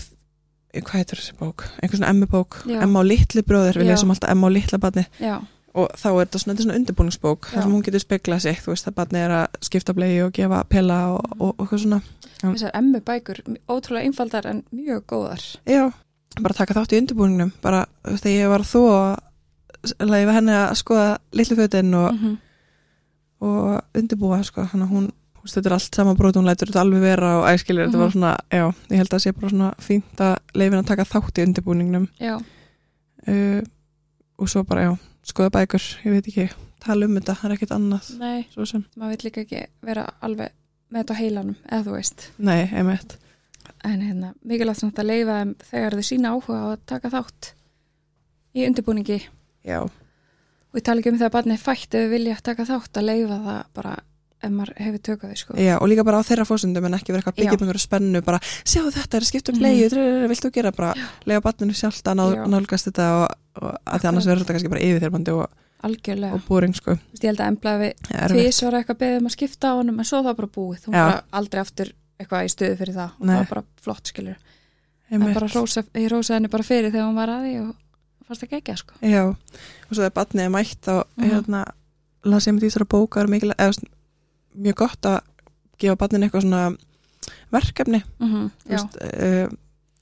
hvað 0.77 0.99
heitir 1.01 1.17
þessi 1.21 1.33
bók, 1.41 1.65
einhver 1.83 1.97
svona 1.99 2.11
emmu 2.13 2.27
bók 2.29 2.59
emma 2.69 3.01
á 3.01 3.05
litli 3.09 3.43
bróðir, 3.43 3.79
við 3.81 3.87
lesum 3.93 4.11
alltaf 4.13 4.31
emma 4.31 4.49
á 4.49 4.51
litla 4.53 4.79
barni 4.79 5.07
já, 5.21 5.39
og 5.75 5.89
þá 5.97 6.07
er 6.13 6.27
þetta 6.27 6.41
svona, 6.43 6.57
svona 6.61 6.77
undirbúningsbók 6.77 7.49
þar 7.53 7.63
sem 7.63 7.73
hún 7.73 7.83
getur 7.87 8.01
speglað 8.05 8.41
sig, 8.45 8.57
þú 8.61 8.75
veist 8.75 8.87
að 8.91 8.95
barni 8.99 9.19
er 9.19 9.31
að 9.31 9.47
skipta 9.65 9.95
blei 9.97 10.21
og 10.25 10.33
gefa 10.37 10.65
pela 10.69 10.99
og, 11.15 11.25
og, 11.41 11.55
og 11.59 11.67
eitthvað 11.67 11.83
svona. 11.87 12.03
Þessar 12.43 12.75
emmu 12.77 13.01
bækur 13.01 13.41
ótrúlega 13.69 14.05
einfaldar 14.05 14.47
en 14.47 14.63
mjög 14.75 15.03
góðar. 15.09 15.41
Já, 15.67 15.93
bara 16.43 16.55
taka 16.55 16.75
þátt 16.75 16.93
í 16.93 17.01
undirbúningnum 17.01 17.53
bara 17.63 17.87
þegar 18.05 18.37
ég 18.37 18.49
var 18.53 18.61
þú 18.69 18.83
að 18.93 19.19
leifa 20.01 20.33
henni 20.33 20.53
að 20.53 20.75
skoða 20.81 21.19
litlu 21.33 21.57
fötin 21.57 21.95
og, 21.95 22.11
-hmm. 22.15 22.37
og 23.41 23.83
undirbúa 23.95 24.43
sko, 24.45 24.63
hann 24.73 24.83
að 24.83 24.89
hún 24.95 25.09
þetta 25.47 25.69
er 25.71 25.73
allt 25.77 25.95
saman 25.95 26.17
brot, 26.19 26.37
hún 26.37 26.45
lætur 26.49 26.67
þetta 26.73 26.81
alveg 26.83 27.01
vera 27.01 27.29
og 27.39 27.45
æskilir, 27.47 27.87
þetta 27.87 27.97
Mhm. 27.97 28.03
var 28.03 28.11
svona, 28.11 28.37
já, 28.51 28.75
ég 28.91 28.97
held 28.97 29.09
að 29.09 29.15
það 29.15 29.23
sé 29.25 29.33
bara 29.33 29.51
svona 29.51 29.75
fínt 29.79 30.17
að 30.21 30.37
leifin 30.55 30.79
að 30.79 30.87
taka 30.87 31.05
þátt 31.05 31.39
í 31.39 31.45
undirbúningnum. 31.47 32.09
Já, 32.21 32.35
uh, 33.29 33.63
og 34.39 34.49
svo 34.49 34.65
bara, 34.65 34.83
já, 34.83 34.99
skoða 35.25 35.51
bækur 35.51 35.81
ég 36.05 36.11
veit 36.13 36.27
ekki, 36.27 36.51
tala 36.81 37.07
um 37.07 37.15
þetta, 37.15 37.35
það 37.37 37.45
er 37.51 37.55
ekkert 37.57 37.71
annað 37.77 38.19
nei, 38.19 38.47
maður 38.97 39.09
vil 39.09 39.31
líka 39.31 39.41
ekki 39.45 39.67
vera 39.83 40.11
alveg 40.23 40.51
með 40.91 41.05
þetta 41.05 41.15
á 41.15 41.21
heilanum, 41.21 41.57
eða 41.71 41.85
þú 41.85 41.93
veist. 41.97 42.31
Nei, 42.39 42.69
einmitt. 42.73 43.17
En 43.85 44.01
hérna, 44.01 44.35
mikilvægt 44.45 44.81
samt 44.81 44.99
að 44.99 45.07
leifa 45.07 45.55
þegar 45.71 45.93
þau 45.93 46.03
sína 46.03 46.29
áhuga 46.35 46.59
á 46.59 46.67
að 46.75 46.79
taka 46.87 47.11
þátt 47.11 47.53
í 48.55 48.67
undirbúningi 48.67 49.23
Já, 49.67 49.81
og 49.83 50.79
ég 50.81 50.85
tala 50.87 51.03
ekki 51.03 51.13
um 51.15 51.19
þegar 51.21 51.35
barni 51.39 51.57
er 51.57 51.63
fætt 51.63 51.95
ef 51.97 52.05
við 52.07 52.13
vilja 52.17 52.37
taka 52.43 52.67
þátt 52.69 53.01
að 53.01 53.09
leifa 53.11 53.41
það 53.47 53.65
bara 53.75 53.97
ef 54.45 54.53
maður 54.53 54.73
hefur 54.85 55.03
tökað 55.09 55.31
því 55.33 55.39
sko. 55.41 55.55
Já, 55.61 55.75
og 55.81 55.89
líka 55.91 56.05
bara 56.07 56.21
á 56.21 56.29
þeirra 56.29 56.45
fósundum 56.47 56.87
en 56.87 56.97
ekki 56.99 57.13
vera 57.15 57.23
eitthvað 57.23 57.39
byggjum 57.41 57.63
einhverju 57.65 57.83
spennu 57.83 58.21
bara, 58.27 58.41
sjá 58.69 58.83
þetta 58.85 59.19
er 59.19 59.27
skipt 59.27 59.49
um 59.51 59.57
Mhm. 59.57 59.63
bleiu 59.63 59.89
mm. 59.89 60.27
viltu 60.31 60.51
gera? 60.53 60.73
Bara, 60.77 60.91
lega 61.27 61.41
barninu 61.41 61.73
sjálft 61.75 62.05
að 62.05 62.19
ná, 62.21 62.25
Já. 62.37 62.43
nálgast 62.53 62.91
þetta 62.91 63.07
og, 63.17 63.29
og 63.63 63.71
að 63.87 64.01
því 64.01 64.09
annars 64.11 64.27
Akkurat. 64.27 64.27
verður 64.27 64.45
þetta 64.45 64.57
kannski 64.57 64.73
bara 64.75 64.85
yfirþyrmandi 64.87 65.33
og, 65.33 65.47
algjörlega, 65.87 66.35
og 66.35 66.45
búring 66.49 66.75
sko. 66.77 66.99
Þú 67.17 67.23
ég 67.23 67.31
held 67.33 67.41
að 67.41 67.51
embla 67.53 67.73
við 67.81 67.93
Erfitt. 68.13 68.37
tvís 68.37 68.63
var 68.63 68.79
eitthvað 68.81 69.01
beðið 69.03 69.21
um 69.21 69.27
að 69.27 69.37
skipta 69.37 69.73
á 69.73 69.75
honum 69.81 69.99
en 69.99 70.05
svo 70.05 70.21
það 70.23 70.37
bara 70.37 70.53
búið, 70.59 70.85
hún 70.87 70.93
bara 70.93 71.23
aldrei 71.33 71.61
aftur 71.65 71.93
eitthvað 72.21 72.45
í 72.45 72.53
stöðu 72.53 72.77
fyrir 72.77 72.95
það. 72.95 73.11
Það 73.21 73.37
var 73.41 73.51
bara 73.51 73.65
flott 73.81 74.13
skilur, 74.13 74.37
rósa, 75.57 75.83
ég 75.95 76.09
rósa 76.13 76.35
henni 76.37 76.49
bara 76.53 76.63
fyrir 76.67 76.91
þegar 76.93 77.09
hún 77.09 77.17
var 77.17 77.29
að 77.29 77.43
því 77.47 77.69
og 77.69 77.75
fannst 78.27 78.43
það 78.43 78.47
ekki 78.49 78.59
sko. 78.81 78.95
Já, 79.03 79.23
og 79.29 79.91
svo 79.93 80.03
þegar 80.03 80.17
barnið 80.19 80.45
er 80.47 80.51
mætt 80.55 80.89
og 80.89 81.05
Mhm. 81.17 81.31
hérna 81.31 81.65
las 82.25 82.47
ég 82.47 82.55
með 82.55 82.61
því 82.65 82.71
þessara 82.71 82.87
bókar 82.95 83.29
svona, 83.73 83.91
mjög 84.59 84.75
gott 84.75 85.03
að 85.03 85.21
gefa 85.79 85.97
barninu 85.97 86.27
eitthvað 86.27 86.43
svona 86.43 86.77
verkefni. 87.53 88.03
Mm 88.21 88.51
já, 88.69 88.77
veist, 88.77 88.97
uh, 88.97 89.49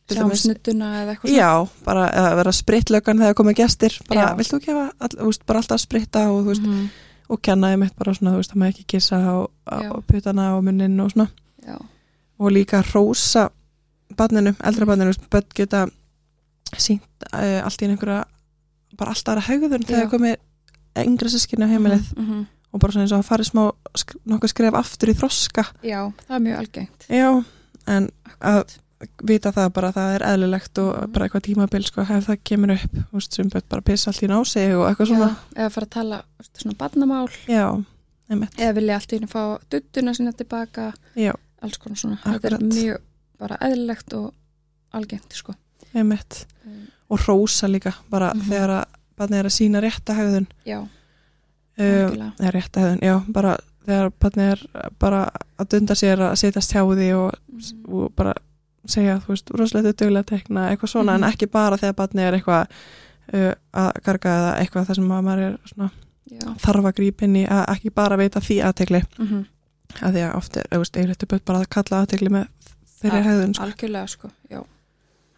til 0.06 0.16
sjáum 0.18 0.34
snudduna 0.36 0.88
eða 1.04 1.14
eitthvað 1.14 1.34
Já, 1.36 1.68
bara 1.84 2.10
að 2.10 2.36
vera 2.36 2.52
spritlökan 2.52 3.18
þegar 3.18 3.34
komið 3.34 3.54
gestir, 3.56 3.98
bara 4.08 4.34
vilt 4.36 4.52
þú 4.52 4.60
gefa 4.64 4.84
all, 5.00 5.16
veist, 5.26 5.46
bara 5.46 5.58
alltaf 5.62 5.78
að 5.78 5.86
spritta 5.86 6.24
og, 6.30 6.44
þú 6.44 6.48
veist, 6.52 6.62
Mhm. 6.62 6.88
og 7.30 7.42
kenna 7.42 7.66
þeim 7.72 7.84
eitt 7.84 7.96
bara 7.96 8.12
svona, 8.14 8.32
þú 8.32 8.36
veist, 8.42 8.52
það 8.52 8.60
maður 8.60 8.74
ekki 8.74 8.86
kissa 8.86 9.16
á, 9.16 9.48
á 9.66 10.02
putana 10.06 10.56
og 10.56 10.64
munnin 10.64 11.00
og 11.00 11.10
svona. 11.12 11.28
Já, 11.66 11.76
og 12.40 12.50
líka 12.52 12.82
hrósa 12.82 13.50
barninu, 14.16 14.54
eldra 14.62 14.86
veist, 15.06 15.30
börn 15.30 15.44
geta 15.54 15.86
sínt 16.82 17.26
uh, 17.32 17.60
allt 17.64 17.82
í 17.82 17.88
einhverja 17.88 18.24
bara 18.96 19.10
alltaf 19.10 19.34
aðra 19.34 19.46
haugðun 19.48 19.84
þegar 19.88 20.10
komið 20.10 20.36
yngra 21.04 21.28
sískinu 21.28 21.66
á 21.66 21.72
heimilið 21.72 22.12
Mhm, 22.16 22.24
mhm. 22.30 22.46
og 22.72 22.80
bara 22.80 22.92
svona 22.92 23.04
eins 23.06 23.12
og 23.12 23.18
að 23.22 23.28
fara 23.28 23.44
smá 23.44 23.72
sk 23.96 24.14
nokkuð 24.26 24.50
skref 24.50 24.74
aftur 24.74 25.08
í 25.10 25.14
þroska. 25.14 25.64
Já, 25.82 26.12
það 26.28 26.36
er 26.36 26.40
mjög 26.46 26.58
algengt. 26.58 27.06
Já, 27.08 27.44
en 27.86 28.08
að 28.40 28.58
Akkurat. 28.64 28.78
vita 29.22 29.52
það 29.52 29.72
bara 29.74 29.88
að 29.90 29.94
það 29.94 30.14
er 30.14 30.22
eðlilegt 30.30 30.78
og 30.78 30.90
Mhm. 31.02 31.12
bara 31.12 31.24
eitthvað 31.28 31.42
tímabil 31.48 31.84
sko 31.84 32.00
ef 32.02 32.26
það 32.28 32.38
kemur 32.44 32.70
upp, 32.74 32.92
þú 32.94 33.12
veist, 33.18 33.32
sem 33.34 33.48
bara 33.68 33.82
pissa 33.82 34.10
allt 34.10 34.22
í 34.22 34.28
ná 34.28 34.44
sig 34.46 34.74
og 34.74 34.86
eitthvað 34.88 35.06
svona. 35.08 35.28
Já, 35.28 35.56
eða 35.56 35.70
fara 35.72 35.86
að 35.86 35.90
tala 35.90 36.22
svona 36.54 36.74
barnamál. 36.78 37.28
Já, 37.48 37.84
einmitt, 38.30 38.54
eða 38.56 38.74
vilja 38.74 38.94
allt 38.94 39.12
í 39.12 39.16
henni 39.18 39.28
fá 39.28 39.58
duttuna 39.70 40.14
sinna 40.14 40.32
tilbaka. 40.32 40.94
Já, 41.16 41.32
alls 41.62 41.76
konar 41.78 41.96
svona, 41.96 42.18
þetta 42.22 42.34
Akkurat. 42.36 42.60
er 42.60 42.66
mjög 42.66 42.98
bara 43.38 43.56
eðlilegt 43.60 44.14
og 44.14 44.32
algengt 44.94 45.32
sko 45.32 45.54
einmitt 45.94 46.46
Mm. 46.64 46.86
og 47.10 47.18
hrósa 47.20 47.68
líka, 47.68 47.92
bara 48.10 48.32
Mhm. 48.34 48.48
þegar 48.48 48.70
að 48.70 48.84
barnið 49.18 49.38
er 49.38 49.44
að 49.44 49.52
sína 49.58 49.80
rétta 49.82 50.14
haugðun 50.16 50.46
já, 50.66 50.78
um, 50.80 50.88
algjörlega 51.78 52.32
eða 52.40 52.52
rétta 52.54 52.80
haugðun, 52.80 53.00
já, 53.02 53.32
bara 53.32 53.56
þegar 53.86 54.10
barnið 54.20 54.50
er 54.52 54.90
bara 54.98 55.30
að 55.58 55.68
dunda 55.68 55.94
sér 55.94 56.18
að 56.18 56.36
setjast 56.40 56.72
hjá 56.72 56.80
því 56.84 57.10
og, 57.18 57.34
Mhm. 57.52 57.94
og 57.94 58.14
bara 58.16 58.34
segja, 58.86 59.18
þú 59.20 59.26
veist, 59.28 59.50
rosalega 59.50 59.92
duglega 59.92 60.22
að 60.24 60.26
tekna 60.38 60.70
eitthvað 60.70 60.90
svona, 60.94 61.12
Mhm. 61.18 61.24
en 61.24 61.30
ekki 61.32 61.50
bara 61.50 61.76
þegar 61.76 61.94
barnið 61.94 62.20
er 62.28 62.32
eitthvað 62.40 62.66
uh, 63.32 63.54
að 63.74 63.92
garga 64.04 64.28
eða 64.28 64.58
eitthvað 64.60 64.86
þar 64.86 64.94
sem 64.94 65.08
að 65.08 65.24
maður 65.24 65.38
er 65.52 65.58
svona 65.64 65.90
já, 66.30 66.54
þarf 66.58 66.84
að 66.84 66.94
ekki 67.76 67.90
bara 67.94 68.16
veita 68.16 68.40
því 68.40 68.62
aðtegli 68.62 69.02
mm 69.18 69.46
að 70.02 70.12
því 70.14 70.20
að 70.30 70.36
oft 70.36 70.52
þú 70.52 70.78
veist, 70.78 70.96
eiginlega 70.96 71.26
börn 71.28 71.40
bara 71.44 71.58
að 71.60 71.68
kalla 71.70 72.02
aðtegli 72.06 72.28
með 72.28 72.48
þeirri 73.00 73.16
Ja, 73.16 73.22
hegðun 73.22 73.54
sko. 73.54 73.64
algjörlega 73.64 74.08
sko 74.08 74.30
já. 74.50 74.64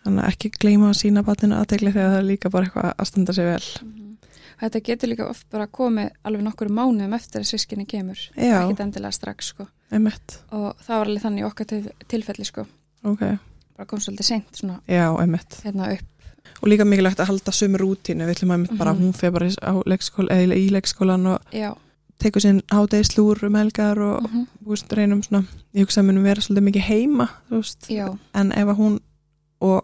Þannig 0.06 0.24
að 0.24 0.32
ekki 0.32 0.50
gleyma 0.62 0.90
að 0.92 0.98
sína 1.02 1.22
barninu 1.26 1.58
aðtegli 1.60 1.92
þegar 1.94 2.10
það 2.14 2.18
er 2.22 2.28
líka 2.30 2.50
bara 2.54 2.66
eitthvað 2.68 2.90
að 2.96 3.06
standa 3.10 3.32
sig 3.36 3.44
vel. 3.50 3.66
Mhm. 3.82 4.02
þetta 4.56 4.80
getur 4.80 5.08
líka 5.10 5.26
oft 5.28 5.46
bara 5.52 5.66
komið 5.66 6.10
alveg 6.24 6.42
nokkur 6.46 6.68
mánuðum 6.72 7.12
eftir 7.14 7.42
að 7.42 7.50
sískinni 7.50 7.84
kemur. 7.86 8.16
Já. 8.36 8.62
ekkit 8.62 8.80
endilega 8.80 9.12
strax 9.12 9.50
sko. 9.52 9.66
Einmitt, 9.92 10.38
og 10.50 10.74
það 10.80 10.96
var 10.98 11.06
alveg 11.06 11.22
þannig 11.22 11.44
okkar 11.46 11.66
til, 11.66 11.80
tilfelli 12.08 12.44
sko. 12.48 12.64
Ok, 13.04 13.20
bara 13.76 13.86
kom 13.86 13.98
svolítið 14.00 14.24
seint 14.24 14.52
svona 14.56 14.80
já, 14.88 15.12
hérna 15.62 15.92
upp. 15.92 16.12
Og 16.62 16.68
líka 16.70 16.84
mikilvægt 16.88 17.20
að 17.20 17.26
halda 17.28 17.52
sömu 17.52 17.76
rútínu. 17.76 18.24
Við 18.24 18.32
ætlum 18.34 18.50
að 18.50 18.54
einmitt 18.56 18.78
bara, 18.78 18.94
Mhm. 18.94 19.02
hún 19.02 19.14
fer 19.14 19.30
bara 19.30 19.46
leikskóla, 19.84 20.30
í 20.56 20.70
leikskólan 20.70 21.26
og 21.26 21.40
já, 21.52 21.74
tekur 22.18 22.40
sinn 22.40 22.62
hádegislúr 22.72 23.42
um 23.44 23.54
helgar 23.54 23.98
og 23.98 24.22
mm 24.22 24.46
þú 24.64 24.70
veist, 24.72 24.88
reynum 24.96 25.22
svona, 25.22 25.44
ég 25.74 25.84
hugsa 25.84 26.00
að 26.00 26.06
munum 26.06 26.22
vera 26.22 26.40
svolítið 26.40 26.64
mikið 26.64 26.82
heima, 26.82 27.28
en 28.34 28.52
ef 28.52 28.66
að 28.68 28.76
hún 28.76 29.00
og 29.60 29.82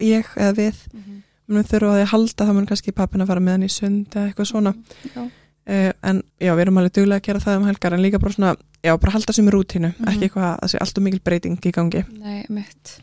ég 0.00 0.30
eða 0.36 0.56
við. 0.56 0.84
Mm 0.94 1.20
munum 1.50 1.66
þurfa 1.66 1.98
að 1.98 2.08
halda 2.12 2.46
þá 2.46 2.54
mun 2.54 2.68
kannski 2.68 2.94
pappin 2.94 3.24
að 3.24 3.30
fara 3.32 3.42
með 3.42 3.56
hann 3.56 3.66
í 3.66 3.70
sund 3.74 4.14
eða 4.14 4.30
eitthvað 4.30 4.48
svona. 4.50 4.72
Já, 5.10 5.22
uh, 5.24 5.92
en 6.10 6.22
já, 6.38 6.52
við 6.54 6.64
erum 6.64 6.80
alveg 6.80 6.94
duglega 6.98 7.20
að 7.20 7.26
gera 7.26 7.42
það 7.44 7.58
um 7.58 7.68
helgar 7.70 7.96
en 7.96 8.04
líka 8.04 8.20
bara 8.22 8.36
svona, 8.36 8.52
já, 8.86 8.92
bara 9.02 9.14
halda 9.16 9.34
sem 9.36 9.48
í 9.50 9.54
rútínu 9.54 9.90
Mhm. 9.90 10.08
ekki 10.12 10.28
eitthvað, 10.28 10.52
að 10.62 10.70
sé 10.72 10.78
allt 10.80 10.98
og 10.98 11.04
mikil 11.04 11.20
breyting 11.24 11.58
í 11.58 11.72
gangi. 11.74 12.04
Nei, 12.18 12.44
mitt 12.48 13.00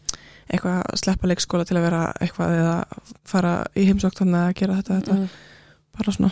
eitthvað 0.48 0.84
að 0.88 1.00
sleppa 1.02 1.28
leikskóla 1.28 1.66
til 1.68 1.76
að 1.78 1.84
vera 1.90 2.14
eitthvað 2.22 2.52
eða 2.56 2.86
fara 3.26 3.66
í 3.76 3.84
heimsókt 3.84 4.22
þannig 4.22 4.48
að 4.48 4.54
gera 4.56 4.76
þetta, 4.80 5.02
þetta. 5.02 5.14
Mm. 5.18 5.30
bara 5.98 6.12
svona, 6.12 6.32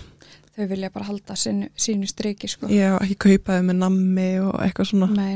þau 0.55 0.67
vilja 0.69 0.89
bara 0.93 1.05
halda 1.05 1.33
sínu, 1.35 1.69
sínu 1.75 2.07
striki 2.07 2.47
sko. 2.47 2.67
Já, 2.67 2.95
ekki 3.01 3.15
kaupa 3.17 3.57
þau 3.57 3.65
með 3.65 3.75
nammi 3.81 4.39
og 4.39 4.61
eitthvað 4.61 4.87
svona. 4.87 5.07
Nei, 5.09 5.35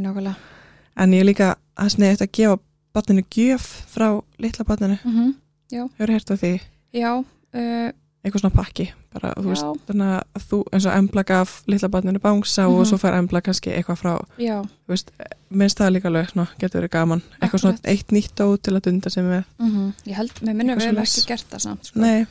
en 0.99 1.11
ég 1.11 1.25
líka 1.25 1.55
að 1.75 1.89
sniðið 1.95 2.21
að 2.21 2.31
gefa 2.31 2.59
barninu 2.93 3.23
gjöf 3.31 3.65
frá 3.93 4.21
litla 4.39 4.65
barninu. 4.65 4.97
Mm 5.05 5.35
hefur 5.71 6.09
heyrt 6.09 6.31
af 6.31 6.39
því, 6.41 6.59
já, 6.97 7.11
uh, 7.53 7.91
eitthvað 8.25 8.41
svona 8.41 8.55
pakki 8.55 8.87
bara, 9.13 9.33
þú 9.37 9.43
Já. 9.43 9.49
veist, 9.49 9.83
þannig 9.87 10.07
að 10.09 10.45
þú 10.49 10.57
eins 10.73 10.85
og 10.89 10.93
embla 10.97 11.23
gaf 11.23 11.51
litla 11.67 11.89
barninu 11.89 12.19
bangsa 12.19 12.65
og 12.67 12.79
Mhm. 12.79 12.85
svo 12.89 12.97
fær 12.97 13.13
embla 13.19 13.41
kannski 13.41 13.69
eitthvað 13.71 13.97
frá 14.01 14.25
já. 14.37 14.61
þú 14.63 14.87
veist, 14.89 15.11
minnst 15.51 15.77
það 15.77 15.93
líka 15.93 16.09
svona, 16.31 16.47
getur 16.59 16.81
verið 16.81 16.89
gaman, 16.91 17.21
eitthvað 17.41 17.59
svona 17.61 17.73
Akkurat. 17.77 17.85
eitt 17.85 18.07
nýtt 18.11 18.39
út 18.45 18.61
til 18.63 18.73
að 18.73 18.81
dunda 18.81 19.09
sig 19.09 19.23
með. 19.23 19.43
Mm 19.59 19.93
ég 20.07 20.13
held, 20.15 20.33
með 20.41 20.55
minnum 20.55 20.77
við 20.77 20.85
hefum 20.85 20.97
ekki 21.03 21.27
gert 21.27 21.49
það 21.51 21.59
samt 21.61 21.85
sko. 21.85 21.99
nei, 21.99 22.25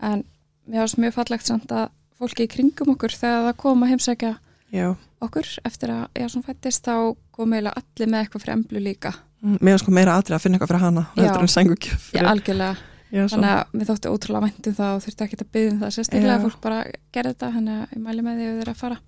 en 0.00 0.24
mér 0.68 0.80
finnst 0.88 0.98
mjög 0.98 1.12
fallegt 1.14 1.46
samt 1.46 1.68
að 1.68 1.88
fólki 2.18 2.44
í 2.44 2.48
kringum 2.48 2.94
okkur 2.96 3.10
þegar 3.10 3.52
það 3.52 3.56
kom 3.56 3.82
að 3.82 3.88
heimsækja 3.88 4.38
já, 4.72 4.96
okkur 5.20 5.46
eftir 5.64 5.88
að 5.90 6.08
ég 6.16 6.30
svona 6.30 6.44
fættist 6.46 6.84
þá 6.84 7.16
kom 7.32 7.52
eiginlega 7.52 7.76
allir 7.76 8.08
með 8.08 8.24
eitthvað 8.24 8.42
fyrir 8.42 8.56
emblu 8.56 8.80
líka. 8.80 9.12
Mm, 9.12 9.27
mér 9.42 9.74
er 9.76 9.82
sko 9.82 9.94
meira 9.94 10.16
atrið 10.18 10.34
að 10.38 10.42
finna 10.44 10.58
eitthvað 10.58 10.72
fyrir 10.72 10.84
hana 10.84 11.04
Já. 11.14 11.22
heldur 11.22 11.44
en 11.44 11.52
sængugjöf 11.52 12.06
já, 12.08 12.10
fyrir, 12.10 12.28
algjörlega, 12.32 12.76
já, 13.10 13.22
þannig 13.32 13.50
að 13.54 13.74
mér 13.78 13.88
þótti 13.90 14.12
ótrúlega 14.12 14.44
væntum 14.46 14.74
það 14.78 14.94
og 14.96 15.02
þurfti 15.04 15.24
ekki 15.26 15.38
að 15.38 15.50
byggja 15.56 15.72
um 15.72 15.80
það 15.82 15.94
sérstaklega 15.96 16.32
Já. 16.32 16.38
að 16.38 16.46
fólk 16.48 16.60
bara 16.64 16.78
gerði 17.14 17.34
þetta 17.34 17.50
þannig 17.54 17.76
að 17.78 17.92
ég 17.94 18.02
mæli 18.06 18.24
með 18.26 18.38
því 18.40 18.48
að 18.48 18.54
þau 18.54 18.62
eru 18.64 18.72
að 18.74 18.80
fara 18.82 18.98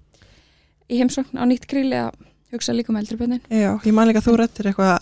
í 0.90 1.00
heimsókn 1.00 1.40
á 1.40 1.44
nýtt 1.50 1.66
gríli 1.70 1.98
að 1.98 2.10
hugsa 2.50 2.74
líka 2.74 2.90
um 2.92 2.98
eldri 3.00 3.16
bönnin 3.18 3.42
já, 3.50 3.72
ég 3.84 3.94
man 3.94 4.08
líka 4.10 4.22
að 4.22 4.28
þú 4.30 4.36
rettir 4.40 4.70
eitthvað 4.70 4.98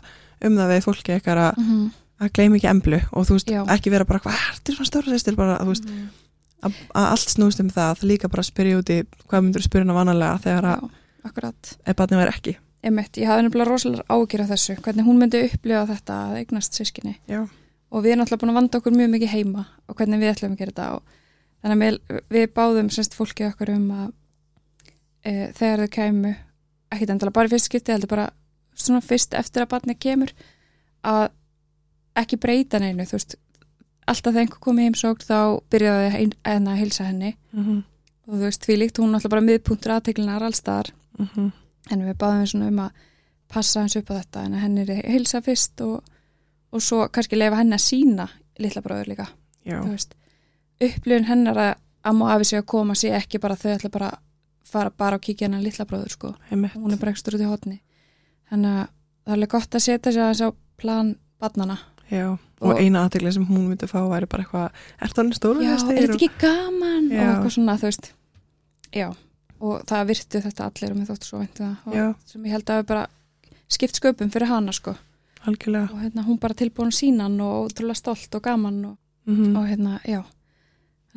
um 0.49 0.57
það 0.59 0.73
við 0.73 0.85
fólki 0.85 1.13
eitthvað 1.15 1.43
að, 1.45 1.59
mm 1.59 1.69
-hmm. 1.69 1.91
að 2.21 2.33
gleyma 2.37 2.57
ekki 2.57 2.71
emblu 2.73 3.01
og 3.13 3.27
þú 3.29 3.33
veist, 3.37 3.51
Já. 3.51 3.65
ekki 3.75 3.91
vera 3.91 4.05
bara 4.05 4.21
hvað, 4.21 4.41
þetta 4.55 4.73
er 4.73 4.77
svona 4.77 4.91
stóra 4.91 5.13
sýstir 5.13 5.37
bara, 5.37 5.59
þú 5.59 5.69
veist, 5.73 5.85
Mhm. 5.89 6.09
að, 6.63 6.73
að 6.95 7.07
allt 7.13 7.29
snúst 7.31 7.61
um 7.61 7.71
það, 7.71 8.03
líka 8.03 8.29
bara 8.29 8.41
að 8.43 8.51
spyrja 8.51 8.79
úti 8.79 9.05
hvað 9.29 9.43
myndur 9.43 9.63
spyrja 9.63 9.85
hana 9.87 9.95
vanalega 9.95 10.39
þegar 10.39 10.65
að 10.65 10.79
Já, 10.83 12.59
barnið 12.79 12.89
Einmitt, 12.89 13.17
ég 13.19 13.27
hafði 13.27 13.47
nefnilega 13.47 13.71
rosalega 13.71 14.05
ágjur 14.09 14.43
af 14.45 14.51
þessu 14.53 14.77
hvernig 14.79 15.07
hún 15.07 15.19
myndi 15.19 15.41
upplifa 15.49 15.87
þetta 15.89 16.19
að 16.29 16.37
eignast 16.39 16.77
sískinni 16.79 17.17
Já, 17.27 17.41
og 17.91 18.05
við 18.05 18.13
erum 18.13 18.23
alltaf 18.25 18.41
búin 18.41 18.53
að 18.53 18.59
vanda 18.61 18.79
okkur 18.79 18.95
mjög 18.95 19.11
mikið 19.15 19.33
heima 19.33 19.65
og 19.89 19.97
hvernig 19.99 20.21
við 20.23 20.31
ætlum 20.33 20.55
að 20.55 20.61
gera 20.61 20.71
þetta 20.71 20.87
og 20.95 21.03
þannig 21.63 21.75
að 21.75 21.83
við, 21.83 22.23
við 22.37 22.47
báðum 22.55 22.91
semst 22.95 23.17
fólkið 23.19 23.51
okkur 23.51 23.75
um 23.75 23.91
að 23.91 24.13
e, 25.25 25.33
þegar 25.59 25.83
þau 25.83 25.91
kæmu 25.99 26.35
ekkit 26.95 27.11
endalega 27.11 27.37
bara 27.41 27.51
í 27.51 27.53
fyrst 27.57 27.71
skipti 27.71 27.93
heldur 27.93 28.13
bara 28.15 28.31
svona 28.79 29.03
fyrst 29.03 29.35
eftir 29.35 29.65
að 29.65 29.73
barni 29.75 29.99
kemur 29.99 30.33
að 31.03 31.29
ekki 32.19 32.39
breyta 32.39 32.79
neinu 32.79 33.07
þú 33.11 33.19
veist, 33.19 33.39
alltaf 34.07 34.33
þegar 34.33 34.45
einhver 34.47 34.63
komið 34.63 34.89
heimsókn 34.89 35.27
þá 35.27 35.41
byrjaði 35.71 36.29
en 36.47 36.71
að 36.71 36.81
hilsa 36.85 37.11
henni. 37.11 37.35
Mm 37.53 37.83
og 38.29 38.37
þú 38.37 38.45
veist, 38.45 38.67
því 38.67 38.77
líkt 38.77 39.01
hún 39.01 39.17
alltaf 39.17 39.33
bara 39.33 39.45
miðpunktur 39.45 39.95
aðteklinar 39.95 40.45
allstaðar 40.45 40.91
-hmm. 41.19 41.51
En 41.91 42.05
við 42.07 42.17
báðum 42.21 42.45
við 42.45 42.53
svona 42.53 42.71
um 42.73 42.81
að 42.85 43.03
passa 43.49 43.81
hans 43.81 43.97
upp 43.97 44.11
á 44.13 44.19
þetta 44.21 44.45
en 44.45 44.55
að 44.57 44.65
henni 44.67 44.85
er 44.85 45.03
hilsa 45.09 45.41
fyrst 45.45 45.81
og, 45.87 46.05
og 46.73 46.85
svo 46.85 47.03
kannski 47.13 47.39
leifa 47.39 47.61
henni 47.61 47.77
að 47.79 47.85
sína 47.87 48.29
litla 48.61 48.83
bróður 48.85 49.13
líka 49.13 49.29
já, 49.65 49.81
upplifun 50.81 51.29
hennar 51.29 51.61
að 51.63 51.75
amma 52.09 52.29
og 52.29 52.33
afi 52.37 52.51
sig 52.51 52.61
að 52.63 52.69
koma 52.71 52.97
sé 52.99 53.13
ekki 53.17 53.41
bara 53.43 53.57
þau 53.59 53.71
ætla 53.75 53.91
bara 53.93 54.11
að 54.15 54.25
fara 54.69 54.91
bara 54.91 55.17
og 55.17 55.25
kíkja 55.25 55.49
hennar 55.49 55.65
litla 55.65 55.87
bróður 55.89 56.13
sko, 56.13 56.35
heimitt 56.51 56.77
hún 56.77 56.93
er 56.93 57.01
bara 57.01 57.15
ekstra 57.15 57.39
út 57.39 57.45
í 57.45 57.49
hotni 57.49 57.79
þannig 58.51 58.75
að 58.75 58.83
það 58.89 59.33
er 59.33 59.39
alveg 59.39 59.55
gott 59.55 59.79
að 59.79 59.87
setja 59.87 60.13
sig 60.13 60.23
aðeins 60.25 60.45
á 60.45 60.49
plan 60.81 61.15
barnana 61.41 61.79
Já, 62.09 62.25
og, 62.33 62.71
Og- 62.73 62.79
eina 62.81 63.05
aðtegli 63.05 63.33
sem 63.33 63.45
hún 63.47 63.67
myndi 63.69 63.87
fá 63.89 64.01
væri 64.09 64.27
bara 64.27 64.45
eitthvað, 64.45 64.71
er 65.01 65.13
það 65.13 65.33
stóra 65.37 65.61
já, 65.61 65.75
sýstir? 65.77 65.97
er 65.97 66.07
þetta 66.07 66.17
ekki 66.17 66.31
gaman? 66.41 67.11
Já. 67.13 67.21
og 67.21 67.29
eitthvað 67.29 67.53
svona, 67.53 67.75
þú 67.77 67.89
veist. 67.91 68.13
Já, 68.97 69.09
og 69.59 69.85
það 69.89 70.09
virtu 70.13 70.41
þetta 70.45 70.67
allir 70.69 70.95
og 70.95 70.99
mér 70.99 71.11
þóttu 71.11 71.29
svo 71.29 71.43
væntu 71.43 71.65
það. 71.65 71.77
Og 71.87 71.99
Já, 71.99 72.07
sem 72.31 72.47
ég 72.47 72.55
held 72.55 72.71
að 72.71 72.81
hafi 72.81 72.89
bara 72.89 73.05
skipt 73.69 74.01
sköpum 74.01 74.33
fyrir 74.33 74.51
hana 74.51 74.75
sko. 74.77 74.95
Algjörlega. 75.49 75.93
Og 75.95 76.03
hérna 76.03 76.25
hún 76.27 76.41
bara 76.41 76.57
tilbúin 76.59 76.95
sínan 76.95 77.39
og 77.43 77.69
ótrúlega 77.69 77.99
stolt 77.99 78.35
og 78.35 78.43
gaman 78.45 78.81
og, 78.93 78.97
mm 79.27 79.57
og 79.57 79.69
hérna, 79.69 80.01
já. 80.07 80.23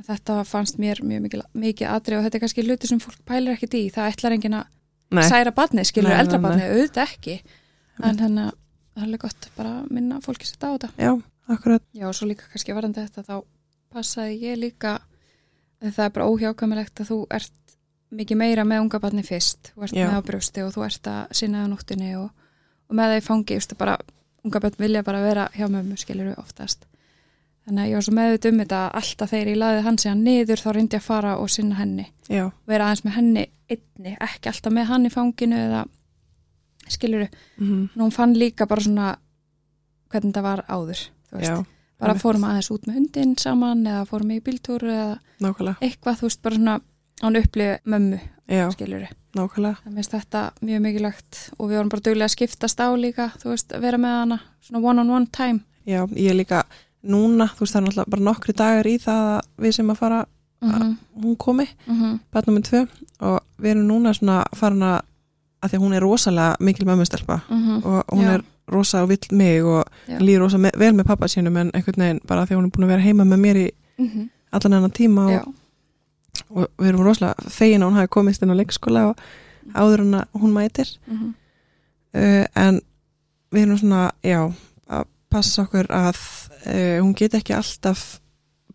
Þetta 0.02 0.44
fannst 0.48 0.80
mér 0.82 1.04
mjög 1.06 1.26
mikið, 1.28 1.42
mikið 1.54 1.90
atrið 1.92 2.18
og 2.18 2.24
þetta 2.26 2.38
er 2.38 2.42
kannski 2.42 2.64
hluti 2.66 2.90
sem 2.90 3.00
fólk 3.00 3.20
pælir 3.28 3.54
ekkit 3.54 3.76
í. 3.78 3.84
Það 3.94 4.14
ætlar 4.14 4.36
enginn 4.38 4.58
að 4.58 5.28
særa 5.28 5.52
badni 5.54 5.86
skilur 5.86 6.16
eldra 6.16 6.40
nei. 6.40 6.46
badni, 6.48 6.70
auðvitað 6.72 7.04
ekki. 7.04 7.36
En 8.02 8.18
hérna, 8.18 8.48
það 8.96 9.04
er 9.04 9.08
alveg 9.08 9.24
gott 9.26 9.50
bara 9.58 9.74
að 9.82 9.92
minna 9.94 10.22
fólki 10.24 10.48
sér 10.50 10.64
á 10.66 10.70
þetta. 10.72 10.92
Já, 10.98 11.12
akkurat. 11.54 11.86
Já, 11.94 12.08
og 12.10 12.16
svo 12.18 12.30
líka 12.32 12.50
kannski 12.50 12.74
varandi 12.78 13.04
þetta 13.04 13.26
þá 13.28 13.36
passaði 13.92 14.40
ég 14.42 14.58
líka 14.58 14.96
að 15.82 15.94
það 15.98 16.06
er 16.06 16.16
bara 16.16 16.30
óhjákamilegt 16.32 17.04
að 17.04 17.12
þú 17.12 17.20
ert 17.38 17.61
mikið 18.12 18.40
meira 18.42 18.66
með 18.68 18.86
unga 18.86 19.00
badni 19.04 19.24
fyrst. 19.24 19.74
Þú 19.76 19.88
ert 19.88 19.98
Já. 19.98 20.06
með 20.08 20.18
á 20.20 20.22
brjósti 20.28 20.64
og 20.66 20.74
þú 20.76 20.86
ert 20.88 21.12
að 21.12 21.36
sinna 21.40 21.64
á 21.64 21.72
nóttinni 21.72 22.16
og, 22.20 22.32
og 22.90 22.98
með 22.98 23.14
það 23.14 23.22
í 23.22 23.26
fangi, 23.28 23.60
just, 23.60 23.76
bara, 23.80 23.98
unga 24.46 24.64
badni 24.64 24.86
vilja 24.86 25.04
bara 25.08 25.24
vera 25.24 25.48
hjá 25.56 25.68
mömmu 25.68 26.00
skilur 26.00 26.34
oftast. 26.42 26.88
Þannig 27.62 27.84
að 27.84 27.90
ég 27.92 28.00
var 28.00 28.06
svo 28.08 28.14
meðut 28.18 28.46
um 28.50 28.62
þetta 28.64 28.84
alltaf 28.98 29.32
þegar 29.32 29.50
ég 29.52 29.60
laði 29.62 29.82
hann 29.86 29.98
síðan 30.02 30.24
niður 30.26 30.62
þá 30.64 30.70
reyndi 30.76 30.98
ég 30.98 31.04
að 31.04 31.08
fara 31.08 31.34
og 31.38 31.52
sinna 31.54 31.78
henni. 31.78 32.08
Já, 32.26 32.46
vera 32.68 32.88
aðeins 32.88 33.04
með 33.06 33.18
henni 33.20 33.44
einni, 33.72 34.16
ekki 34.20 34.52
alltaf 34.52 34.74
með 34.76 34.90
hann 34.92 35.08
í 35.08 35.12
fanginu 35.14 35.60
eða 35.68 35.84
skilur 36.92 37.28
mm 37.58 37.90
hún 37.96 38.12
fann 38.12 38.34
líka 38.36 38.68
bara 38.68 38.84
svona 38.84 39.12
hvernig 40.12 40.36
það 40.36 40.48
var 40.48 40.64
áður 40.68 41.04
bara 42.02 42.16
fórum 42.18 42.46
aðeins 42.48 42.72
út 42.74 42.88
með 42.88 42.98
hundin 43.00 43.36
saman 43.38 43.86
eða 43.88 44.06
fórum 44.10 44.32
í 44.34 44.40
bíltúr 44.44 44.84
eða 44.90 45.20
nákvæmlega. 45.40 45.78
eitthvað, 45.82 46.18
þú 46.20 46.28
veist, 46.28 46.42
bara 46.42 46.56
svona 46.56 46.80
hann 47.22 47.36
upplifið 47.36 47.80
mömmu, 47.86 48.20
Já, 48.52 48.70
skilur 48.72 49.08
þetta 50.12 50.52
mjög 50.62 50.82
mikilvægt 50.82 51.38
og 51.60 51.70
við 51.70 51.78
vorum 51.78 51.90
bara 51.90 52.02
duglega 52.02 52.26
að 52.28 52.34
skiptast 52.36 52.80
á 52.84 52.88
líka 53.00 53.30
þú 53.42 53.50
veist, 53.54 53.72
að 53.74 53.82
vera 53.82 53.98
með 53.98 54.16
hana, 54.20 54.40
svona 54.62 54.84
one 54.90 55.00
on 55.02 55.10
one 55.10 55.28
time 55.32 55.60
Já, 55.88 56.06
ég 56.16 56.36
líka 56.36 56.64
núna, 57.04 57.48
þú 57.56 57.60
veist 57.64 57.74
það 57.74 57.82
er 57.82 57.86
náttúrulega 57.88 58.10
bara 58.12 58.22
nokkri 58.28 58.54
dagar 58.54 58.86
í 58.92 58.98
það 59.02 59.22
að 59.38 59.42
við 59.66 59.72
sem 59.78 59.90
að 59.90 59.96
fara, 59.98 60.26
mm 60.62 60.72
-hmm. 60.72 60.96
hún 61.24 61.36
komi 61.38 61.68
Mm 61.88 62.02
-hmm. 62.02 62.20
barn 62.32 62.44
nummer 62.48 62.62
tvö 62.62 62.88
og 63.20 63.40
við 63.62 63.70
erum 63.72 63.88
núna 63.88 64.14
svona 64.14 64.44
farin 64.56 64.82
að 64.84 65.02
að 65.64 65.70
því 65.70 65.76
að 65.78 65.82
hún 65.82 65.94
er 65.94 66.02
rosalega 66.02 66.56
mikil 66.60 66.86
mömmustelpa 66.86 67.34
og 67.50 68.04
hún 68.12 68.18
Mhm. 68.18 68.28
Já. 68.28 68.34
er 68.34 68.42
rosa 68.68 69.02
og 69.04 69.10
vill 69.10 69.28
mig 69.32 69.64
og 69.64 69.84
líður 70.08 70.40
rosa 70.40 70.58
me 70.58 70.72
vel 70.78 70.94
með 70.94 71.04
pappa 71.06 71.26
sínum 71.28 71.58
en 71.58 71.72
einhvern 71.74 71.98
veginn 71.98 72.20
bara 72.28 72.46
því 72.46 72.52
að 72.52 72.58
hún 72.58 72.66
er 72.66 72.70
búin 72.70 72.84
að 72.84 72.88
vera 72.88 73.02
heima 73.02 73.24
með 73.24 73.40
mér 73.40 73.56
í 73.58 73.70
Mhm. 74.00 74.30
allan 74.52 74.74
enn 74.84 74.92
tíma 74.92 75.30
Já. 75.32 75.44
Og, 76.50 76.68
við 76.78 76.88
erum 76.92 77.04
rosalega 77.06 77.50
fegin 77.50 77.82
að 77.84 77.90
hún 77.92 78.00
hafi 78.02 78.08
komist 78.18 78.42
inn 78.44 78.52
á 78.54 78.60
leikskóla 78.60 79.06
og 79.12 79.18
áður 79.76 80.00
en 80.06 80.14
að 80.22 80.26
hún 80.42 80.54
mætir 80.56 80.90
Mhm. 81.08 81.34
uh, 82.16 82.46
en 82.56 82.82
við 83.52 83.62
erum 83.66 83.78
svona, 83.78 84.12
já 84.24 84.42
að 84.90 85.06
passa 85.30 85.64
okkur 85.64 85.88
að 85.92 86.18
uh, 86.66 87.00
hún 87.04 87.14
get 87.16 87.34
ekki 87.34 87.54
alltaf 87.56 88.20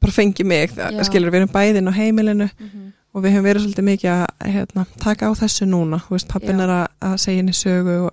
bara 0.00 0.12
fengi 0.12 0.44
mig, 0.44 0.70
Já. 0.76 0.90
skilur 1.04 1.30
við 1.32 1.40
erum 1.42 1.52
bæðin 1.54 1.88
á 1.88 1.92
heimilinu 1.96 2.50
Mhm. 2.60 2.92
og 3.14 3.22
við 3.24 3.32
höfum 3.32 3.46
verið 3.48 3.62
svolítið 3.64 3.84
mikið 3.88 4.10
að 4.12 4.50
hérna, 4.52 4.86
taka 5.00 5.26
á 5.28 5.32
þessu 5.34 5.64
núna, 5.66 6.00
pappin 6.28 6.60
er 6.60 6.68
að, 6.68 6.88
að 7.00 7.14
segja 7.18 7.36
henni 7.40 7.52
sögu 7.52 8.04
og, 8.06 8.10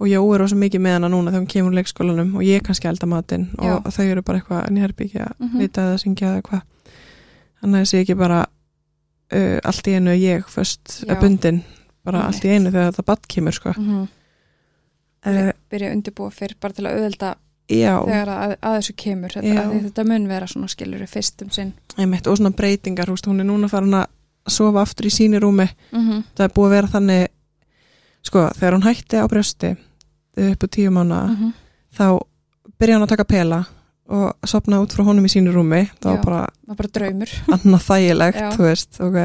og 0.00 0.06
Jó 0.06 0.20
er 0.34 0.38
rosa 0.38 0.54
mikið 0.54 0.80
með 0.80 0.92
hana 0.94 1.08
núna 1.08 1.30
þegar 1.32 1.40
hún 1.42 1.48
kemur 1.50 1.70
úr 1.72 1.74
leikskólanum 1.82 2.34
og 2.36 2.42
ég 2.46 2.62
kannski 2.62 2.86
elda 2.88 3.06
matinn 3.06 3.48
og, 3.58 3.86
og 3.86 3.92
þau 3.92 4.04
eru 4.06 4.22
bara 4.22 4.38
eitthvað 4.38 4.68
enn 4.68 4.76
í 4.78 4.80
herbyggja 4.80 5.24
að 5.26 5.34
Mhm. 5.40 5.58
vita 5.58 5.80
eða 5.82 5.98
syngja 5.98 6.26
eða 6.28 6.36
eitthvað 6.42 6.62
þannig 7.62 7.74
að 7.74 7.82
þessi 7.82 8.00
ekki 8.04 8.14
bara 8.16 8.46
uh, 9.32 9.58
allt 9.64 9.86
í 9.88 9.94
einu 9.96 10.14
ég 10.16 10.44
först 10.48 11.02
Já. 11.04 11.12
að 11.14 11.20
bundin, 11.20 11.62
bara 12.04 12.22
allt 12.26 12.44
í 12.44 12.48
einu 12.54 12.70
þegar 12.70 12.92
þetta 12.92 13.04
badd 13.06 13.26
kemur 13.28 13.52
sko 13.52 13.72
Mhm. 13.76 14.08
uh, 15.26 15.52
byrja 15.70 15.90
að 15.90 15.96
undirbúa 15.98 16.30
fyrir 16.34 16.56
bara 16.60 16.72
til 16.74 16.86
að 16.86 16.96
auðvelda 16.98 17.34
Já, 17.68 17.98
þegar 18.06 18.28
að, 18.32 18.52
að 18.64 18.76
þessu 18.78 18.94
kemur 18.96 19.34
þetta, 19.34 19.62
að 19.62 19.72
þetta 19.84 20.04
mun 20.08 20.28
vera 20.30 20.46
svona 20.48 20.68
skilur 20.72 21.02
fyrst 21.06 21.42
um 21.44 21.50
sinn 21.52 21.72
einmitt, 21.98 22.26
og 22.26 22.38
svona 22.38 22.54
breytingar, 22.56 23.10
veist, 23.12 23.26
hún 23.28 23.40
er 23.40 23.44
núna 23.44 23.68
farin 23.68 23.92
að 23.98 24.06
sofa 24.48 24.80
aftur 24.86 25.04
í 25.06 25.12
síni 25.12 25.36
rúmi 25.42 25.66
mm 25.92 25.98
-hmm. 26.06 26.22
það 26.36 26.44
er 26.46 26.54
búið 26.56 26.66
að 26.66 26.70
vera 26.76 26.88
þannig 26.88 27.26
sko, 28.22 28.46
þegar 28.56 28.72
hún 28.78 28.86
hætti 28.88 29.16
á 29.20 29.26
brjósti 29.28 29.76
upp 30.38 30.64
á 30.64 30.66
tíu 30.68 30.90
mánu 30.90 31.20
Mhm. 31.28 31.52
þá 31.98 32.18
byrja 32.78 32.94
hann 32.94 33.02
að 33.02 33.08
taka 33.08 33.24
pela 33.24 33.64
og 34.08 34.48
sopna 34.48 34.78
út 34.80 34.94
frá 34.96 35.04
honum 35.04 35.26
í 35.28 35.30
sínu 35.32 35.52
rúmi 35.52 35.82
það 36.00 36.14
Já. 36.14 36.16
var 36.16 36.24
bara 36.24 36.76
bara 36.78 36.88
draumur 36.96 37.32
annað 37.52 37.82
þægilegt 37.88 38.38
Já. 38.40 38.50
þú 38.56 38.62
veist, 38.64 39.00
ok 39.04 39.18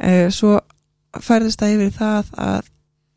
e, 0.00 0.30
svo 0.32 0.54
færðist 1.20 1.60
það 1.60 1.74
yfir 1.76 1.90
það 1.98 2.30
að 2.40 2.68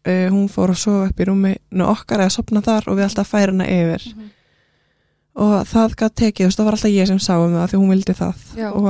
e, 0.05 0.13
hún 0.33 0.49
fór 0.51 0.73
að 0.73 0.81
sofa 0.83 1.07
upp 1.09 1.19
í 1.23 1.27
rúmi 1.29 1.53
okkar 1.87 2.23
eða 2.25 2.35
sopna 2.35 2.61
þar 2.65 2.89
og 2.91 2.97
við 2.99 3.05
alltaf 3.07 3.31
færa 3.31 3.51
hana 3.55 3.67
yfir 3.71 4.07
Mhm. 4.13 4.29
og 5.35 5.53
það 5.65 5.95
gæti 5.97 6.15
tekið, 6.21 6.43
þú 6.43 6.47
veist, 6.49 6.59
það 6.59 6.65
var 6.67 6.73
alltaf 6.77 6.91
ég 6.93 7.07
sem 7.07 7.19
sá 7.19 7.33
um 7.39 7.53
það 7.55 7.69
því 7.71 7.77
hún 7.81 7.93
vildi 7.95 8.13
það 8.13 8.35
Já. 8.59 8.67
og 8.73 8.89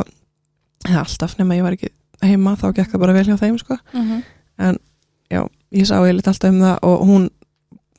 eða, 0.86 1.04
alltaf 1.06 1.38
nema 1.39 1.56
ég 1.56 1.64
var 1.64 1.78
ekki 1.78 1.89
heima 2.24 2.56
þá 2.58 2.66
gekk 2.74 2.91
það 2.91 3.00
bara 3.06 3.14
vel 3.14 3.26
hjá 3.30 3.38
þeim 3.39 3.60
sko 3.62 3.78
Mhm. 3.94 4.24
ég 5.74 5.86
sá 5.88 5.96
ég 6.06 6.14
lit 6.16 6.28
alltaf 6.28 6.50
um 6.50 6.60
það 6.62 6.78
og 6.84 7.06
hún 7.08 7.30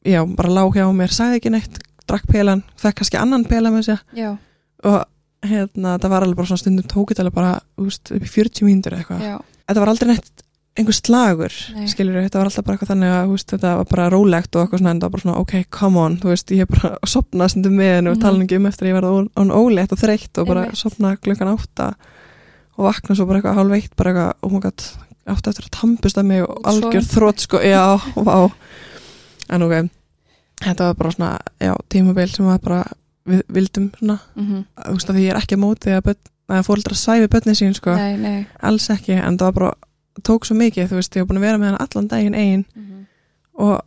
já, 0.04 0.20
bara 0.36 0.48
lá 0.50 0.62
hjá 0.74 0.84
mér, 0.94 1.10
sagði 1.10 1.40
ekki 1.40 1.50
neitt 1.50 1.78
drakk 2.08 2.26
pelan, 2.30 2.62
fekk 2.80 3.00
kannski 3.00 3.20
annan 3.20 3.44
pela 3.48 3.70
með 3.74 3.98
já, 4.14 4.36
og 4.84 5.04
hérna, 5.44 5.98
það 6.00 6.10
var 6.10 6.22
alveg 6.24 6.36
bara 6.36 6.46
svona 6.46 6.62
stundum 6.62 6.88
tókit 6.88 7.18
alveg 7.20 7.34
bara 7.34 7.60
úst, 7.78 8.10
upp 8.14 8.22
í 8.24 8.30
40 8.32 8.64
mínútur 8.64 8.96
eitthvað. 8.96 9.42
Þetta 9.68 9.80
var 9.80 9.88
aldrei 9.92 10.08
neitt 10.14 10.42
einhver 10.74 10.96
slagur 10.96 11.52
Nei. 11.76 11.84
skilur 11.86 12.16
þetta 12.18 12.40
var 12.40 12.48
alltaf 12.48 12.64
bara 12.66 12.74
eitthvað 12.76 12.90
þannig 12.90 13.12
að 13.14 13.34
úst, 13.36 13.46
þetta 13.52 13.74
var 13.78 13.84
bara 13.92 14.06
rólegt 14.10 14.56
og 14.56 14.64
eitthvað 14.64 14.80
svona 14.82 14.90
en 14.90 14.98
það 15.00 15.06
var 15.06 15.12
bara 15.14 15.22
svona 15.22 15.38
ok, 15.44 15.52
come 15.70 16.00
on, 16.02 16.16
þú 16.18 16.30
veist, 16.32 16.50
ég 16.50 16.64
er 16.64 16.66
bara 16.66 16.90
að 16.98 17.12
sopna 17.12 17.46
stundum 17.48 17.76
með 17.78 17.92
henni 17.94 18.10
og 18.10 18.16
Mhm. 18.16 18.22
tala 18.24 18.42
ekki 18.44 18.56
um 18.58 18.66
eftir 18.66 18.84
að 18.86 18.90
ég 18.90 18.96
var 18.98 19.06
án- 19.38 19.54
ólétt 19.54 19.92
og 19.92 19.98
þreytt 20.02 20.38
og 20.42 20.46
bara 20.48 20.64
Einmitt. 20.64 20.76
sopna 20.82 21.16
klukkan 21.16 21.52
átta 21.54 21.94
og 22.76 22.84
vakna 22.88 23.14
svo 23.14 23.26
bara 23.26 23.38
eitthvað 23.40 23.54
hálf 23.54 23.72
eitt 23.78 23.94
bara 23.96 24.10
eitthvað, 24.10 24.32
oh 24.42 24.50
my 24.50 24.58
god, 24.60 24.82
átti 25.28 25.48
eftir 25.52 25.64
að 25.68 25.70
tampust 25.78 26.18
að 26.18 26.26
mig 26.26 26.42
og 26.42 26.62
algjör 26.64 27.06
þrótt 27.06 27.38
sko, 27.46 27.58
já, 27.62 27.98
vá. 28.16 28.50
En 29.50 29.62
ok, 29.62 29.90
þetta 30.64 30.88
var 30.90 30.94
bara 31.00 31.10
svona 31.14 31.30
já, 31.60 31.72
tímabil 31.92 32.28
sem 32.34 32.46
var 32.46 32.58
bara 32.64 32.84
við 33.28 33.42
vildum 33.56 33.90
svona, 33.98 34.18
Mhm. 34.36 34.64
þú 34.84 34.92
veist 34.98 35.08
að 35.10 35.16
því 35.16 35.22
ég 35.24 35.30
er 35.34 35.40
ekki 35.40 35.56
á 35.56 35.64
móti 35.64 35.94
að, 35.96 36.14
að 36.48 36.66
fóldra 36.66 36.94
svæfi 36.94 37.28
börnin 37.32 37.54
sín 37.56 37.74
sko, 37.74 37.94
nei, 37.96 38.16
nei. 38.16 38.46
Alls 38.60 38.88
ekki 38.90 39.12
en 39.16 39.38
það 39.38 39.44
var 39.48 39.52
bara, 39.52 39.72
tók 40.22 40.44
svo 40.44 40.54
mikið 40.56 40.88
þú 40.90 40.98
veist, 41.00 41.14
ég 41.16 41.24
var 41.24 41.28
búin 41.32 41.38
að 41.40 41.46
vera 41.46 41.58
með 41.58 41.70
hana 41.72 41.80
allan 41.86 42.08
daginn 42.08 42.34
ein. 42.34 42.64
Mhm. 42.74 43.06
og 43.54 43.80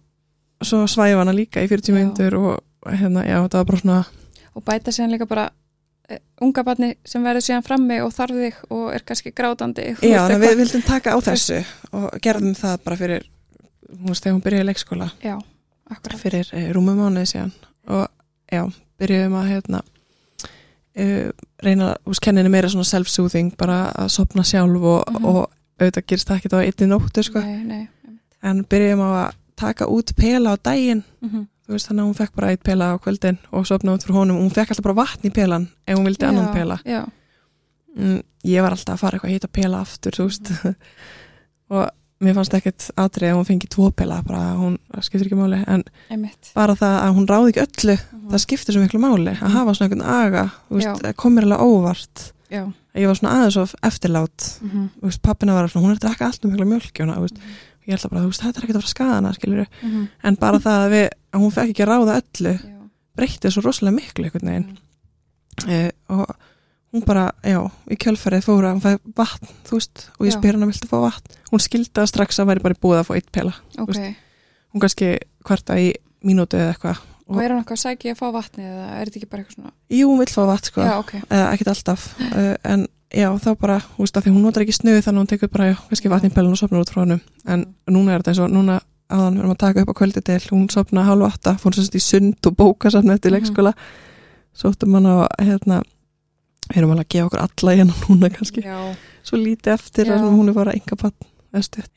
svo 0.63 0.85
svæfa 0.87 1.17
hana 1.19 1.33
líka 1.33 1.61
í 1.61 1.67
40 1.67 1.91
Já. 1.91 1.93
myndur 1.93 2.33
og 2.39 2.63
hérna, 2.87 3.23
já, 3.27 3.37
það 3.47 3.53
var 3.59 3.65
bara 3.65 3.77
svona 3.77 4.05
og 4.55 4.63
bæta 4.65 4.91
síðan 4.91 5.11
líka 5.13 5.27
bara 5.27 5.49
uh, 6.09 6.17
unga 6.41 6.63
barni 6.63 6.95
sem 7.05 7.21
verður 7.23 7.43
síðan 7.45 7.63
frammi 7.67 7.99
og 8.01 8.11
þarf 8.15 8.31
þig 8.41 8.55
og 8.71 8.93
er 8.95 9.03
kannski 9.05 9.31
grátandi. 9.35 9.95
Þú 9.99 10.07
já, 10.09 10.17
þannig 10.23 10.37
að 10.37 10.45
við 10.47 10.57
vildum 10.63 10.81
taka 10.87 11.13
á 11.13 11.17
þessu 11.21 11.59
og 11.93 12.17
gerðum 12.23 12.55
það 12.55 12.77
bara 12.85 12.95
fyrir 12.97 13.23
hún 13.91 14.07
veist, 14.09 14.23
þegar 14.23 14.33
hún 14.37 14.41
byrjaði 14.47 14.65
leikskóla. 14.71 15.11
Já, 15.21 15.37
akkurat. 15.89 16.19
Fyrir 16.21 16.49
e, 16.53 16.65
rúmum 16.75 16.97
mánuði 16.99 17.25
síðan. 17.33 17.51
Og 17.87 18.07
já, 18.51 18.63
byrjuðum 18.99 19.35
að 19.39 19.49
hérna 19.51 19.81
uh, 20.97 21.29
reyna 21.63 21.91
að 22.05 22.21
kenna 22.23 22.41
henni 22.41 22.51
meira 22.53 22.69
svona 22.71 22.87
self-soothing 22.87 23.53
bara 23.59 23.83
að 23.93 24.09
sopna 24.15 24.43
sjálf 24.47 24.81
og, 24.81 25.03
Mhm. 25.11 25.25
og 25.25 25.51
auðvitað 25.79 26.07
gerist 26.07 26.27
það 26.29 26.37
ekki 26.39 26.53
á 26.53 26.59
einni 26.65 26.87
nóttu 26.89 27.23
sko. 27.23 27.39
nei, 27.41 27.63
nei 27.63 27.87
en 28.43 28.63
byrjuðum 28.65 29.01
að 29.01 29.35
taka 29.57 29.85
út 29.89 30.15
pela 30.15 30.53
á 30.53 30.55
daginn. 30.61 31.03
Mm 31.21 31.47
þú 31.67 31.73
veist 31.75 31.87
þannig 31.89 31.99
að 31.99 32.07
hún 32.07 32.15
fekk 32.15 32.35
bara 32.35 32.47
eitt 32.53 32.63
pela 32.63 32.85
á 32.95 32.99
kvöldin 33.03 33.37
og 33.51 33.65
sopnaði 33.67 33.97
út 33.97 34.03
fyrir 34.05 34.15
honum. 34.15 34.37
Og 34.37 34.43
hún 34.45 34.53
fekk 34.55 34.69
alltaf 34.71 34.83
bara 34.85 35.01
vatn 35.01 35.27
í 35.27 35.33
pelan 35.35 35.65
ef 35.85 35.97
hún 35.97 36.05
vildi 36.07 36.23
annan 36.23 36.53
pela. 36.53 36.77
já, 36.85 37.03
mm, 37.97 38.21
ég 38.45 38.61
var 38.61 38.71
alltaf 38.71 38.95
að 38.95 38.99
fara 38.99 39.17
eitthvað 39.17 39.29
að 39.29 39.35
hýta 39.35 39.51
pela 39.51 39.81
aftur 39.81 40.11
þú 40.15 40.27
veist. 40.29 40.51
Og 41.75 41.89
mér 42.23 42.33
fannst 42.37 42.53
ekkert 42.57 42.87
atrið 42.97 43.29
að 43.31 43.35
hún 43.37 43.45
fengi 43.47 43.67
tvo 43.69 43.91
pela 43.93 44.21
bara 44.25 44.55
hún 44.57 44.77
skiptir 45.05 45.27
ekki 45.29 45.37
máli 45.37 45.59
en 45.67 45.83
einmitt. 46.09 46.49
bara 46.55 46.73
það 46.75 46.95
að 47.03 47.13
hún 47.17 47.27
ráði 47.29 47.51
ekki 47.53 47.65
öllu 47.67 47.97
Mhm. 47.97 48.29
það 48.31 48.43
skiptir 48.45 48.73
svo 48.73 48.81
miklu 48.81 48.99
máli 49.03 49.33
að 49.35 49.41
Mhm. 49.41 49.53
hafa 49.57 49.73
svona 49.75 49.87
einhvern 49.89 50.07
aga 50.25 50.51
það 51.01 51.15
kom 51.15 51.35
mér 51.37 51.43
alveg 51.43 51.59
óvart. 51.61 52.31
Já, 52.49 52.63
ég 52.95 53.07
var 53.07 53.15
svona 53.15 53.33
aðeins 53.35 53.57
of 53.57 53.75
eftirlát 53.83 54.59
mhm, 54.63 54.89
þú 55.01 55.03
veist, 55.09 55.21
pappina 55.21 55.53
var 55.53 55.67
svona, 55.67 55.85
hún 55.85 55.91
er 55.91 55.97
að 55.99 56.05
drakka 56.07 56.25
allt 56.25 56.45
um 56.45 56.51
miklu 56.51 56.65
þú 57.17 57.21
veist, 57.27 57.37
mhm, 57.37 57.53
ég 57.87 57.91
held 57.93 58.01
að 58.05 58.09
bara, 58.09 58.21
veist, 58.31 58.41
þetta 58.41 58.57
er 58.57 58.63
ekkert 58.63 58.77
að 58.77 58.81
fara 58.81 58.87
mhm, 59.83 60.07
en 60.23 60.35
bara 60.35 60.57
það 60.59 60.79
að, 60.85 60.89
við, 60.91 61.09
að 61.33 61.39
hún 61.41 61.51
fekk 61.51 61.69
ekki 61.69 61.83
að 61.85 61.91
ráða 61.91 62.21
öllu 62.21 62.59
breytti 63.17 63.51
svo 63.51 63.61
rosalega 63.63 63.95
miklu 63.95 64.23
einhvern 64.25 64.47
veginn. 64.47 64.77
Mhm, 65.65 65.69
e, 65.69 65.91
og 66.09 66.35
hún 66.97 67.05
bara, 67.07 67.27
já, 67.45 67.59
í 67.93 67.97
kjölfarið 68.01 68.45
fóra 68.47 68.73
hún 68.73 68.81
fæði 68.83 68.99
vatn, 69.17 69.51
þú 69.69 69.77
veist, 69.79 70.07
og 70.17 70.25
ég 70.27 70.35
spyr 70.35 70.57
hana 70.57 70.69
viltu 70.69 70.89
fá 70.89 70.97
vatn, 71.05 71.37
hún 71.51 71.63
skildi 71.63 72.01
að 72.01 72.09
strax 72.11 72.41
að 72.41 72.49
væri 72.51 72.65
bara 72.65 72.79
búið 72.81 73.01
að 73.03 73.07
fá 73.07 73.13
eitt 73.19 73.29
pela, 73.31 73.53
ok. 73.77 73.93
hún 74.73 74.83
kannski 74.83 75.13
kvarta 75.45 75.77
í 75.79 75.93
mínútu 76.25 76.57
eða 76.59 76.73
eitthvað 76.73 77.05
og 77.27 77.41
er 77.43 77.51
hann 77.51 77.59
eitthvað 77.59 77.75
að 77.75 77.81
sækja 77.83 78.11
að 78.13 78.19
fá 78.21 78.27
vatni 78.31 78.63
eða 78.63 78.83
er 79.01 79.09
þetta 79.09 79.17
ekki 79.19 79.27
bara 79.31 79.41
eitthvað 79.43 79.55
svona? 79.57 79.71
Jú, 79.91 80.05
hún 80.07 80.19
vill 80.21 80.31
fá 80.31 80.43
vatn 80.47 80.69
sko, 80.71 80.83
já, 80.87 80.93
ok, 81.01 81.09
eða 81.27 81.47
ekkert 81.51 81.71
alltaf. 81.73 82.05
Uh, 82.23 82.53
en 82.63 82.85
já, 83.11 83.27
þá 83.43 83.49
bara, 83.59 83.75
þú 83.97 84.05
veist, 84.05 84.15
að 84.19 84.23
því 84.27 84.31
hún 84.37 84.45
notar 84.47 84.63
ekki 84.63 84.75
snuð 84.77 84.99
þannig 85.03 85.11
að 85.11 85.19
hún 85.25 85.31
tekur 85.33 85.51
bara, 85.51 85.67
já, 85.67 85.75
kannski 85.89 86.11
vatn 86.13 86.29
í 86.29 86.31
pelun 86.37 86.55
og 86.55 86.61
sopnar 86.61 86.85
út 86.85 86.93
frá 86.93 87.01
hennum, 87.03 87.19
en 87.51 87.65
núna 87.91 88.15
er 88.15 88.23
þetta 88.23 88.31
eins 88.31 88.41
og 88.45 88.53
núna 88.55 88.77
áðan 89.11 89.35
við 89.35 89.43
erum 89.43 89.53
að 89.57 89.59
taka 89.65 89.83
upp 89.83 89.91
á 89.91 89.99
kvöldi 89.99 90.23
til 90.23 90.39
hún 90.53 90.65
sopna 90.71 91.03
hálfa 91.07 91.29
átta, 91.33 91.53
fór 91.59 91.75
sérst 91.75 91.99
í 91.99 92.03
sund 92.03 92.47
og 92.47 92.55
bóka 92.63 92.91
sérna 92.95 93.15
eftir 93.19 93.31
Mhm. 93.31 93.37
leikskóla. 93.41 93.73
Sóttum 94.55 94.95
hann 94.95 95.05
á, 95.11 95.27
hérna 95.43 95.81
við 96.67 96.77
erum 96.81 96.91
alveg 96.93 97.05
að 97.07 97.13
gefa 97.15 97.29
okkur 97.29 97.43
alla 97.45 97.75
hérna 97.79 97.95
núna 98.07 98.29
kannski, 98.33 98.63
já, 98.65 98.79
svo 99.23 99.39
lítið 99.41 99.73
eftir 99.73 100.11
Já. 100.11 100.17
að 100.17 100.27
hún 100.35 100.49
er 100.51 100.57
bara 100.57 100.75
enga 100.77 100.95
pann 100.99 101.13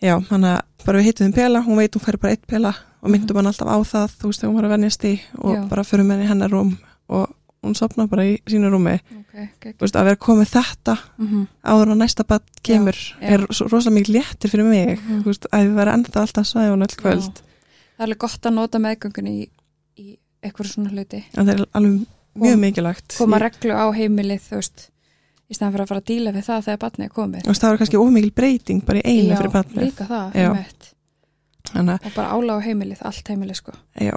já, 0.01 0.15
hann 0.31 0.45
að 0.47 0.61
bara 0.87 0.99
við 0.99 1.11
hittum 1.11 1.27
þeim 1.29 1.35
pela, 1.35 1.61
hún 1.67 1.77
veit 1.77 1.95
hún 1.97 2.05
færi 2.05 2.21
bara 2.23 2.33
eitt 2.33 2.47
pela 2.47 2.75
og 3.03 3.11
myndum 3.11 3.37
hann 3.41 3.51
alltaf 3.51 3.69
á 3.69 3.77
það, 3.85 4.15
þú 4.21 4.31
veist, 4.31 4.41
þegar 4.41 4.51
hún 4.51 4.59
var 4.61 4.69
að 4.69 4.75
venjast 4.77 5.05
í 5.05 5.13
og 5.41 5.55
Já. 5.57 5.61
bara 5.69 5.85
förum 5.85 6.11
henni 6.15 6.29
hennar 6.29 6.53
rúm 6.53 6.73
og 7.09 7.29
hún 7.61 7.77
sopna 7.77 8.07
bara 8.09 8.25
í 8.25 8.37
sínu 8.49 8.71
rúmi. 8.73 8.95
Ok, 8.97 9.35
ok 9.45 9.67
þú 9.77 9.85
veist, 9.85 9.97
að 9.99 10.09
vera 10.09 10.21
komið 10.21 10.53
þetta 10.55 10.95
mhm, 11.21 11.43
áður 11.73 11.93
að 11.95 12.01
næsta 12.01 12.25
bad 12.29 12.47
kemur 12.67 13.01
er 13.21 13.45
rosalega 13.51 13.95
mikið 13.97 14.15
léttir 14.17 14.53
fyrir 14.53 14.69
mig 14.69 15.01
Mhm. 15.01 15.23
þú 15.25 15.33
veist, 15.33 15.47
að 15.53 15.67
við 15.67 15.75
vera 15.81 15.97
ennþá 15.97 16.23
alltaf 16.25 16.55
hún 16.55 16.87
öll 16.87 16.97
kvöld. 16.97 17.43
Það 17.43 17.99
er 18.01 18.07
alveg 18.07 18.19
gott 18.19 18.47
að 18.49 18.55
nota 18.57 18.79
meðgöngunni 18.79 19.35
í, 19.43 19.49
í 20.01 20.19
eitthvað 20.43 20.73
svona 20.73 20.91
hluti. 20.95 21.25
En 21.37 21.47
það 21.47 21.53
er 21.59 21.67
alveg 21.75 22.07
mjög 22.39 22.59
mikilvægt 22.59 23.17
koma 23.19 23.39
reglu 23.39 23.73
á 23.75 23.87
heimilið 23.97 24.41
þú 24.51 24.55
veist, 24.61 24.91
í 25.51 25.55
stæðan 25.55 25.73
fyrir 25.75 25.83
að 25.85 25.89
fara 25.89 26.01
að 26.01 26.09
díla 26.13 26.33
við 26.33 26.45
það 26.47 26.65
þegar 26.69 26.79
batnið 26.85 27.05
er 27.09 27.15
komið. 27.15 27.47
Veist, 27.47 27.61
það 27.63 27.71
var 27.71 27.79
kannski 27.79 27.97
ómikil 28.01 28.33
breyting 28.35 28.85
bara 28.87 28.99
í 28.99 29.03
einu 29.07 29.33
Já, 29.35 29.37
fyrir 29.41 29.55
badnið 29.57 29.85
líka 29.85 30.07
það, 30.07 30.35
Já. 30.35 30.51
að, 31.75 31.91
og 32.07 32.13
bara 32.17 32.29
ála 32.35 32.57
á 32.57 32.59
heimilið, 32.65 33.03
allt 33.07 33.29
heimilið 33.31 33.59
sko. 33.61 33.73
Já, 34.01 34.15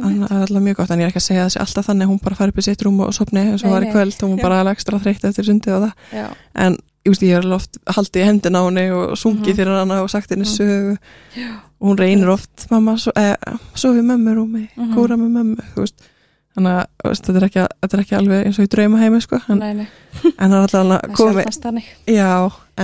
að 0.00 0.20
það 0.20 0.36
er 0.36 0.44
alltaf 0.46 0.62
mjög 0.64 0.76
gott 0.80 0.90
en 0.94 1.00
ég 1.02 1.08
er 1.08 1.10
ekki 1.12 1.20
að 1.20 1.26
segja 1.28 1.46
þessi 1.48 1.60
alltaf 1.64 1.88
þannig 1.90 2.08
hún 2.08 2.20
bara 2.24 2.36
fari 2.38 2.52
upp 2.54 2.60
í 2.60 2.64
sitt 2.64 2.84
rúm 2.86 3.00
og 3.04 3.10
sopni 3.16 3.42
og 3.52 3.58
Nei, 3.64 3.70
var 3.72 3.84
í 3.84 3.90
kvöld 3.92 4.22
og 4.22 4.30
hún 4.30 4.38
Já. 4.38 4.42
bara 4.46 4.60
alveg 4.62 4.78
ekstra 4.78 5.00
þreytt 5.02 5.24
eftir 5.28 5.44
sundið 5.48 5.74
og 5.76 5.82
það. 5.84 5.92
Já, 6.16 6.26
en 6.64 6.76
veist, 7.10 7.24
ég 7.26 7.36
er 7.40 7.48
oft 7.56 7.78
haldið 7.90 8.22
í 8.22 8.28
hendina 8.28 8.60
á 8.60 8.64
henni 8.68 8.86
og 8.94 9.16
sungið 9.18 9.50
Mhm. 9.50 9.56
fyrir 9.58 9.78
hana 9.80 10.02
og 10.04 10.10
sagt 10.12 10.30
henni 10.30 10.44
Mhm. 10.44 10.56
sögu. 10.56 10.96
Já, 11.36 11.50
og 11.80 11.88
hún 11.88 11.98
reynir 11.98 12.28
oft 12.28 12.66
mamma, 12.70 12.96
so, 12.98 13.10
eh, 13.16 13.36
sofi 13.74 14.00
mömmu 14.00 14.34
rúmi 14.36 14.68
Mhm. 14.76 14.94
kúra 14.94 15.16
með 15.16 15.30
mömmu 15.36 15.56
þú 15.74 15.84
veist 15.84 15.94
þannig 16.60 16.78
að 16.78 17.14
þetta, 17.16 17.36
er 17.40 17.46
ekki, 17.48 17.66
þetta 17.82 17.96
er 17.96 18.02
ekki 18.04 18.16
alveg 18.20 18.46
eins 18.46 18.58
og 18.60 18.66
í 18.66 18.70
drauma 18.74 19.00
heimi 19.00 19.20
sko, 19.24 19.40
en, 19.48 19.62
nei, 19.62 19.70
nei, 19.80 19.86
en 20.36 20.52
það 20.52 20.58
er 20.58 20.80
alltaf 20.80 21.60
þannig 21.64 21.88
já, 22.06 22.32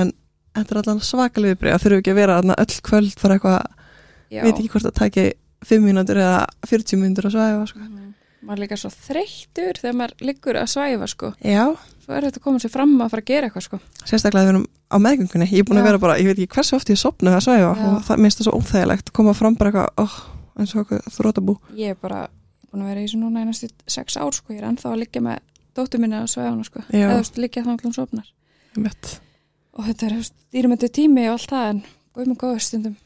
en 0.01 0.13
þetta 0.57 0.73
er 0.75 0.81
alltaf 0.83 1.05
svakalega 1.07 1.55
viðbrið 1.55 1.75
að 1.77 1.85
þurfu 1.85 2.01
ekki 2.03 2.15
að 2.15 2.21
vera 2.21 2.39
öll 2.57 2.79
kvöld 2.89 3.21
fyrir 3.21 3.37
eitthvað, 3.37 3.85
veit 4.33 4.55
ekki 4.55 4.71
hvort 4.73 4.89
það 4.89 4.97
taki 5.03 5.27
5 5.67 5.85
mínútur 5.85 6.21
eða 6.23 6.41
40 6.69 7.01
mínútur 7.03 7.29
að 7.29 7.37
svæfa 7.37 7.69
sko. 7.71 7.83
Mhm. 7.85 8.03
maður 8.47 8.57
er 8.61 8.63
líka 8.63 8.77
svo 8.79 8.91
þreyttur 8.93 9.79
þegar 9.81 9.95
maður 9.99 10.27
liggur 10.29 10.57
að 10.61 10.69
svæfa 10.71 11.07
sko 11.11 11.33
já, 11.43 11.65
svo 12.05 12.15
er 12.15 12.27
þetta 12.29 12.39
að 12.39 12.45
koma 12.45 12.61
sér 12.63 12.71
fram 12.71 12.93
að 13.01 13.11
fara 13.11 13.25
að 13.25 13.31
gera 13.33 13.49
eitthvað 13.49 13.65
sko 13.67 13.81
sérstaklega 14.05 14.43
að 14.45 14.47
við 14.47 14.53
erum 14.55 14.67
á 14.87 14.97
meðgöngunni 15.03 15.49
ég 15.51 15.65
er 15.65 15.67
búin 15.67 15.81
að 15.81 15.83
Já. 15.83 15.89
vera 15.89 16.03
bara, 16.05 16.19
ég 16.21 16.29
veit 16.31 16.39
ekki 16.39 16.55
hversu 16.55 16.77
oft 16.77 16.91
ég 16.93 17.01
sopna 17.01 17.33
að 17.35 17.47
svæfa 17.49 17.73
Já. 17.75 17.87
og 17.89 18.05
það 18.07 18.23
minnst 18.23 18.39
það 18.39 18.47
svo 18.47 18.61
óþægilegt 18.61 19.13
koma 19.17 19.35
fram 19.35 19.57
bara 19.59 19.73
eitthvað, 19.73 20.05
oh, 20.05 20.15
eins 20.61 20.75
og 20.77 20.85
eitthvað 20.85 21.17
þrótabú 21.17 21.57
ég 21.75 21.97
er 21.97 21.99
bara 21.99 22.21
búin 22.71 22.85
að 22.85 22.91
vera 22.93 23.03
í 23.03 23.07
þessu 23.07 23.21
núna 23.21 23.43
einast 23.45 23.67
í 23.67 23.71
sex 23.97 24.17
ár 24.21 24.35
sko, 24.37 24.55
ég 24.55 24.63
er 24.63 24.69
ennþá 24.71 24.93
að 24.93 25.01
liggja 25.05 25.23
með 25.27 25.43
dóttur 25.77 26.03
minni 26.03 26.19
að 26.19 26.31
svæfa 26.33 26.51
hana 26.51 26.67
sko, 26.67 26.83
Já. 26.91 27.07
eða 27.07 27.19
veist, 27.21 27.41
liggja 27.41 27.65
þannig 27.67 27.83
að 27.83 27.89
hún 27.89 27.97
sopnar 27.97 28.31
og 29.77 29.85
þetta 29.91 30.09
er, 30.09 30.31
dýrmyndu 30.55 30.89
tími 30.93 31.27
og 31.29 31.37
allt 31.37 31.53
það 31.53 31.69
en 31.73 31.83
góð 32.17 32.31
með 32.31 32.41
góðu 32.43 32.65
stundum 32.65 32.97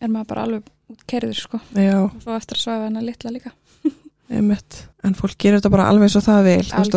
er 0.00 0.12
maður 0.12 0.30
bara 0.30 0.46
alveg 0.46 0.70
kerður 1.08 1.38
sko. 1.38 1.60
Já, 1.74 1.96
og 2.04 2.16
svo 2.22 2.36
eftir 2.36 2.58
að 2.58 2.64
svæfa 2.64 2.88
hana 2.88 3.02
litla 3.04 3.32
líka. 3.34 3.54
En 5.04 5.14
fólk 5.18 5.36
gerir 5.40 5.60
þetta 5.60 5.72
bara 5.72 5.88
alveg 5.90 6.16
og 6.16 6.24
það 6.24 6.46
vil 6.48 6.56
veist, 6.64 6.94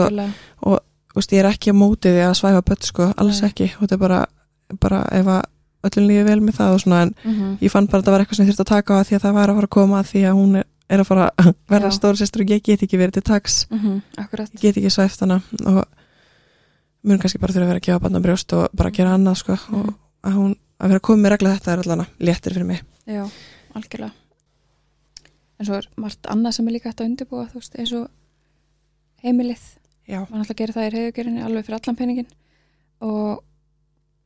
og 0.64 0.80
þú 1.12 1.20
veist, 1.20 1.34
ég 1.36 1.42
er 1.44 1.50
ekki 1.52 1.74
að 1.74 1.80
móti 1.82 2.14
því 2.14 2.24
að 2.26 2.36
svæfa 2.40 2.64
börn 2.68 2.88
sko, 2.88 3.08
alls 3.20 3.42
Nei. 3.42 3.50
ekki. 3.50 3.70
Og 3.76 3.84
þetta 3.84 3.98
er 3.98 4.02
bara, 4.04 4.20
bara 4.84 5.02
ef 5.18 5.32
að 5.34 5.44
öllum 5.88 6.08
lífi 6.10 6.26
vel 6.28 6.40
með 6.44 6.58
það 6.60 6.76
og 6.76 6.82
svona 6.84 7.02
en 7.06 7.14
mm 7.24 7.58
ég 7.62 7.72
fann 7.74 7.88
bara 7.88 8.02
að 8.02 8.08
það 8.08 8.16
var 8.16 8.24
eitthvað 8.24 8.40
sem 8.40 8.48
ég 8.48 8.52
þurfti 8.52 8.66
að 8.66 8.74
taka 8.74 8.98
á 8.98 9.06
því 9.08 9.16
að 9.18 9.24
það 9.26 9.38
var 9.38 9.52
að 9.52 9.60
fara 9.60 9.68
að 9.70 9.76
koma 9.78 10.00
að 10.00 10.10
því 10.12 10.24
að 10.28 10.38
hún 10.38 10.56
er, 10.60 10.66
er 10.90 11.02
að 11.04 11.08
fara 11.10 11.30
að 11.38 11.54
verða 11.70 11.90
Já. 11.92 11.96
stóri 11.98 12.20
sýstur 12.22 12.44
og 12.46 12.52
ég 12.54 12.64
get 12.64 12.84
ekki 12.86 12.98
verið 13.02 13.18
til 13.18 13.26
taks. 13.28 13.58
Akkurat. 14.18 14.52
Ég 14.56 14.62
get 14.62 14.78
ekki 14.82 14.92
svæft 14.94 15.20
hana 15.26 15.42
og 15.66 15.84
mun 17.08 17.20
kannski 17.20 17.40
bara 17.40 17.54
þurfa 17.54 17.66
að 17.68 17.72
vera 17.74 17.80
að 17.82 17.88
gefa 17.88 18.00
barna 18.06 18.22
brjóst 18.24 18.54
og 18.58 18.70
bara 18.76 18.92
gera 18.92 19.14
annað 19.18 19.38
sko 19.42 19.54
og 19.54 19.86
Mhm. 19.86 19.96
að 20.24 20.34
hún, 20.38 20.56
að 20.80 20.88
vera 20.94 21.00
komið 21.00 21.22
með 21.26 21.32
regla 21.36 21.56
þetta 21.58 21.72
er 21.74 21.80
allan 21.84 22.06
léttir 22.20 22.54
fyrir 22.54 22.66
mig. 22.66 22.82
Já, 23.08 23.24
algjörlega. 23.76 24.12
En 25.60 25.66
svo 25.66 25.76
er 25.78 25.88
margt 25.98 26.22
annað 26.30 26.54
sem 26.54 26.68
er 26.68 26.72
líka 26.74 26.90
hægt 26.90 27.02
að 27.02 27.10
undirbúa 27.10 27.48
þú 27.50 27.54
veist, 27.62 27.76
eins 27.80 27.94
og 27.94 28.10
heimilið. 29.24 29.64
Já, 30.08 30.20
maður 30.30 30.42
náttúrulega 30.44 30.60
gerir 30.62 30.76
það 30.78 30.88
í 30.88 30.92
reyðugerinni 30.96 31.44
alveg 31.44 31.66
fyrir 31.66 31.80
allan 31.82 31.96
peningin 32.00 32.28
og 33.02 33.44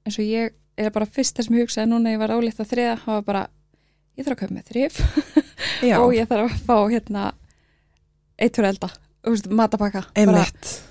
eins 0.05 0.17
og 0.19 0.25
ég 0.25 0.51
er 0.77 0.89
bara 0.91 1.05
fyrst 1.05 1.35
þess 1.37 1.47
sem 1.49 1.55
ég 1.57 1.65
hugsaði 1.67 1.89
núna 1.89 2.11
ég 2.13 2.19
var 2.21 2.29
álíkt 2.35 2.59
að 2.61 2.69
þriða 2.71 2.97
það 3.01 3.13
var 3.15 3.21
bara, 3.29 3.47
ég 4.17 4.25
þarf 4.25 4.35
að 4.35 4.41
köpa 4.43 4.55
með 4.57 4.71
þrif. 4.71 4.99
Og 6.01 6.13
ég 6.17 6.27
þarf 6.29 6.51
að 6.51 6.65
fá 6.67 6.77
hérna 6.91 7.23
eitt 8.41 8.57
fyrir 8.57 8.71
elda. 8.73 8.89
Veist, 9.25 9.47
matapakka. 9.53 10.03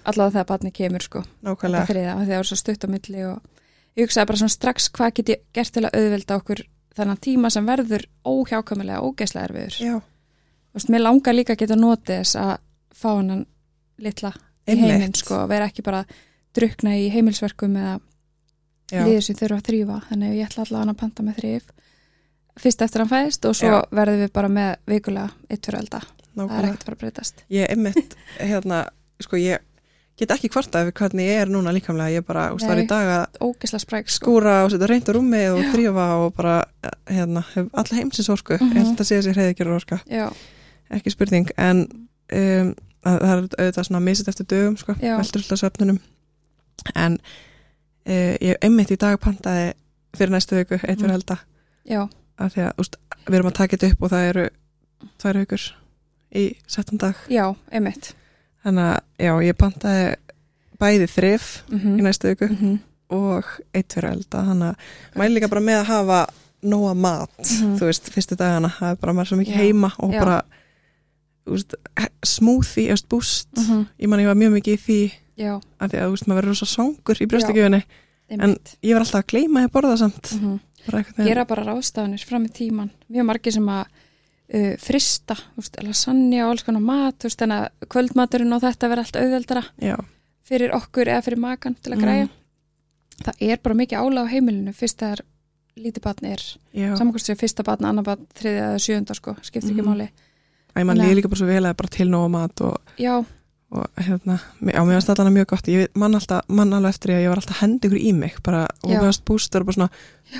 Allavega 0.07 0.37
þegar 0.37 0.49
barni 0.53 0.71
kemur 0.75 1.03
sko. 1.03 1.23
Þetta 1.81 1.83
og 2.15 2.21
þegar 2.21 2.29
það 2.31 2.45
er 2.45 2.51
svo 2.51 2.59
stutt 2.61 2.87
á 2.87 2.89
milli 2.93 3.25
og 3.27 3.41
ég 3.99 4.07
hugsaði 4.07 4.29
bara 4.31 4.39
svona 4.45 4.55
strax 4.55 4.87
hvað 4.95 5.15
get 5.19 5.33
ég 5.35 5.41
gert 5.59 5.73
til 5.75 5.83
að 5.89 5.97
auðvelda 5.99 6.37
okkur 6.39 6.63
þennan 7.01 7.21
tíma 7.23 7.51
sem 7.51 7.67
verður 7.67 8.05
óhjákvæmulega 8.27 9.01
ógeðslega 9.03 9.49
erfiður? 9.51 9.81
Mér 10.95 11.03
langar 11.03 11.35
líka 11.35 11.57
að 11.57 11.65
geta 11.65 11.79
notið 11.79 12.21
þess 12.21 12.39
að 12.39 12.53
fá 13.01 13.09
hann 13.17 13.47
litla 13.99 14.31
í 14.71 14.77
heiminn 14.79 15.15
sko, 15.19 15.41
vera 15.51 15.67
ekki 15.67 15.83
bara 15.87 16.05
drukna 16.55 16.95
í 16.99 17.09
heimilsverkum 17.11 17.75
eða 17.79 17.97
já, 18.91 19.03
liður 19.07 19.27
sem 19.27 19.39
þurfa 19.39 19.59
að 19.59 19.67
þrýfa 19.71 19.99
þannig 20.09 20.31
að 20.31 20.39
ég 20.39 20.47
ætla 20.51 20.65
allavega 20.67 20.95
að 20.95 21.01
panta 21.03 21.27
með 21.27 21.41
þrýf 21.43 21.67
fyrst 22.59 22.83
eftir 22.83 23.01
hann 23.05 23.09
fæðist 23.11 23.45
og 23.47 23.55
svo 23.57 23.69
Já. 23.69 23.81
verðum 23.93 24.25
við 24.25 24.33
bara 24.33 24.49
með 24.49 24.77
vikulega 24.87 25.31
eitt 25.51 25.67
fyrir 25.67 25.79
elda, 25.81 26.01
það 26.37 26.59
er 26.59 26.65
ekkert 26.71 26.81
að 26.81 26.85
fara 26.85 26.97
að 26.97 27.01
breytast 27.05 27.45
ég 27.51 27.71
einmitt, 27.71 28.17
hérna, 28.41 28.85
sko 29.21 29.37
ég 29.37 29.59
get 30.21 30.31
ekki 30.35 30.51
kvartað 30.53 30.91
við 30.91 30.95
hvernig 31.01 31.27
ég 31.31 31.39
er 31.41 31.49
núna 31.49 31.73
líkamlega 31.73 32.13
ég 32.21 32.25
bara, 32.27 32.51
úst, 32.53 32.67
var 32.69 32.77
í 32.77 32.85
Nei. 32.85 32.87
dag 32.91 33.09
að 33.41 33.79
spræk 33.81 34.11
sko. 34.11 34.25
skúra 34.27 34.65
og 34.65 34.71
setja 34.71 34.87
reynd 34.91 35.09
á 35.09 35.13
rúmi 35.17 35.41
og 35.49 35.63
þrýfa 35.73 36.07
og 36.27 36.35
bara, 36.37 36.65
hérna, 37.09 37.45
alla 37.73 37.97
heimsins 37.97 38.29
orku, 38.29 38.59
Mhm. 38.61 38.73
ég 38.77 38.85
held 38.85 39.01
að 39.01 39.05
segja 39.09 39.23
sér 39.23 39.39
heiðikjör 39.41 39.75
orka, 39.75 40.01
já, 40.11 40.29
ekki 40.91 41.11
spurning 41.11 41.49
en 41.57 41.87
um, 42.33 42.75
að, 43.05 43.17
það 43.21 43.31
er 43.31 43.41
auðvitað 43.41 43.85
svona 43.89 44.01
misið 44.05 44.29
eftir 44.29 44.47
dögum, 44.47 44.77
sko, 44.77 44.93
Já. 45.01 45.17
veldur 45.17 45.41
alltaf 45.41 45.59
svefnunum 45.59 45.99
en 46.95 47.17
uh, 48.07 48.35
ég 48.41 48.57
einmitt 48.61 48.91
í 48.93 48.97
dag 49.01 49.19
pantaði 49.21 49.73
fyrir 50.17 50.31
næstu 50.35 50.57
viku, 50.57 50.75
eitt 50.83 50.99
fyrir 51.01 51.15
Mhm. 51.15 51.15
elda 51.17 51.39
já, 51.89 52.09
af 52.41 52.55
því 52.55 52.65
að, 52.67 52.73
úst, 52.85 52.97
við 53.27 53.39
erum 53.39 53.51
að 53.51 53.59
taka 53.61 53.77
þetta 53.77 53.93
upp 53.95 54.03
og 54.07 54.11
það 54.15 54.29
eru 54.33 54.45
tvær 55.21 55.39
vikur 55.43 55.65
í 56.41 56.45
settan 56.71 56.99
dag. 57.03 57.15
Já, 57.33 57.47
einmitt. 57.73 58.13
Þannig 58.65 58.91
að 58.91 59.27
já, 59.27 59.33
ég 59.49 59.57
pantaði 59.61 60.05
bæði 60.81 61.07
þrif 61.13 61.49
mm 61.71 61.99
í 61.99 62.03
næstu 62.07 62.29
viku 62.33 62.49
-hmm. 62.51 62.79
og 63.17 63.45
eitt 63.75 63.93
fyrir 63.93 64.11
elda. 64.15 64.45
Þannig 64.51 64.69
að 64.71 65.19
mæli 65.21 65.35
líka 65.39 65.49
bara 65.53 65.61
með 65.61 65.81
að 65.81 65.91
hafa 65.95 66.21
nóga 66.63 66.95
mat, 66.95 67.39
Mhm. 67.41 67.77
þú 67.81 67.85
veist, 67.89 68.11
fyrstu 68.13 68.37
dagana. 68.37 68.69
Það 68.69 68.91
er 68.91 68.97
bara 69.01 69.13
maður 69.13 69.29
svo 69.29 69.37
mikið 69.41 69.55
heima 69.57 69.91
og 69.99 70.13
Já. 70.13 70.21
bara 70.21 70.43
veist, 71.47 71.75
smoothie, 72.25 72.91
eða 72.93 73.07
búst. 73.09 73.49
Mhm. 73.57 73.87
ég 73.99 74.09
man 74.09 74.21
ég 74.21 74.27
var 74.27 74.35
mjög 74.35 74.53
mikið 74.61 74.75
í 74.75 74.81
því 74.87 75.13
Já, 75.41 75.61
að 75.81 75.89
því 75.91 75.99
að 76.03 76.11
veist, 76.11 76.27
maður 76.29 76.41
verður 76.43 76.49
rosa 76.53 76.67
svangur 76.67 77.17
í 77.21 77.27
brjóstakjöfunni 77.27 77.83
en 78.31 78.57
ég 78.83 78.93
var 78.95 79.01
alltaf 79.01 79.23
að 79.25 79.27
gleyma 79.33 79.65
að 79.67 79.73
borða 79.73 79.97
samt 79.99 80.33
Mhm. 80.87 81.27
Gera 81.27 81.45
bara 81.45 81.65
ráðstafanir 81.65 82.25
fram 82.25 82.47
í 82.47 82.53
tíman 82.57 82.91
Mjög 83.11 83.25
margir 83.29 83.53
sem 83.53 83.67
að 83.69 83.85
uh, 84.55 84.77
frista, 84.79 85.37
lasagna 85.85 86.45
og 86.47 86.51
alls 86.55 86.63
konar 86.67 86.81
mat, 86.83 87.19
veist, 87.23 87.39
þannig 87.39 87.67
að 87.69 87.89
kvöldmaturinn 87.89 88.53
og 88.57 88.63
þetta 88.65 88.89
verður 88.91 89.05
allt 89.05 89.17
auðveldara 89.21 89.65
já, 89.79 89.97
fyrir 90.49 90.73
okkur 90.75 91.07
eða 91.13 91.23
fyrir 91.23 91.39
makan 91.39 91.77
til 91.83 91.93
að 91.93 91.99
Mm. 91.99 92.03
græja 92.03 92.29
það 93.21 93.35
er 93.51 93.59
bara 93.63 93.75
mikið 93.75 93.99
álag 94.01 94.25
á 94.27 94.33
heimilinu 94.33 94.73
fyrst 94.75 94.99
þegar 94.99 95.21
lítið 95.77 96.03
batn 96.03 96.27
er 96.27 96.43
já, 96.75 96.97
samankvæmst 96.97 97.27
sem 97.27 97.37
fyrsta 97.37 97.63
batn, 97.65 97.85
annar 97.85 98.05
batn, 98.05 98.27
þriðja 98.35 98.65
eða 98.73 98.81
sjönda 98.87 99.15
sko, 99.15 99.37
skiptir 99.43 99.71
ekki 99.71 99.83
Mhm. 99.85 99.89
máli 99.93 100.09
að 100.75 100.87
mann 100.87 100.99
líði 100.99 101.15
líka 101.21 101.29
bara 101.29 101.39
svo 101.39 101.47
vel 101.47 101.63
að 101.65 101.77
bara 101.77 101.89
til 101.89 102.09
nóg 102.09 102.31
mat 102.31 102.61
og, 102.61 102.77
já, 102.99 103.25
og 103.71 103.87
hérna, 104.03 104.35
já, 104.67 104.81
mér 104.83 104.97
varst 104.99 105.11
allan 105.13 105.33
mjög 105.33 105.47
gott 105.47 105.69
ég 105.71 105.77
veit- 105.85 105.97
man 105.97 106.15
alltaf, 106.19 106.41
man 106.49 106.73
alveg 106.75 106.91
eftir 106.91 107.11
því 107.13 107.15
að 107.17 107.23
ég 107.23 107.29
var 107.31 107.39
alltaf 107.39 107.57
að 107.57 107.61
hendi 107.63 107.87
ykkur 107.89 108.01
í 108.03 108.13
mig, 108.15 108.35
bara, 108.43 108.63
og 108.83 108.91
Já. 108.91 108.97
mér 108.99 109.05
varst 109.07 109.25
bústur 109.25 109.61
og 109.63 109.67
bara 109.67 109.77
svona, 109.77 109.91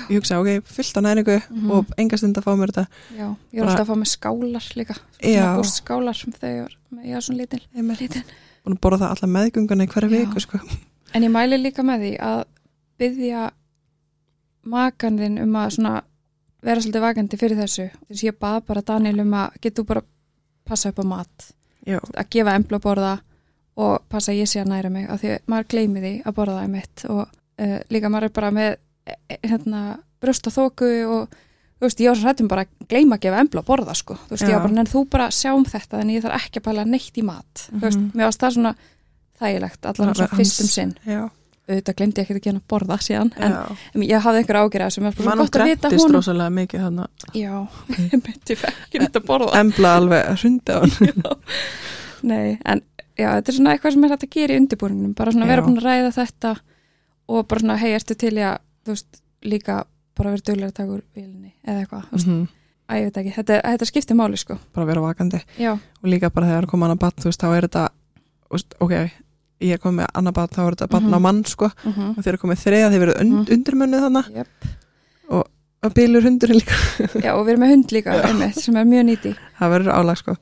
ég 0.09 0.19
hugsa, 0.19 0.39
ok, 0.41 0.65
fullt 0.67 0.97
á 0.99 1.01
næringu 1.01 1.37
Mhm. 1.49 1.71
og 1.71 1.85
enga 1.97 2.17
stund 2.17 2.35
að 2.37 2.43
fá 2.43 2.51
mér 2.59 2.71
þetta 2.73 2.87
já 3.15 3.27
ég 3.53 3.59
var 3.59 3.65
Bara- 3.65 3.71
alltaf 3.71 3.87
að 3.87 3.91
fá 3.91 3.99
með 4.01 4.11
skálar 4.11 4.65
líka 4.75 4.95
Já. 5.23 5.43
svona 5.43 5.57
búst 5.57 5.75
skálar 5.83 6.15
sem 6.15 6.31
þegar 6.33 6.55
ég 6.57 6.61
var 6.61 6.75
með, 6.91 7.05
já, 7.07 7.17
svona 7.21 7.37
lítil, 7.37 7.61
lítil. 7.99 8.23
að 8.67 8.79
borða 8.79 8.99
það 8.99 9.11
alla 9.15 9.33
meðgungana 9.39 9.83
í 9.83 9.87
hverju 9.87 10.09
Já. 10.11 10.25
viku, 10.25 10.39
sko 10.41 10.59
en 11.13 11.23
ég 11.23 11.31
mæli 11.31 11.57
líka 11.63 11.81
með 11.83 11.99
því 12.03 12.19
að 12.19 12.43
byggja 12.99 13.51
makandinn 14.65 15.39
um 15.41 15.55
að 15.57 15.71
svona 15.77 16.01
vera 16.61 16.81
svolítið 16.83 17.01
vakandi 17.01 17.37
fyrir 17.39 17.57
þessu 17.57 17.87
þess 18.09 18.23
ég 18.27 18.37
bað 18.37 18.65
bara 18.67 18.81
Daniel 18.85 19.21
um 19.23 19.31
að 19.31 19.55
getur 19.63 19.85
bara 19.85 20.03
passa 20.67 20.89
upp 20.89 20.99
á 20.99 21.05
mat 21.05 21.53
já, 21.85 21.99
að 21.99 22.29
gefa 22.29 22.55
embla 22.55 22.77
að 22.77 22.83
borða 22.85 23.13
og 23.81 24.01
passa 24.09 24.31
að 24.31 24.41
ég 24.41 24.47
sé 24.51 24.59
að 24.61 24.67
næra 24.73 24.89
mig 24.91 25.07
af 25.09 25.21
því 25.21 25.29
að 25.35 25.39
maður 25.47 25.67
gleymi 25.73 26.01
því 26.03 26.13
að 26.25 26.35
borða 26.35 26.57
það 26.61 26.69
mitt 26.75 27.05
og 27.09 27.21
uh, 27.25 27.79
líka 27.89 28.09
maður 28.11 28.23
er 28.29 28.33
bara 28.35 28.51
með 28.51 28.71
e, 29.07 29.15
e, 29.29 29.37
hérna, 29.47 29.81
brjóst 30.21 30.47
og 30.47 30.53
þóku 30.53 30.89
og 31.07 31.27
þú 31.81 31.87
veist, 31.87 31.99
ég 32.03 32.11
var 32.11 32.19
svo 32.19 32.27
hrættum 32.27 32.47
bara 32.51 32.65
að 32.67 32.87
gleyma 32.91 33.15
að 33.17 33.23
gefa 33.25 33.39
embla 33.41 33.61
að 33.63 33.69
borða 33.71 33.95
sko, 33.97 34.13
þú 34.27 34.35
veist, 34.35 34.43
Já. 34.43 34.49
ég 34.51 34.57
var 34.59 34.67
bara, 34.67 34.79
en 34.83 34.91
þú 34.91 35.03
bara 35.09 35.29
sjáum 35.33 35.65
þetta 35.65 36.01
en 36.03 36.09
ég 36.13 36.21
þarf 36.21 36.35
ekki 36.45 36.59
að 36.61 36.65
pæla 36.67 36.83
neitt 36.85 37.17
í 37.17 37.23
mat. 37.25 37.63
Þú 37.71 37.79
veist, 37.81 37.97
Mhm. 37.97 38.11
mér 38.13 38.27
varst 38.29 38.41
það 38.43 38.53
svona 38.57 38.75
þægilegt, 39.41 39.87
svona 39.95 40.13
hans- 40.13 40.35
fyrstum 40.37 40.67
sinn. 40.69 40.93
Já, 41.07 41.21
auðvitað 41.69 41.95
glemdi 42.01 42.21
ég 42.21 42.25
ekki 42.25 42.35
að 42.39 42.45
gera 42.47 42.59
að 42.61 42.67
borða 42.73 42.97
síðan 43.05 43.29
en, 43.37 43.53
en 43.95 44.03
ég 44.07 44.23
hafði 44.25 44.41
einhver 44.41 44.59
ágjur 44.61 44.83
að 44.85 44.93
sem 44.95 45.05
er 45.07 45.13
bara 45.17 45.27
mann 45.29 45.37
svo 45.37 45.45
gott 45.45 45.59
að 45.61 45.69
vita 45.69 45.91
hún 45.93 46.15
rosalega 46.15 46.53
mikið 46.57 46.85
þannig 46.87 47.27
já, 47.37 47.53
ég 48.01 48.15
myndi 48.17 48.57
ekki 48.57 49.01
nýtt 49.03 49.19
að 49.21 49.27
borða. 49.29 49.51
Embla 49.61 49.91
alveg 49.99 50.25
að 50.31 50.41
hrundi 50.41 50.73
á 50.73 50.79
hann 50.81 51.21
Nei, 52.31 52.57
en 52.69 52.81
já, 53.17 53.29
þetta 53.37 53.49
er 53.51 53.55
svona 53.57 53.71
eitthvað 53.75 53.95
sem 53.95 54.03
er 54.07 54.13
hægt 54.13 54.25
að 54.27 54.33
gera 54.35 54.53
í 54.53 54.59
undirbúningnum, 54.61 55.13
bara 55.17 55.31
svona 55.33 55.47
vera 55.49 55.61
Já. 55.63 55.65
búin 55.67 55.79
að 55.79 55.87
ræða 55.87 56.11
þetta 56.17 56.51
og 57.31 57.47
bara 57.49 57.63
svona, 57.63 57.77
hei, 57.81 57.91
ertu 57.97 58.17
til 58.19 58.33
í 58.37 58.43
að, 58.45 58.59
þú 58.85 58.93
veist, 58.95 59.21
líka 59.53 59.77
bara 60.17 60.33
vera 60.35 60.45
duglega 60.51 60.69
að 60.69 60.75
taka 60.81 60.95
úr 60.97 61.01
vilinni 61.17 61.53
eða 61.65 61.85
eitthvað, 61.85 62.03
þú 62.11 62.17
veist, 62.19 62.29
Mhm. 62.29 62.43
að 62.91 62.99
ég 63.01 63.07
veit 63.09 63.17
ekki, 63.21 63.33
þetta, 63.39 63.57
þetta 63.71 63.87
skiptir 63.89 64.17
máli, 64.19 64.37
sko. 64.41 64.57
bara 64.75 64.85
vera 64.91 65.01
vakandi. 65.01 65.39
Já, 65.57 65.71
og 65.73 66.09
líka 66.13 66.29
bara 66.33 66.47
þegar 66.51 66.67
koma 66.69 66.85
annar 66.89 66.99
bat, 67.01 67.15
þú 67.17 67.29
veist, 67.31 67.41
þá 67.41 67.57
er 67.57 67.67
þetta 67.69 67.89
ok, 68.85 68.95
ég 69.61 69.79
komið 69.81 70.01
með 70.01 70.07
annar 70.19 70.33
bat 70.33 70.51
þá 70.55 70.61
er 70.67 70.75
þetta 70.75 70.87
batn 70.91 71.07
Mhm. 71.09 71.15
á 71.15 71.19
mann, 71.21 71.43
sko 71.45 71.65
uh 71.65 71.71
-huh. 71.91 72.09
og 72.17 72.23
þeir 72.23 72.33
eru 72.33 72.37
komið 72.43 72.61
þriða, 72.65 72.91
þeir 72.91 73.03
verið 73.05 73.21
und, 73.21 73.31
Mhm. 73.31 73.45
undirmönnið 73.55 74.01
þannig 74.05 74.35
yep. 74.35 74.47
og 75.83 75.93
bílur 75.97 76.21
hundurinn 76.21 76.59
líka, 76.61 76.75
já, 77.25 77.31
og 77.33 77.45
við 77.47 77.49
erum 77.55 77.61
með 77.63 77.69
hund 77.73 77.91
líka, 77.91 78.13
Já. 78.13 78.25
einmitt, 78.29 78.55
sem 78.61 78.75
er 78.77 78.85
mjög 78.85 79.05
nýti. 79.09 79.35
það 79.59 79.71
verður 79.73 79.93
álag, 79.97 80.17
sko 80.17 80.35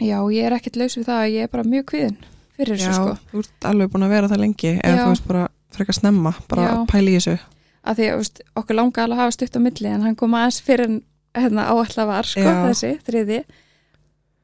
Já, 0.00 0.18
ég 0.34 0.42
er 0.46 0.52
ekkert 0.56 0.76
laus 0.76 0.96
við 0.98 1.04
það 1.06 1.20
að 1.22 1.30
ég 1.30 1.42
er 1.44 1.48
bara 1.52 1.62
mjög 1.62 1.84
kviðin 1.84 2.16
fyrir 2.58 2.76
já, 2.78 2.88
þessu, 2.88 2.94
sko. 2.94 3.18
þú 3.32 3.38
ert 3.38 3.60
alveg 3.70 3.88
búin 3.92 4.02
að 4.02 4.08
vera 4.10 4.28
það 4.28 4.40
lengi 4.42 4.80
eða 4.82 4.96
Já. 4.96 5.04
þú 5.04 5.08
veist 5.14 5.26
bara 5.28 5.48
frekar 5.70 5.94
snemma 5.94 6.34
bara 6.48 6.62
Já. 6.62 6.70
að 6.74 6.86
pæla 6.90 7.10
í 7.10 7.16
þessu 7.20 7.38
Að 7.84 7.96
því, 7.96 8.16
veist, 8.16 8.40
okkur 8.56 8.74
langa 8.74 9.02
alveg 9.04 9.18
að 9.18 9.22
hafa 9.22 9.32
stutt 9.32 9.54
á 9.56 9.60
milli 9.60 9.86
en 9.94 10.02
hann 10.02 10.16
kom 10.16 10.32
aðeins 10.34 10.60
fyrir 10.62 11.00
hérna 11.34 11.68
áallega 11.70 12.06
var, 12.06 12.22
sko, 12.24 12.40
Já. 12.40 12.66
þessi, 12.66 12.98
þriði 13.06 13.44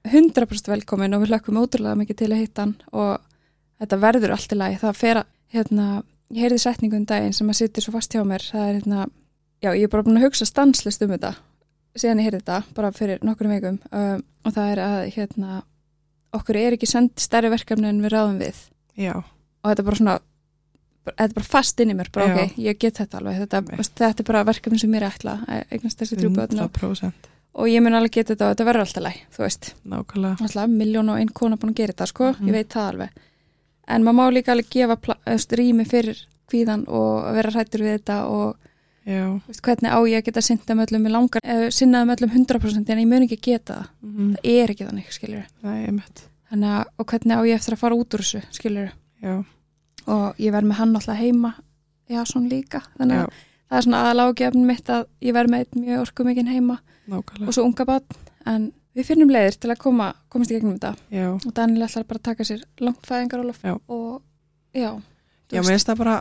100% 0.04 0.68
velkomin 0.70 1.14
og 1.16 1.22
við 1.24 1.28
hlökkum 1.34 1.58
ótrúlega 1.60 1.96
mikið 1.98 2.16
til 2.16 2.28
að 2.32 2.40
hitta 2.40 2.62
hann 2.62 2.74
og 2.92 3.18
þetta 3.80 4.00
verður 4.04 4.34
allt 4.36 4.52
í 4.54 4.58
lagi, 4.60 4.78
það 4.82 4.98
fer 5.00 5.20
að 5.22 5.26
hérna, 5.56 5.86
ég 6.30 6.44
heyrði 6.46 6.58
setningu 6.62 6.96
um 7.00 7.06
daginn 7.10 7.32
sem 7.36 7.48
að 7.50 7.58
sittir 7.62 7.82
svo 7.86 7.94
fast 7.96 8.12
hjá 8.14 8.22
mér, 8.28 8.44
það 8.52 8.68
er 8.68 8.78
hérna 8.80 9.06
já, 9.64 9.70
ég 9.74 9.82
er 9.86 9.92
bara 9.92 10.06
búin 10.06 10.20
að 10.20 10.26
hugsa 10.28 10.46
stanslist 10.48 11.02
um 11.02 11.10
þetta 11.16 11.34
síðan 11.98 12.20
ég 12.22 12.28
heyrði 12.30 12.40
þetta, 12.44 12.58
bara 12.76 12.92
fyrir 12.94 13.18
nokkur 13.26 13.48
veikum 13.50 13.80
um, 13.90 14.22
og 14.46 14.54
það 14.54 14.72
er 14.76 14.82
að 14.84 14.98
hérna 15.16 15.62
okkur 16.38 16.56
er 16.60 16.76
ekki 16.76 16.86
send 16.86 17.10
stærri 17.18 17.50
verkefni 17.50 17.88
en 17.90 17.98
við 18.04 18.12
ráðum 18.14 18.36
við. 18.38 18.58
Já, 18.94 19.16
og 19.18 19.66
þetta 19.72 19.82
er 19.82 19.88
bara 19.88 19.98
svona 19.98 20.14
þetta 21.10 21.24
er 21.26 21.34
bara 21.40 21.48
fast 21.50 21.80
inn 21.82 21.90
í 21.90 21.96
mér, 21.98 22.10
bara 22.14 22.28
Já. 22.28 22.34
ok, 22.44 22.54
ég 22.62 22.78
get 22.78 23.00
þetta 23.00 23.18
alveg. 23.18 23.40
Þetta, 23.42 23.62
þetta 23.98 24.22
er 24.22 24.28
bara 24.28 24.44
verkefni 24.46 24.78
sem 24.78 24.92
mér 24.94 25.08
er 25.08 25.16
ætla 25.16 25.34
eignast 25.72 25.98
þessi 26.04 26.20
og, 26.20 26.38
100% 26.38 27.28
og 27.58 27.66
ég 27.66 27.82
mun 27.82 27.96
alveg 27.98 28.14
geta 28.20 28.36
þetta 28.36 28.46
og 28.46 28.54
þetta 28.54 28.66
verður 28.68 28.84
alltaf 28.84 29.02
læg, 29.08 29.18
þú 29.34 29.42
veist. 29.42 29.70
Nákvæmlega. 29.90 30.46
Alltaf 30.46 30.70
miljón 30.70 31.10
og 31.10 31.18
einn 31.18 31.32
kona 31.34 31.58
búin 31.58 31.72
að 31.74 31.80
gera 31.82 31.96
þetta 31.96 32.06
sko, 32.12 32.30
Mhm. 32.36 32.46
ég 32.46 32.52
veit 32.60 32.68
það 32.76 32.88
alveg 32.92 33.18
en 33.90 34.06
maður 34.06 34.18
má 34.18 34.34
líka 34.34 34.54
alveg 34.54 34.70
gefa 34.72 35.16
rými 35.58 35.86
fyrir 35.88 36.18
kvíðan 36.50 36.86
og 36.88 37.30
vera 37.36 37.52
hrættur 37.54 37.84
við 37.84 37.96
þetta 37.98 38.18
og 38.30 38.56
veist, 39.04 39.62
hvernig 39.64 39.90
á 39.90 39.98
ég 40.08 40.20
að 40.20 40.26
geta 40.28 40.42
sinnaðum 40.44 40.82
öllum? 40.84 41.04
Með 41.04 41.14
langar, 41.16 41.44
eh, 41.44 41.68
sinnaðum 41.74 42.14
öllum 42.14 42.34
100% 42.34 42.90
en 42.90 42.98
ég 42.98 43.08
mun 43.08 43.26
ekki 43.26 43.40
geta 43.40 43.74
það, 43.74 43.86
mm 44.02 44.34
það 44.34 44.50
er 44.54 44.74
ekki 44.74 44.88
þannig 44.88 45.12
skiljur, 45.16 45.46
þannig 46.50 46.74
að 46.74 46.84
og 46.98 47.06
hvernig 47.06 47.36
á 47.38 47.42
ég 47.46 47.54
eftir 47.54 47.74
að 47.74 47.82
fara 47.84 47.94
út 47.94 48.14
úr 48.14 48.24
þessu 48.24 48.42
skiljur 48.50 48.90
og 50.06 50.34
ég 50.38 50.52
verð 50.52 50.66
með 50.66 50.80
hann 50.80 50.96
alltaf 50.96 51.16
heima. 51.16 51.54
Já, 52.10 52.24
svona 52.26 52.50
líka, 52.50 52.82
þannig 52.98 53.20
að 53.22 53.28
það 53.70 53.78
er 53.78 53.84
svona 53.86 54.02
aðalágjafn 54.02 54.66
mitt 54.66 54.88
að 54.90 55.04
ég 55.22 55.34
verð 55.36 55.50
með 55.50 55.76
mjög 55.78 56.00
orkumikinn 56.00 56.50
heima 56.50 56.80
nákvæmlega. 57.06 57.46
og 57.46 57.54
svo 57.54 57.64
unga 57.64 57.84
barn, 57.86 58.16
en 58.46 58.72
við 59.00 59.06
finnum 59.10 59.30
leiðir 59.32 59.56
til 59.60 59.70
að 59.72 59.78
koma, 59.82 60.10
komast 60.32 60.50
í 60.52 60.58
gegnum 60.58 60.76
þetta. 60.78 60.92
Já, 61.14 61.28
og 61.34 61.54
Daniel 61.56 61.86
ætlar 61.88 62.04
bara 62.10 62.20
að 62.20 62.28
taka 62.30 62.44
sér 62.48 62.62
langt 62.80 63.06
fæðingarólof 63.08 63.62
Já. 63.64 63.74
og 63.88 64.20
já, 64.74 64.90
já, 65.50 65.60
mér 65.60 65.68
finnst 65.72 65.88
það 65.90 65.98
bara 66.04 66.20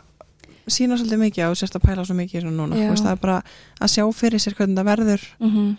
sína 0.70 0.96
svolítið 0.98 1.18
mikið 1.24 1.46
á 1.46 1.50
sérst 1.58 1.76
að 1.78 1.84
pæla 1.88 2.04
svo 2.06 2.14
mikið 2.18 2.40
þessu 2.44 2.50
núna, 2.54 2.76
veist, 2.90 3.02
það 3.04 3.14
er 3.16 3.22
bara 3.24 3.38
að 3.80 3.90
sjá 3.94 4.04
fyrir 4.14 4.42
sér 4.42 4.54
hvernig 4.58 4.78
það 4.78 4.90
verður. 4.90 5.24
Mm 5.40 5.50
-hmm. 5.54 5.70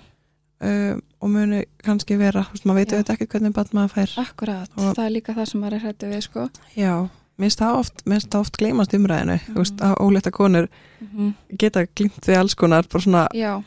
um, 0.67 1.01
og 1.21 1.29
muni 1.29 1.63
kannski 1.85 2.17
vera, 2.17 2.45
veist, 2.51 2.65
maður 2.65 2.79
veit 2.81 2.91
Já. 2.91 2.95
auðvitað 2.97 3.13
ekkert 3.15 3.31
hvernig 3.35 3.53
batn 3.53 3.77
maður 3.77 3.93
fær. 3.95 4.13
Akkurat, 4.25 4.69
Og- 4.77 4.95
það 4.97 5.05
er 5.05 5.11
líka 5.15 5.33
það 5.33 5.45
sem 5.51 5.61
maður 5.61 5.73
er 5.73 5.79
hrættu 5.85 6.09
við 6.11 6.21
sko. 6.21 6.49
Já, 6.75 6.93
mér 7.37 7.47
finnst 7.49 7.59
það 7.61 7.75
oft, 7.79 8.35
oft 8.35 8.57
gleymast 8.57 8.93
umræðinu, 8.93 9.39
þú 9.47 9.57
veist, 9.61 9.75
Mhm. 9.79 9.87
að 9.91 9.95
óleita 10.05 10.31
konur 10.31 10.67
mm 11.01 11.33
geta 11.57 11.85
glimt 11.95 12.25
við 12.27 12.37
alls 12.37 12.55
konar 12.55 12.83
bara 12.89 13.03
svona, 13.03 13.27
já, 13.33 13.63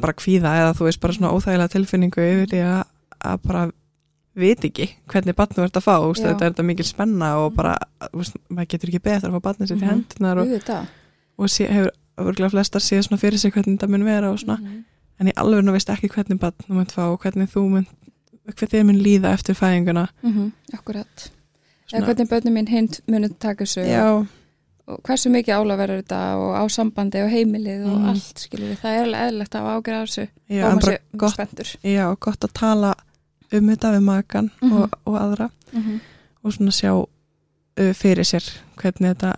bara 0.00 0.12
kvíða 0.16 0.52
eða 0.60 0.74
þú 0.78 0.84
veist, 0.88 1.00
bara 1.00 1.12
svona 1.16 1.32
óþægilega 1.36 1.72
tilfinningu 1.74 2.20
yfir 2.24 2.46
því 2.52 2.60
að, 2.64 2.84
að 3.24 3.42
bara 3.48 3.64
veit 4.34 4.64
ekki 4.66 4.88
hvernig 5.12 5.36
batn 5.38 5.54
þú 5.58 5.64
ert 5.68 5.76
að 5.78 5.84
fá, 5.86 5.94
Já. 6.00 6.14
þetta 6.24 6.44
er 6.46 6.52
þetta 6.54 6.64
mikil 6.66 6.84
spenna 6.88 7.28
og 7.44 7.52
bara, 7.54 7.74
þú 8.10 8.22
veist, 8.22 8.36
maður 8.50 8.70
getur 8.72 8.88
ekki 8.92 9.02
betur 9.04 9.30
að 9.30 9.36
fá 9.36 9.44
batnið 9.50 9.68
sitt 9.68 9.78
í 9.78 9.84
Mhm. 9.84 9.90
hendunar 9.92 10.38
og, 10.38 10.88
og 11.38 11.48
sé, 11.48 11.68
hefur 11.70 11.90
örgulega 12.18 12.50
flestar 12.50 12.80
séð 12.82 13.02
svona 13.06 13.20
fyrir 13.20 13.38
sig 13.38 13.52
hvernig 13.52 13.78
þetta 13.78 13.88
mun 13.90 14.04
vera 14.04 14.30
og 14.32 14.38
svona, 14.38 14.58
Mhm. 14.58 14.84
en 15.20 15.26
í 15.28 15.32
alveg 15.36 15.62
nú 15.64 15.72
veist 15.72 15.88
ekki 15.90 16.08
hvernig 16.10 16.38
batn 16.40 16.64
þú 16.68 16.74
munt 16.74 16.92
fá 16.92 17.02
og 17.12 17.20
hvernig 17.20 17.48
þú 17.52 17.68
mun 17.70 17.86
hvað 18.44 18.68
þið 18.74 18.84
mun 18.84 18.98
líða 19.00 19.32
eftir 19.32 19.54
fæðinguna. 19.54 20.08
Mhm, 20.22 20.52
akkurat. 20.74 21.30
Eða 21.92 22.04
hvernig 22.06 22.28
börnum 22.28 22.52
mín 22.58 22.68
hinn 22.68 22.88
munið 23.08 23.38
taka 23.38 23.64
þessu 23.64 23.86
já, 23.86 24.26
hversu 25.04 25.30
mikið 25.32 25.54
ála 25.56 25.76
verður 25.80 26.02
þetta 26.02 26.18
og 26.36 26.50
á 26.60 26.62
sambandi 26.68 27.22
og 27.24 27.30
heimilið 27.32 27.84
og 27.88 27.98
Mhm. 27.98 28.08
allt 28.10 28.38
skilur 28.44 28.76
það 28.76 28.90
er 28.98 29.04
alveg 29.04 29.20
eðlilegt 29.28 29.54
að 29.54 29.60
hafa 29.60 29.76
ágjör 29.80 29.94
af 30.02 30.08
þessu. 30.08 30.28
Já, 30.48 30.64
og 30.66 30.74
maður 30.78 30.88
sé 30.92 30.98
gott, 31.16 31.32
spenntur. 31.34 31.68
já, 31.84 32.16
gott 32.20 32.40
að 32.44 32.52
tala 32.52 32.94
um 33.52 33.68
þetta 33.68 33.92
við 33.94 34.02
makan 34.02 34.50
Mhm. 34.62 34.72
og, 34.82 34.90
og 35.06 35.14
aðra. 35.20 35.50
Mm 35.72 36.00
og 36.44 36.52
svona 36.52 36.70
sjá 36.76 36.92
fyrir 37.94 38.20
sér 38.28 38.44
hvernig 38.76 39.14
þetta 39.16 39.34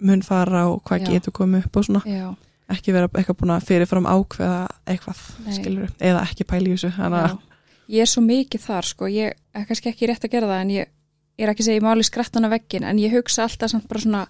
mun 0.00 0.22
fara 0.22 0.66
og 0.70 0.82
hvað 0.84 1.00
Já. 1.04 1.08
getur 1.12 1.32
komið 1.32 1.66
upp 1.66 1.76
og 1.76 1.84
svona. 1.84 2.02
Já, 2.06 2.34
ekki 2.70 2.92
vera 2.94 3.08
eitthvað 3.08 3.36
búin 3.36 3.52
að 3.52 3.66
fyrirfram 3.68 4.06
ákveða 4.06 4.68
eitthvað, 4.86 5.18
skilur 5.52 5.90
eða 6.00 6.22
ekki 6.24 6.44
pæli 6.48 6.72
í 6.72 6.76
þessu 6.78 7.38
ég 7.88 8.00
er 8.00 8.06
svo 8.06 8.20
mikið 8.22 8.60
þar 8.60 8.84
sko, 8.84 9.04
ég 9.08 9.32
er 9.54 9.64
kannski 9.64 9.88
ekki 9.92 10.08
rétt 10.08 10.24
að 10.24 10.30
gera 10.30 10.46
það 10.46 10.60
en 10.60 10.68
ég, 10.70 10.86
ég 11.38 11.44
er 11.48 11.52
ekki 11.54 11.64
ég 11.68 11.82
máli 11.82 12.02
skrættan 12.04 12.44
á 12.44 12.50
veggin 12.52 12.84
en 12.84 12.96
ég 12.98 13.12
hugsa 13.12 13.42
alltaf 13.44 13.70
samt 13.70 13.88
bara 13.88 14.00
svona 14.00 14.26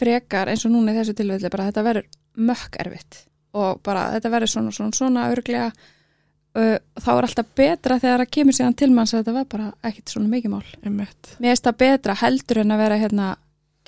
frekar 0.00 0.50
eins 0.52 0.64
og 0.66 0.72
núna 0.74 0.94
í 0.94 0.98
þessu 1.00 1.14
tilfelli 1.18 1.52
bara 1.52 1.68
þetta 1.70 1.86
verður 1.86 2.10
mökk 2.50 2.78
erfitt 2.84 3.22
og 3.60 3.80
bara 3.86 4.08
þetta 4.14 4.30
verður 4.32 4.52
svona 4.54 4.72
svona 4.74 4.96
svona 4.96 5.26
örglega 5.32 5.70
uh, 5.70 6.76
þá 7.00 7.10
er 7.16 7.26
alltaf 7.28 7.48
betra 7.58 7.98
þegar 8.02 8.22
það 8.24 8.32
kemur 8.36 8.56
síðan 8.58 8.76
til 8.78 8.90
manns 8.94 9.14
að 9.14 9.22
þetta 9.24 9.36
var 9.38 9.48
bara 9.50 9.68
ekkit 9.90 10.12
svona 10.14 10.30
mikið 10.30 10.52
mál. 10.54 10.64
Einmitt, 10.86 11.32
mér 11.38 11.52
finnst 11.54 11.66
það 11.68 11.78
betra 11.84 12.16
heldur 12.22 12.62
en 12.62 12.74
að 12.76 12.82
vera 12.84 12.98
hérna 13.00 13.28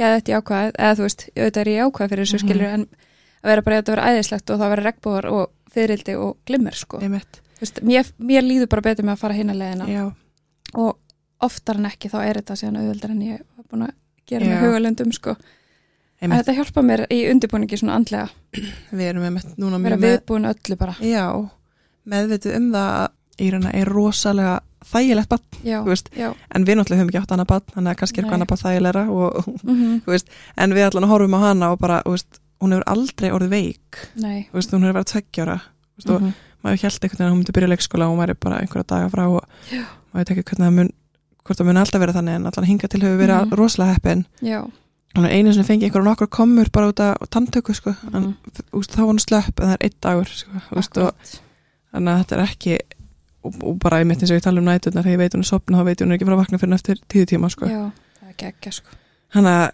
geða 0.01 0.19
þetta 0.19 0.33
í 0.33 0.37
ákvæð, 0.41 0.71
eða 0.79 0.97
þú 0.99 1.07
veist 1.07 1.25
auðvitað 1.37 1.63
er 1.63 1.71
ég 1.73 1.87
ákvæð 1.87 2.13
fyrir 2.13 2.25
þessu 2.27 2.39
Mhm. 2.39 2.45
skilur 2.49 2.69
en 2.73 2.87
að 3.43 3.51
vera 3.53 3.63
bara 3.63 3.77
að 3.77 3.83
þetta 3.83 3.95
vera 3.95 4.09
æðislegt 4.13 4.51
og 4.55 4.61
það 4.63 4.73
vera 4.73 4.87
regnbóðar 4.89 5.31
og 5.33 5.51
fyririldi 5.73 6.15
og 6.19 6.37
glimmer 6.47 6.75
sko. 6.79 6.99
Veist, 7.63 7.81
mér, 7.87 8.09
mér 8.19 8.43
líður 8.43 8.69
bara 8.69 8.83
betur 8.83 9.05
með 9.07 9.13
að 9.13 9.19
fara 9.23 9.35
hinn 9.35 9.51
og 10.75 10.99
oftar 11.43 11.77
en 11.77 11.87
ekki 11.87 12.09
þá 12.11 12.19
er 12.27 12.41
þetta 12.41 12.57
síðan 12.59 12.79
auðveldar 12.81 13.11
en 13.11 13.23
ég 13.23 13.43
var 13.57 13.65
búin 13.71 13.83
að 13.87 13.95
gera 14.27 14.47
með 14.47 14.61
hugalundum 14.67 15.13
sko. 15.13 15.37
Að 16.31 16.39
þetta 16.39 16.55
hjálpa 16.55 16.83
mér 16.87 17.07
í 17.11 17.19
undirbúningi 17.33 17.79
svona 17.81 17.95
andlega. 17.99 18.29
Við 18.99 19.07
erum 19.09 19.25
einmitt 19.27 19.57
núna 19.59 19.81
vera 19.83 19.97
mjög 19.97 20.03
með, 20.05 20.13
viðbúin 20.21 20.47
öllu 20.53 20.77
bara. 20.79 20.95
Já, 21.03 21.25
meðvitið 22.13 22.57
um 22.59 22.69
það 22.75 22.91
að 23.01 23.09
Írana 23.43 23.71
er 23.75 23.89
rosalega 23.89 24.61
þægilegt 24.93 25.29
bann, 25.31 25.45
þú 25.63 25.89
veist, 25.89 26.09
já, 26.19 26.29
en 26.55 26.65
við 26.67 26.77
náttúrulega 26.79 27.01
höfum 27.01 27.11
ekki 27.13 27.21
átt 27.23 27.33
annað 27.33 27.49
bann, 27.53 27.67
þannig 27.75 27.91
að 27.93 27.99
kannski 28.01 28.19
er 28.19 28.25
eitthvað 28.25 28.37
annað 28.39 28.51
bann 28.53 28.63
þægilegra 28.63 29.03
og, 29.11 29.51
mm 29.63 30.23
en 30.63 30.75
við 30.77 30.87
allan 30.89 31.09
horfum 31.11 31.37
á 31.39 31.41
hana 31.47 31.69
og 31.73 31.79
bara, 31.81 32.01
þú 32.07 32.15
veist, 32.17 32.41
hún 32.63 32.75
hefur 32.75 32.87
aldrei 32.93 33.31
orðið 33.35 33.53
veik, 33.55 34.01
nei. 34.21 34.39
Þú 34.51 34.59
veist, 34.59 34.75
hún 34.75 34.85
hefur 34.87 34.99
verið 34.99 35.11
tveggjára, 35.13 35.57
þú 35.63 36.03
veist, 36.03 36.11
og 36.11 36.21
Mhm. 36.23 36.35
maður 36.63 36.83
held 36.83 36.99
einhvern 37.03 37.19
veginn 37.19 37.27
að 37.27 37.33
hún 37.33 37.39
myndi 37.43 37.55
byrja 37.57 37.69
í 37.69 37.73
leikskóla 37.73 38.07
og 38.07 38.13
hún 38.13 38.23
væri 38.23 38.35
bara 38.39 38.61
einhverja 38.63 38.87
daga 38.93 39.09
frá 39.11 39.25
og 39.27 39.41
maður 40.13 40.21
veit 40.21 40.31
ekki 40.35 40.45
hvernig 40.51 40.67
það 40.69 40.77
mun 40.77 40.93
hvort 41.43 41.59
það 41.59 41.67
mun 41.67 41.81
alltaf 41.83 42.01
vera 42.05 42.13
þannig 42.13 42.35
en 42.39 42.47
allan 42.53 42.69
hinga 42.69 42.89
til 42.93 43.01
hefur 43.03 43.19
verið 43.23 43.41
Mhm. 43.47 43.57
rosalega 43.59 43.95
heppin. 43.97 44.27
Er 44.43 44.67
einu 45.21 45.53
sem 45.53 45.65
fengi 45.65 45.85
einhverja 45.85 46.05
nokkur 46.09 46.27
komur 46.33 46.71
bara 46.73 46.89
út 46.89 47.01
af 47.01 47.17
tanntöku 47.31 47.75
sko, 47.75 47.95
en 48.15 48.23
Mhm. 48.23 48.35
veist, 48.73 48.93
þá 48.95 48.99
var 49.05 49.13
hún 49.13 49.19
slöpp 49.21 49.61
en 49.61 49.69
það 49.69 49.73
er 49.75 49.85
einn 49.87 49.99
dagur 50.01 50.27
sko, 50.27 50.51
veist, 50.75 50.97
og, 50.99 51.13
þannig 51.93 52.13
að 52.15 52.19
þetta 52.25 52.37
er 52.39 52.45
ekki 52.47 52.79
og, 53.45 53.55
og 53.65 53.79
bara 53.79 54.01
í 54.01 54.07
mitt 54.07 54.23
eins 54.23 54.31
og 54.31 54.37
ég 54.39 54.43
tala 54.43 54.61
um 54.61 54.65
næturnar 54.67 55.03
þegar 55.05 55.13
ég 55.15 55.19
veit 55.19 55.35
hún 55.35 55.45
er 55.45 55.51
sopna 55.51 55.79
þá 55.79 55.85
veit 55.85 56.01
ég 56.01 56.07
hún 56.07 56.13
er 56.13 56.17
ekki 56.19 56.25
frá 56.29 56.33
að 56.37 56.43
vakna 56.45 56.59
fyrir 56.59 56.75
eftir 56.75 56.97
tíu 57.09 57.27
tíma 57.27 57.51
sko. 57.51 57.67
já, 57.67 57.91
það 58.21 58.29
er 58.29 58.35
geggja 58.39 58.73
sko. 58.73 58.89
þannig 59.35 59.59
að 59.59 59.71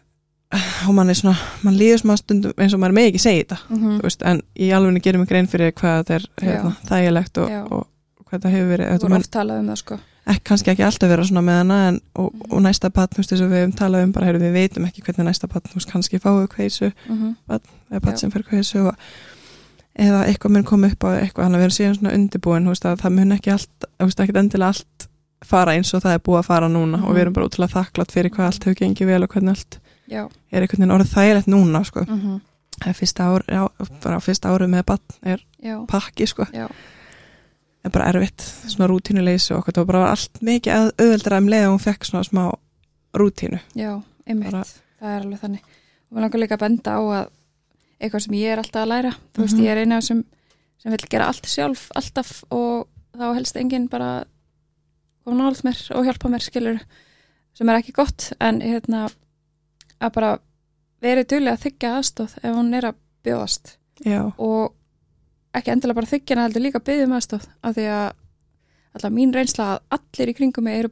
og 0.88 0.94
mann 0.96 1.10
er 1.10 1.14
svona, 1.14 1.36
mann 1.62 1.76
líður 1.76 2.00
smá 2.00 2.16
stundum 2.16 2.52
eins 2.56 2.72
og 2.74 2.80
maður 2.80 2.94
með 2.96 3.08
ekki 3.10 3.20
segja 3.20 3.44
þetta 3.44 3.58
mm 3.68 3.98
þú 3.98 4.02
veist, 4.02 4.22
en 4.24 4.42
í 4.56 4.70
alveg 4.72 5.02
gerum 5.04 5.22
við 5.26 5.28
grein 5.28 5.46
fyrir 5.46 5.72
hvað 5.72 5.98
þetta 6.04 6.14
er 6.14 6.24
hérna, 6.40 6.72
þægilegt 6.88 7.38
og, 7.38 7.50
og 7.70 7.86
hvað 8.24 8.38
þetta 8.40 8.52
hefur 8.54 8.70
verið 8.72 8.86
þú 8.98 9.02
voru 9.08 9.18
oft 9.20 9.30
talað 9.30 9.60
um 9.60 9.68
það 9.68 9.76
sko. 9.82 9.98
Ekki, 10.28 10.44
kannski 10.44 10.70
ekki 10.74 10.84
alltaf 10.86 11.08
vera 11.10 11.24
svona 11.24 11.42
með 11.46 11.56
hana 11.62 11.78
en, 11.88 12.00
og, 12.14 12.32
Mhm. 12.34 12.52
og 12.52 12.62
næsta 12.62 12.90
veist, 13.16 13.30
þess 13.32 13.42
að 13.42 13.50
við 13.52 13.62
höfum 13.64 13.74
talað 13.78 14.02
um 14.04 14.12
bara, 14.12 14.26
heyrðu, 14.26 14.40
við 14.44 14.52
veitum 14.58 14.86
ekki 14.88 15.02
hvernig 15.06 15.26
næsta 15.30 15.48
veist, 15.74 15.90
kannski 15.90 16.20
fáu 16.20 16.46
kveisu 16.48 16.92
mm 17.08 17.36
eða 17.90 18.00
batn 18.00 18.12
Já. 18.16 18.18
sem 18.20 18.30
fer 18.30 18.42
kveisu 18.42 18.86
og, 18.88 18.94
eða 19.98 20.24
eitthvað 20.28 20.50
mun 20.54 20.64
koma 20.64 20.86
upp 20.92 21.04
á 21.04 21.08
eitthvað, 21.18 21.42
hann 21.48 21.54
að 21.54 21.62
vera 21.64 21.76
síðan 21.78 21.96
svona 21.98 22.14
undirbúin, 22.14 22.66
veist, 22.68 22.84
að 22.84 23.00
það 23.02 23.12
mun 23.18 23.32
ekki 23.32 23.50
allt, 23.52 23.84
þú 23.98 24.04
veist, 24.10 24.20
ekki 24.20 24.36
endilega 24.38 24.68
allt 24.68 25.08
fara 25.44 25.72
eins 25.72 25.94
og 25.94 26.02
það 26.02 26.14
er 26.14 26.18
búið 26.26 26.38
að 26.42 26.44
fara 26.50 26.68
núna 26.68 26.98
og 27.02 27.08
Mhm. 27.08 27.14
við 27.16 27.20
erum 27.20 27.32
bara 27.32 27.46
útrúlega 27.48 27.74
þakklátt 27.78 28.12
fyrir 28.12 28.30
hvað 28.30 28.46
allt 28.46 28.64
hefur 28.64 28.74
gengið 28.82 29.06
vel 29.06 29.22
og 29.22 29.28
hvernig 29.30 29.48
allt 29.50 29.78
já, 30.10 30.28
er 30.52 30.60
einhvern 30.62 30.78
veginn 30.82 30.96
orðið 30.98 31.14
þægilegt 31.14 31.46
núna, 31.48 31.84
sko. 31.86 32.00
Mm 32.04 32.40
það 32.78 32.88
er 32.88 32.94
fyrsta 34.22 34.48
árið 34.54 34.68
með 34.70 34.84
batn 34.86 35.14
er 35.26 35.38
pakki, 35.88 36.26
sko 36.28 36.44
er 37.88 37.94
bara 37.96 38.10
erfitt, 38.12 38.44
svona 38.68 38.88
rútínuleysi 38.90 39.52
og 39.54 39.60
okkur, 39.62 39.74
það 39.76 39.84
var 39.84 39.90
bara 39.92 40.10
allt 40.12 40.40
mikið 40.44 40.92
auðveldra 40.98 41.38
um 41.42 41.48
leið 41.52 41.66
og 41.68 41.74
hún 41.74 41.84
fekk 41.84 42.04
svona 42.08 42.24
smá 42.28 42.44
rútínu. 43.18 43.60
Já, 43.78 43.90
einmitt. 44.26 44.50
Bara- 44.52 44.64
það 45.00 45.14
er 45.16 45.20
alveg 45.26 45.40
þannig. 45.42 45.62
Og 46.08 46.16
mér 46.16 46.24
langar 46.24 46.40
líka 46.42 46.56
að 46.56 46.64
benda 46.64 46.94
á 46.96 47.00
að 47.00 47.28
eitthvað 48.00 48.22
sem 48.24 48.34
ég 48.38 48.52
er 48.52 48.58
alltaf 48.62 48.82
að 48.84 48.88
læra 48.92 49.12
þú 49.34 49.42
veist, 49.42 49.56
Mhm. 49.56 49.64
ég 49.64 49.70
er 49.72 49.78
eina 49.82 50.00
sem, 50.02 50.24
sem 50.78 50.92
vil 50.92 51.08
gera 51.10 51.26
allt 51.26 51.46
sjálf 51.46 51.88
alltaf 51.96 52.44
og 52.50 52.86
þá 53.16 53.34
helst 53.34 53.56
enginn 53.56 53.88
bara 53.90 54.24
koma 55.24 55.42
nált 55.50 55.62
mér 55.64 55.96
og 55.96 56.04
hjálpa 56.06 56.28
mér 56.30 56.40
skilur 56.42 56.80
sem 57.54 57.68
er 57.68 57.80
ekki 57.82 57.92
gott. 57.92 58.32
En 58.40 58.60
hérna 58.60 59.10
að 60.00 60.12
bara 60.12 60.38
verið 61.02 61.26
duðlega 61.26 61.56
að 61.58 61.64
þykja 61.66 61.90
aðstóð 61.98 62.36
ef 62.44 62.54
hún 62.54 62.74
er 62.74 62.82
að 62.92 62.94
bjóðast. 63.24 63.76
Já, 64.06 64.32
og 64.38 64.72
ekki 65.54 65.70
endilega 65.72 65.94
bara 65.94 66.06
þykjana 66.06 66.42
heldur 66.46 66.62
líka 66.62 66.80
byggðum 66.84 67.14
aðstóð 67.16 67.46
af 67.62 67.74
því 67.76 67.86
að 67.88 68.12
alltaf 68.94 69.12
mín 69.12 69.32
reynsla 69.34 69.64
að 69.74 69.80
allir 69.98 70.28
í 70.32 70.34
kringum 70.36 70.64
mig 70.64 70.78
eru 70.78 70.88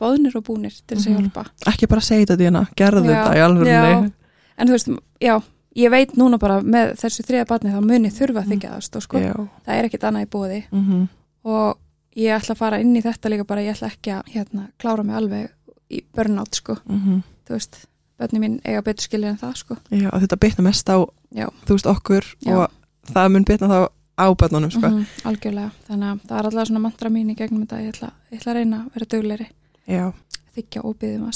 bóðnir 0.00 0.36
og 0.36 0.44
búnir 0.44 0.74
til 0.86 0.96
þess 0.98 1.06
að 1.08 1.14
Mhm. 1.14 1.30
hjálpa 1.30 1.44
ekki 1.72 1.88
bara 1.88 2.00
segja 2.00 2.26
þetta 2.26 2.36
dína, 2.38 2.66
gerðu 2.76 3.04
Já, 3.04 3.10
þetta 3.14 3.34
í 3.36 3.42
alveg 3.44 4.12
en 4.58 4.68
þú 4.68 4.70
veist, 4.70 4.88
já, 5.20 5.42
ég 5.76 5.90
veit 5.90 6.12
núna 6.16 6.38
bara 6.38 6.60
með 6.60 6.94
þessu 6.96 7.22
þriða 7.26 7.46
barni 7.46 7.70
þá 7.70 7.80
muni 7.82 8.10
þurfa 8.10 8.42
að 8.42 8.46
Mm. 8.46 8.52
þykja 8.52 8.74
aðstóð 8.76 9.02
sko, 9.02 9.18
það 9.18 9.74
er 9.78 9.84
ekkit 9.84 10.04
annað 10.04 10.22
í 10.26 10.30
bóði 10.30 10.64
Mm 10.72 11.08
og 11.44 11.76
ég 12.16 12.32
ætla 12.40 12.54
að 12.54 12.56
fara 12.56 12.78
inn 12.80 12.96
í 12.96 13.02
þetta 13.02 13.28
líka 13.28 13.44
bara, 13.46 13.60
ég 13.60 13.74
ætla 13.76 13.90
ekki 13.90 14.10
að 14.10 14.22
hérna, 14.32 14.68
klára 14.78 15.04
mig 15.04 15.16
alveg 15.16 15.50
í 15.90 16.02
burnout 16.14 16.54
sko, 16.54 16.76
-hmm. 16.88 17.22
þú 17.46 17.50
veist 17.50 17.86
börni 18.18 18.38
mín 18.38 18.60
eiga 18.64 18.82
betur 18.82 19.02
skilja 19.02 19.28
en 19.30 19.36
það 19.36 19.54
sko 19.56 19.76
já, 19.90 20.10
þetta 20.10 20.36
bitna 20.40 20.62
mest 20.64 20.86
á 20.88 21.04
Já. 21.34 21.48
þú 21.66 21.74
veist 21.74 21.86
okkur 21.86 22.24
Já. 22.46 22.56
og 22.56 22.70
það 23.12 23.28
mun 23.34 23.44
bitna 23.44 23.68
þá 23.68 23.78
á 24.14 24.26
börnunum 24.38 24.70
sko. 24.70 24.86
Mhm, 24.88 25.04
algjörlega, 25.26 25.70
þannig 25.88 26.08
að 26.12 26.18
það 26.28 26.38
er 26.38 26.44
alltaf 26.48 26.68
svona 26.68 26.80
mantra 26.84 27.10
mín 27.10 27.30
í 27.30 27.36
gegnum 27.36 27.64
þetta, 27.66 27.80
ég 27.82 27.94
ætla, 27.94 28.10
ég 28.30 28.38
ætla 28.40 28.52
að 28.52 28.58
reyna 28.60 28.76
að 28.84 28.90
vera 28.94 29.06
dugleiri, 29.14 29.46
já, 29.90 30.12
þykja 30.56 30.84
og 30.84 30.98
byggðum 30.98 31.28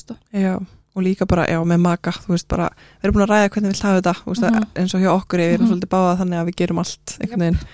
og 0.98 1.02
líka 1.04 1.26
bara, 1.26 1.44
já, 1.46 1.58
með 1.62 1.80
maka, 1.80 2.10
þú 2.10 2.28
veist 2.34 2.48
bara 2.48 2.68
við 2.70 3.04
erum 3.04 3.14
búin 3.14 3.26
að 3.26 3.32
ræða 3.32 3.50
hvernig 3.54 3.70
við 3.74 3.80
hlaðum 3.82 3.98
þetta 4.02 4.14
veist, 4.26 4.42
Mhm. 4.42 4.54
að 4.58 4.66
eins 4.82 4.94
og 4.94 5.00
hjá 5.00 5.10
okkur, 5.14 5.38
við 5.38 5.52
erum 5.54 5.66
Mhm. 5.66 5.70
svolítið 5.72 5.92
báða 5.94 6.18
þannig 6.18 6.38
að 6.38 6.46
við 6.48 6.56
gerum 6.56 6.78
allt 6.78 7.18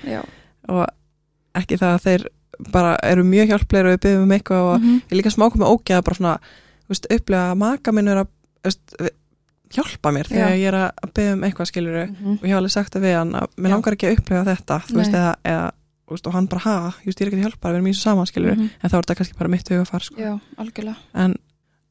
já, 0.04 0.20
og 0.68 0.86
ekki 1.54 1.78
það 1.78 1.94
að 1.94 2.02
þeir 2.04 2.26
bara 2.72 2.96
eru 3.02 3.22
mjög 3.24 3.48
hjálplegir 3.48 3.86
og 3.86 3.92
við 3.92 4.00
byggjum 4.04 4.22
um 4.22 4.30
eitthvað 4.30 4.62
og 4.74 4.80
Mhm. 4.80 5.00
ég 5.10 5.16
líka 5.22 5.30
smá 5.30 5.50
komið 5.50 5.72
ógeða 5.72 6.04
bara 6.04 6.16
svona 6.16 6.38
þú 6.84 6.88
veist, 6.88 7.06
upplega 7.10 7.52
að 7.52 7.56
maka 7.58 7.92
minn 7.92 8.08
er 8.08 8.16
að 8.24 8.26
þú 8.26 8.64
veist, 8.64 9.10
hjálpa 9.74 10.12
mér 10.14 10.28
þegar 10.30 10.50
Já. 10.52 10.58
ég 10.60 10.68
er 10.70 10.76
að 10.80 11.12
byggja 11.14 11.32
um 11.36 11.42
eitthvað 11.48 11.70
skiluru 11.70 12.04
Mhm. 12.10 12.32
og 12.38 12.42
ég 12.44 12.48
hef 12.52 12.58
alveg 12.60 12.70
sagt 12.74 12.92
það 12.94 13.02
við 13.06 13.16
hann 13.18 13.32
að 13.32 13.46
mér 13.56 13.68
Já. 13.70 13.74
langar 13.74 13.92
ekki 13.96 14.08
að 14.08 14.16
upplega 14.18 14.44
þetta 14.50 14.78
veist, 14.94 15.12
eða, 15.14 15.34
eða 15.44 15.70
veist, 16.10 16.26
og 16.26 16.32
hann 16.34 16.46
bara 16.46 16.60
ha, 16.64 16.92
just, 17.04 17.18
ég 17.20 17.26
er 17.26 17.30
ekki 17.32 17.40
að 17.40 17.46
hjálpa, 17.48 17.68
við 17.70 17.74
erum 17.74 17.86
í 17.86 17.92
þessu 17.94 18.04
saman 18.08 18.26
skiluru 18.26 18.54
Mhm. 18.56 18.70
en 18.82 18.90
þá 18.90 18.94
er 18.94 19.02
þetta 19.02 19.16
kannski 19.16 19.38
bara 19.38 19.48
mitt 19.50 19.68
hugafar 19.68 20.00
sko. 20.02 20.16
já, 20.20 20.40
algjörlega. 20.58 20.96
En 21.14 21.34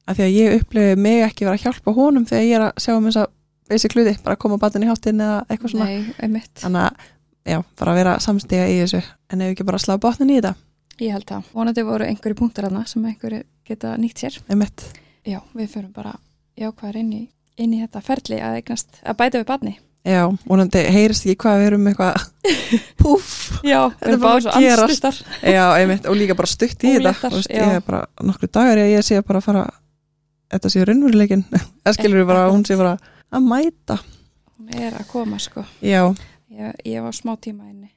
að 0.08 0.16
því 0.16 0.24
að 0.24 0.36
ég 0.36 0.60
upplegi 0.62 0.98
mig 0.98 1.24
ekki 1.30 1.46
vera 1.46 1.56
að 1.58 1.64
hjálpa 1.64 1.94
honum 1.96 2.26
þegar 2.26 2.44
ég 2.44 2.56
er 2.56 2.62
að 2.62 2.74
sjá 2.78 2.96
um 2.98 3.06
þess 3.06 3.18
að 3.24 3.28
basic 3.70 3.92
hluti, 3.96 4.24
bara 4.24 4.36
að 4.36 4.40
koma 4.40 4.58
batinn 4.58 4.84
í 4.84 4.88
háttinn 4.88 5.20
eða 5.22 5.46
eitthvað 5.48 5.72
svona, 5.72 5.86
Nei, 5.86 6.14
einmitt, 6.20 6.54
þannig 6.56 6.84
að 6.84 6.96
já, 7.46 7.64
bara 7.80 7.92
að 7.92 7.96
vera 7.96 8.18
samstiga 8.20 8.68
í 8.68 8.76
þessu. 8.84 9.04
En 9.30 9.42
ef 9.42 9.56
ekki 9.58 9.66
bara 9.66 9.78
slá 9.78 9.98
botnin 10.00 10.30
í 10.30 10.42
þetta? 10.42 10.56
Ég 11.00 11.12
held 11.12 11.26
það. 11.26 11.44
Vonandi 11.54 11.82
voru 11.84 12.06
einhverju 12.06 12.36
punktar 12.36 12.64
hana 12.70 12.86
sem 12.86 13.04
einhverju 13.04 13.44
geta 13.66 13.96
nýtt 13.98 14.20
sér. 14.22 14.38
Einmitt, 14.50 14.84
já, 15.26 15.42
við 15.56 15.68
förum 15.70 15.92
bara 15.94 16.14
jákvæðar 16.60 16.96
inn 16.98 17.14
í, 17.14 17.30
inn 17.62 17.74
í 17.76 17.82
þetta 17.84 18.02
ferli 18.06 18.40
að 18.42 18.60
eignast, 18.62 19.02
að 19.04 19.18
bæta 19.20 19.42
við 19.42 19.50
barni. 19.50 19.74
Já, 20.04 20.26
vonandi 20.50 20.82
heyrist 20.92 21.24
ekki 21.24 21.38
hvað 21.46 21.62
við 21.62 21.68
erum 21.70 21.86
eitthvað 21.88 22.24
púff. 23.00 23.30
Já, 23.64 23.86
Þetta 24.02 24.12
er 24.12 24.20
bara 24.20 24.52
að 24.52 24.66
gerast. 24.66 25.22
Já, 25.48 25.64
einmitt, 25.80 26.10
og 26.12 26.18
líka 26.20 26.36
bara 26.36 26.52
stutt 26.52 26.84
í 26.84 26.92
þetta. 26.98 27.30
veist. 27.32 27.54
Ég 27.54 27.78
er 27.78 27.86
bara 27.86 28.02
nokkru 28.20 28.50
dagar 28.52 28.82
ég, 28.84 28.92
ég 28.98 29.06
sé 29.08 29.22
bara 29.24 29.40
að 29.40 29.48
fara 29.48 29.64
Þetta 30.54 30.70
sé 30.70 30.84
raunveruleikin 30.86 31.46
Það 31.86 31.96
skilur 31.98 32.20
við 32.22 32.28
bara 32.30 32.44
að 32.46 32.52
hún 32.58 32.66
sé 32.68 32.78
bara 32.78 32.98
að 33.34 33.48
mæta. 33.48 33.98
Hún 34.60 34.76
er 34.84 35.00
að 35.00 35.08
koma 35.10 35.40
sko. 35.42 35.64
Já, 35.82 36.04
ég, 36.52 36.76
ég 36.92 37.08
var 37.08 37.16
smá 37.16 37.34
tíma 37.40 37.70
inni. 37.72 37.90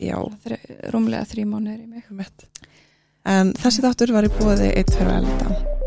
Já, 0.00 0.16
Þre, 0.46 0.60
rúmlega 0.94 1.26
þrý 1.28 1.44
mánuður 1.50 1.82
í 1.82 1.90
mig. 1.90 2.30
En 3.28 3.52
þessi 3.58 3.84
þáttur 3.84 4.14
var 4.16 4.24
í 4.30 4.32
búið 4.38 4.64
eitt 4.70 4.94
fyrir 4.96 5.18
elda 5.18 5.79